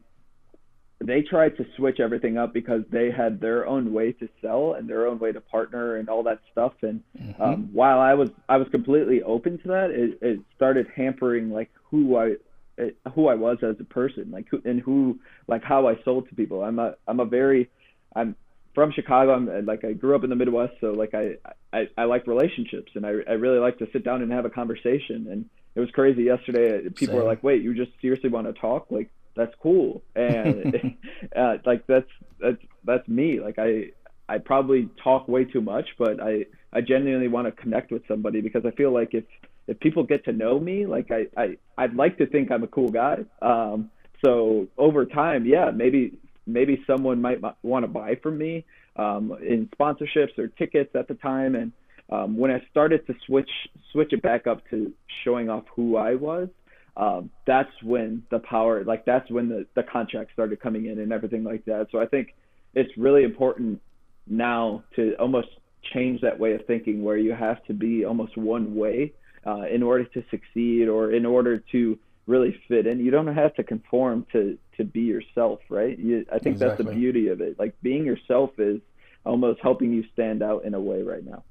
they 0.99 1.21
tried 1.21 1.55
to 1.57 1.65
switch 1.75 1.99
everything 1.99 2.37
up 2.37 2.53
because 2.53 2.81
they 2.91 3.11
had 3.11 3.39
their 3.39 3.67
own 3.67 3.93
way 3.93 4.13
to 4.13 4.27
sell 4.41 4.73
and 4.73 4.89
their 4.89 5.05
own 5.05 5.19
way 5.19 5.31
to 5.31 5.39
partner 5.39 5.97
and 5.97 6.09
all 6.09 6.23
that 6.23 6.39
stuff. 6.51 6.73
And 6.81 7.03
mm-hmm. 7.19 7.41
um, 7.41 7.69
while 7.71 7.99
I 7.99 8.15
was 8.15 8.29
I 8.49 8.57
was 8.57 8.67
completely 8.69 9.21
open 9.21 9.59
to 9.59 9.67
that, 9.67 9.91
it, 9.91 10.17
it 10.21 10.39
started 10.55 10.87
hampering 10.95 11.51
like 11.51 11.69
who 11.91 12.17
I 12.17 12.35
it, 12.79 12.97
who 13.13 13.27
I 13.27 13.35
was 13.35 13.57
as 13.61 13.75
a 13.79 13.83
person, 13.83 14.31
like 14.31 14.47
who 14.49 14.59
and 14.65 14.81
who 14.81 15.19
like 15.47 15.63
how 15.63 15.87
I 15.87 15.99
sold 16.03 16.29
to 16.29 16.35
people. 16.35 16.63
I'm 16.63 16.79
a 16.79 16.95
I'm 17.07 17.19
a 17.19 17.25
very 17.25 17.69
I'm 18.15 18.35
from 18.77 18.91
Chicago. 18.91 19.33
I'm 19.33 19.65
like 19.65 19.83
I 19.83 19.93
grew 19.93 20.15
up 20.15 20.23
in 20.23 20.29
the 20.29 20.35
Midwest, 20.35 20.73
so 20.79 20.91
like 20.91 21.15
I 21.15 21.37
I, 21.73 21.87
I 21.97 22.03
like 22.03 22.27
relationships 22.27 22.91
and 22.93 23.07
I 23.07 23.09
I 23.27 23.33
really 23.33 23.57
like 23.57 23.79
to 23.79 23.87
sit 23.91 24.03
down 24.03 24.21
and 24.21 24.31
have 24.31 24.45
a 24.45 24.51
conversation. 24.51 25.27
And 25.31 25.49
it 25.73 25.79
was 25.79 25.89
crazy 25.91 26.23
yesterday. 26.23 26.87
People 26.89 27.07
Same. 27.07 27.15
were 27.15 27.23
like, 27.23 27.41
"Wait, 27.43 27.63
you 27.63 27.73
just 27.73 27.91
seriously 27.99 28.29
want 28.29 28.45
to 28.45 28.53
talk?" 28.53 28.91
Like 28.91 29.09
that's 29.37 29.53
cool 29.61 30.03
and 30.15 30.75
uh, 31.35 31.57
like 31.65 31.87
that's 31.87 32.09
that's 32.41 32.61
that's 32.83 33.07
me 33.07 33.39
like 33.39 33.57
i 33.59 33.83
i 34.27 34.37
probably 34.37 34.89
talk 35.01 35.27
way 35.27 35.45
too 35.45 35.61
much 35.61 35.87
but 35.97 36.19
i 36.19 36.43
i 36.73 36.81
genuinely 36.81 37.27
want 37.27 37.45
to 37.45 37.51
connect 37.51 37.91
with 37.91 38.01
somebody 38.07 38.41
because 38.41 38.63
i 38.65 38.71
feel 38.71 38.91
like 38.91 39.13
if 39.13 39.23
if 39.67 39.79
people 39.79 40.03
get 40.03 40.25
to 40.25 40.33
know 40.33 40.59
me 40.59 40.85
like 40.85 41.11
i 41.11 41.27
i 41.37 41.55
i'd 41.77 41.93
like 41.93 42.17
to 42.17 42.25
think 42.25 42.51
i'm 42.51 42.63
a 42.63 42.67
cool 42.67 42.89
guy 42.89 43.17
um 43.41 43.89
so 44.25 44.67
over 44.77 45.05
time 45.05 45.45
yeah 45.45 45.69
maybe 45.69 46.17
maybe 46.47 46.83
someone 46.87 47.21
might 47.21 47.39
want 47.61 47.83
to 47.83 47.87
buy 47.87 48.15
from 48.15 48.37
me 48.37 48.65
um 48.95 49.37
in 49.41 49.69
sponsorships 49.79 50.37
or 50.37 50.47
tickets 50.47 50.89
at 50.95 51.07
the 51.07 51.13
time 51.15 51.55
and 51.55 51.71
um, 52.09 52.37
when 52.37 52.51
I 52.51 52.61
started 52.71 53.05
to 53.07 53.13
switch 53.25 53.49
switch 53.91 54.13
it 54.13 54.21
back 54.21 54.47
up 54.47 54.61
to 54.69 54.93
showing 55.23 55.49
off 55.49 55.65
who 55.75 55.97
I 55.97 56.15
was, 56.15 56.47
um, 56.95 57.29
that's 57.45 57.71
when 57.83 58.23
the 58.31 58.39
power, 58.39 58.83
like 58.83 59.05
that's 59.05 59.29
when 59.29 59.49
the, 59.49 59.65
the 59.75 59.83
contract 59.83 60.31
started 60.33 60.59
coming 60.61 60.85
in 60.85 60.99
and 60.99 61.11
everything 61.11 61.43
like 61.43 61.65
that. 61.65 61.87
So 61.91 61.99
I 61.99 62.05
think 62.05 62.33
it's 62.73 62.91
really 62.97 63.23
important 63.23 63.81
now 64.25 64.83
to 64.95 65.15
almost 65.19 65.49
change 65.93 66.21
that 66.21 66.39
way 66.39 66.53
of 66.53 66.65
thinking 66.65 67.03
where 67.03 67.17
you 67.17 67.33
have 67.33 67.63
to 67.65 67.73
be 67.73 68.05
almost 68.05 68.37
one 68.37 68.75
way 68.75 69.13
uh, 69.45 69.63
in 69.71 69.83
order 69.83 70.05
to 70.05 70.23
succeed 70.31 70.87
or 70.87 71.11
in 71.11 71.25
order 71.25 71.63
to 71.71 71.99
really 72.27 72.59
fit 72.67 72.85
in. 72.85 72.99
You 72.99 73.09
don't 73.09 73.33
have 73.33 73.55
to 73.55 73.63
conform 73.63 74.27
to, 74.33 74.57
to 74.77 74.83
be 74.83 75.01
yourself, 75.01 75.59
right? 75.69 75.97
You, 75.97 76.25
I 76.31 76.39
think 76.39 76.55
exactly. 76.55 76.85
that's 76.85 76.89
the 76.89 76.95
beauty 76.95 77.29
of 77.29 77.41
it. 77.41 77.57
Like 77.57 77.73
being 77.81 78.05
yourself 78.05 78.51
is 78.59 78.79
almost 79.25 79.59
helping 79.61 79.91
you 79.91 80.03
stand 80.13 80.43
out 80.43 80.65
in 80.65 80.73
a 80.73 80.79
way 80.79 81.01
right 81.01 81.25
now. 81.25 81.43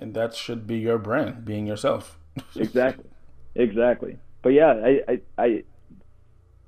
And 0.00 0.14
that 0.14 0.34
should 0.34 0.66
be 0.66 0.78
your 0.78 0.98
brand, 0.98 1.44
being 1.44 1.66
yourself. 1.66 2.18
exactly. 2.56 3.10
Exactly 3.54 4.18
but 4.42 4.50
yeah, 4.50 4.72
I, 4.72 5.00
I, 5.08 5.20
I, 5.38 5.64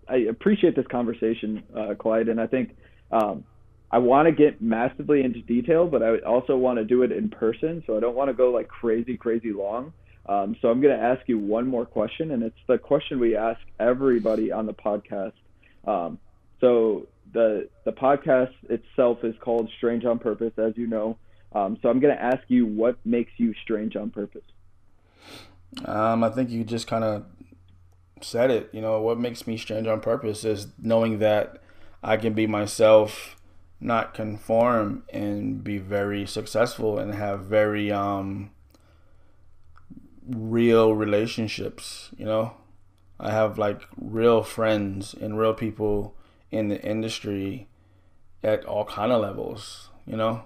I 0.09 0.17
appreciate 0.17 0.77
this 0.77 0.87
conversation, 0.87 1.65
uh, 1.77 1.95
Clyde, 1.99 2.29
and 2.29 2.41
I 2.41 2.47
think 2.47 2.77
um, 3.11 3.45
I 3.91 3.99
want 3.99 4.27
to 4.27 4.33
get 4.33 4.63
massively 4.63 5.23
into 5.23 5.43
detail, 5.43 5.87
but 5.87 6.03
I 6.03 6.19
also 6.19 6.57
want 6.57 6.79
to 6.79 6.85
do 6.85 7.03
it 7.03 7.13
in 7.13 7.29
person, 7.29 7.83
so 7.87 7.97
I 7.97 8.01
don't 8.01 8.15
want 8.15 8.29
to 8.29 8.35
go 8.35 8.51
like 8.51 8.69
crazy, 8.69 9.17
crazy 9.17 9.53
long. 9.53 9.93
Um, 10.27 10.57
so 10.63 10.71
I'm 10.71 10.81
going 10.81 10.97
to 10.97 11.03
ask 11.03 11.29
you 11.29 11.39
one 11.39 11.67
more 11.67 11.85
question, 11.85 12.31
and 12.31 12.43
it's 12.43 12.59
the 12.67 12.79
question 12.79 13.21
we 13.21 13.37
ask 13.37 13.61
everybody 13.79 14.51
on 14.51 14.67
the 14.67 14.73
podcast. 14.73 15.33
Um, 15.87 16.19
so 16.61 17.07
the 17.33 17.69
the 17.85 17.93
podcast 17.93 18.53
itself 18.71 19.23
is 19.23 19.35
called 19.41 19.71
Strange 19.77 20.05
on 20.05 20.19
Purpose, 20.19 20.53
as 20.57 20.73
you 20.77 20.87
know. 20.87 21.19
Um, 21.53 21.79
so 21.83 21.89
I'm 21.89 22.01
going 22.01 22.15
to 22.15 22.23
ask 22.23 22.43
you 22.49 22.67
what 22.67 22.97
makes 23.05 23.33
you 23.37 23.55
strange 23.63 23.97
on 23.97 24.11
purpose. 24.11 24.45
Um, 25.85 26.25
I 26.25 26.31
think 26.31 26.51
you 26.51 26.65
just 26.65 26.87
kind 26.87 27.05
of 27.05 27.27
said 28.21 28.51
it. 28.51 28.71
You 28.73 28.81
know, 28.81 29.01
what 29.01 29.19
makes 29.19 29.47
me 29.47 29.57
strange 29.57 29.87
on 29.87 30.01
purpose 30.01 30.45
is 30.45 30.69
knowing 30.79 31.19
that 31.19 31.63
I 32.03 32.17
can 32.17 32.33
be 32.33 32.47
myself, 32.47 33.37
not 33.81 34.15
conform, 34.15 35.05
and 35.13 35.63
be 35.63 35.79
very 35.79 36.27
successful 36.27 36.99
and 36.99 37.15
have 37.15 37.41
very 37.41 37.93
um 37.93 38.51
real 40.29 40.95
relationships. 40.95 42.11
You 42.17 42.25
know, 42.27 42.55
I 43.19 43.31
have 43.31 43.59
like 43.59 43.83
real 43.97 44.43
friends 44.43 45.15
and 45.15 45.39
real 45.39 45.55
people 45.55 46.15
in 46.51 46.69
the 46.69 46.81
industry 46.83 47.69
at 48.43 48.65
all 48.65 48.85
kind 48.85 49.13
of 49.13 49.23
levels. 49.23 49.91
You 50.07 50.17
know. 50.17 50.45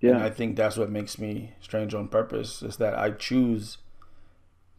Yeah. 0.00 0.10
And 0.10 0.22
I 0.22 0.30
think 0.30 0.56
that's 0.56 0.76
what 0.76 0.90
makes 0.90 1.18
me 1.18 1.54
strange 1.60 1.94
on 1.94 2.08
purpose 2.08 2.62
is 2.62 2.76
that 2.76 2.98
I 2.98 3.10
choose 3.12 3.78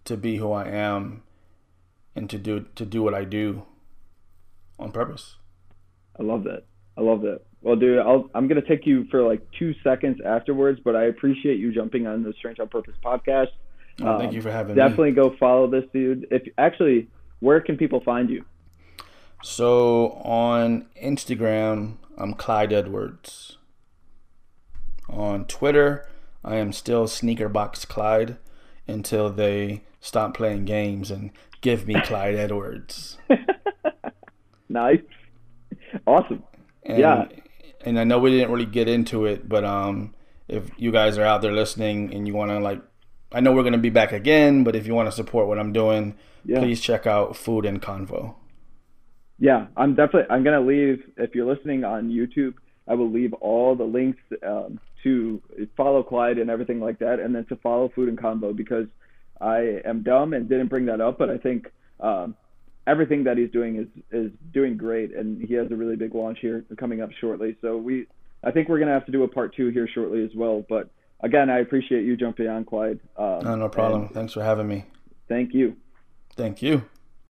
to 0.06 0.16
be 0.16 0.38
who 0.38 0.52
I 0.52 0.68
am 0.68 1.24
and 2.16 2.30
to 2.30 2.38
do 2.38 2.66
to 2.76 2.86
do 2.86 3.02
what 3.02 3.14
I 3.14 3.24
do 3.24 3.64
on 4.80 4.92
purpose. 4.92 5.36
I 6.20 6.24
love 6.24 6.44
that. 6.46 6.66
I 6.98 7.02
love 7.02 7.22
that. 7.22 7.42
Well, 7.62 7.76
dude, 7.76 8.00
I'll, 8.00 8.30
I'm 8.34 8.48
gonna 8.48 8.62
take 8.62 8.86
you 8.86 9.06
for 9.12 9.22
like 9.22 9.42
two 9.58 9.74
seconds 9.84 10.20
afterwards, 10.26 10.80
but 10.84 10.96
I 10.96 11.06
appreciate 11.06 11.60
you 11.60 11.74
jumping 11.74 12.08
on 12.08 12.24
the 12.24 12.34
Strange 12.38 12.60
on 12.60 12.70
Purpose 12.70 12.96
podcast. 13.04 13.48
Oh, 14.02 14.08
um, 14.08 14.20
thank 14.20 14.34
you 14.34 14.42
for 14.42 14.52
having 14.52 14.76
definitely 14.76 15.12
me. 15.12 15.16
Definitely 15.16 15.32
go 15.32 15.38
follow 15.40 15.68
this 15.68 15.86
dude. 15.94 16.28
If 16.32 16.44
actually, 16.58 17.08
where 17.40 17.62
can 17.62 17.78
people 17.78 18.02
find 18.02 18.30
you? 18.30 18.46
So 19.44 20.12
on 20.24 20.88
Instagram, 21.02 21.98
I'm 22.18 22.34
Clyde 22.34 22.74
Edwards. 22.74 23.58
On 25.10 25.46
Twitter, 25.46 26.08
I 26.44 26.56
am 26.56 26.72
still 26.74 27.06
Sneakerbox 27.06 27.88
Clyde 27.88 28.38
until 28.88 29.30
they 29.30 29.84
stop 30.00 30.36
playing 30.36 30.66
games 30.66 31.12
and 31.12 31.32
Give 31.62 31.88
me 31.88 32.00
Clyde 32.02 32.36
Edwards. 32.46 33.18
nice. 34.70 35.02
Awesome. 36.06 36.44
And, 36.84 37.00
yeah. 37.00 37.26
And 37.82 38.00
I 38.00 38.04
know 38.04 38.20
we 38.20 38.32
didn't 38.32 38.52
really 38.52 38.66
get 38.66 38.88
into 38.88 39.26
it, 39.26 39.48
but 39.48 39.64
um, 39.64 40.14
if 40.48 40.70
you 40.78 40.92
guys 40.92 41.18
are 41.18 41.26
out 41.26 41.42
there 41.42 41.52
listening 41.52 42.14
and 42.14 42.28
you 42.28 42.34
want 42.34 42.52
to 42.52 42.60
like, 42.60 42.82
I 43.32 43.42
know 43.42 43.52
we're 43.52 43.64
gonna 43.64 43.78
be 43.78 43.90
back 43.90 44.12
again, 44.12 44.64
but 44.64 44.76
if 44.76 44.88
you 44.88 44.94
want 44.94 45.08
to 45.08 45.12
support 45.12 45.48
what 45.48 45.60
I'm 45.60 45.74
doing, 45.74 46.16
yeah. 46.46 46.60
please 46.60 46.80
check 46.80 47.06
out 47.06 47.36
Food 47.36 47.66
and 47.66 47.82
Convo. 47.82 48.36
Yeah, 49.40 49.68
I'm 49.76 49.96
definitely. 49.96 50.30
I'm 50.30 50.44
gonna 50.44 50.62
leave. 50.62 51.04
If 51.18 51.36
you're 51.36 51.46
listening 51.46 51.84
on 51.84 52.10
YouTube, 52.10 52.56
I 52.88 52.96
will 52.96 53.12
leave 53.12 53.34
all 53.34 53.76
the 53.76 53.84
links 53.84 54.20
um, 54.46 54.80
to 55.04 55.42
follow 55.76 56.04
Clyde 56.04 56.38
and 56.38 56.50
everything 56.50 56.80
like 56.80 57.00
that, 57.00 57.20
and 57.20 57.36
then 57.36 57.46
to 57.46 57.56
follow 57.58 57.90
Food 57.94 58.10
and 58.10 58.18
Convo 58.18 58.56
because 58.56 58.88
I 59.40 59.82
am 59.86 60.04
dumb 60.04 60.34
and 60.34 60.50
didn't 60.50 60.68
bring 60.68 60.86
that 60.88 61.02
up, 61.02 61.18
but 61.18 61.30
I 61.30 61.38
think 61.38 61.68
um, 62.00 62.36
everything 62.88 63.26
that 63.26 63.38
he's 63.38 63.52
doing 63.52 63.78
is 63.78 64.04
is 64.12 64.32
doing 64.54 64.78
great, 64.78 65.16
and 65.16 65.42
he 65.42 65.54
has 65.56 65.70
a 65.72 65.76
really 65.76 65.96
big 65.96 66.16
launch 66.16 66.40
here 66.42 66.64
coming 66.78 67.02
up 67.02 67.12
shortly. 67.20 67.58
So 67.62 67.78
we, 67.78 68.08
I 68.44 68.52
think 68.52 68.70
we're 68.70 68.80
gonna 68.80 68.94
have 68.94 69.06
to 69.06 69.12
do 69.12 69.24
a 69.24 69.28
part 69.28 69.56
two 69.56 69.70
here 69.70 69.88
shortly 69.94 70.24
as 70.24 70.32
well. 70.36 70.66
But 70.68 70.90
again, 71.22 71.50
I 71.50 71.60
appreciate 71.60 72.06
you 72.06 72.18
jumping 72.18 72.48
on, 72.48 72.66
Clyde. 72.66 73.00
Um, 73.18 73.44
no, 73.44 73.56
no 73.56 73.70
problem. 73.70 74.10
Thanks 74.10 74.34
for 74.34 74.44
having 74.44 74.68
me. 74.68 74.86
Thank 75.28 75.54
you. 75.54 75.76
Thank 76.36 76.62
you. 76.62 76.84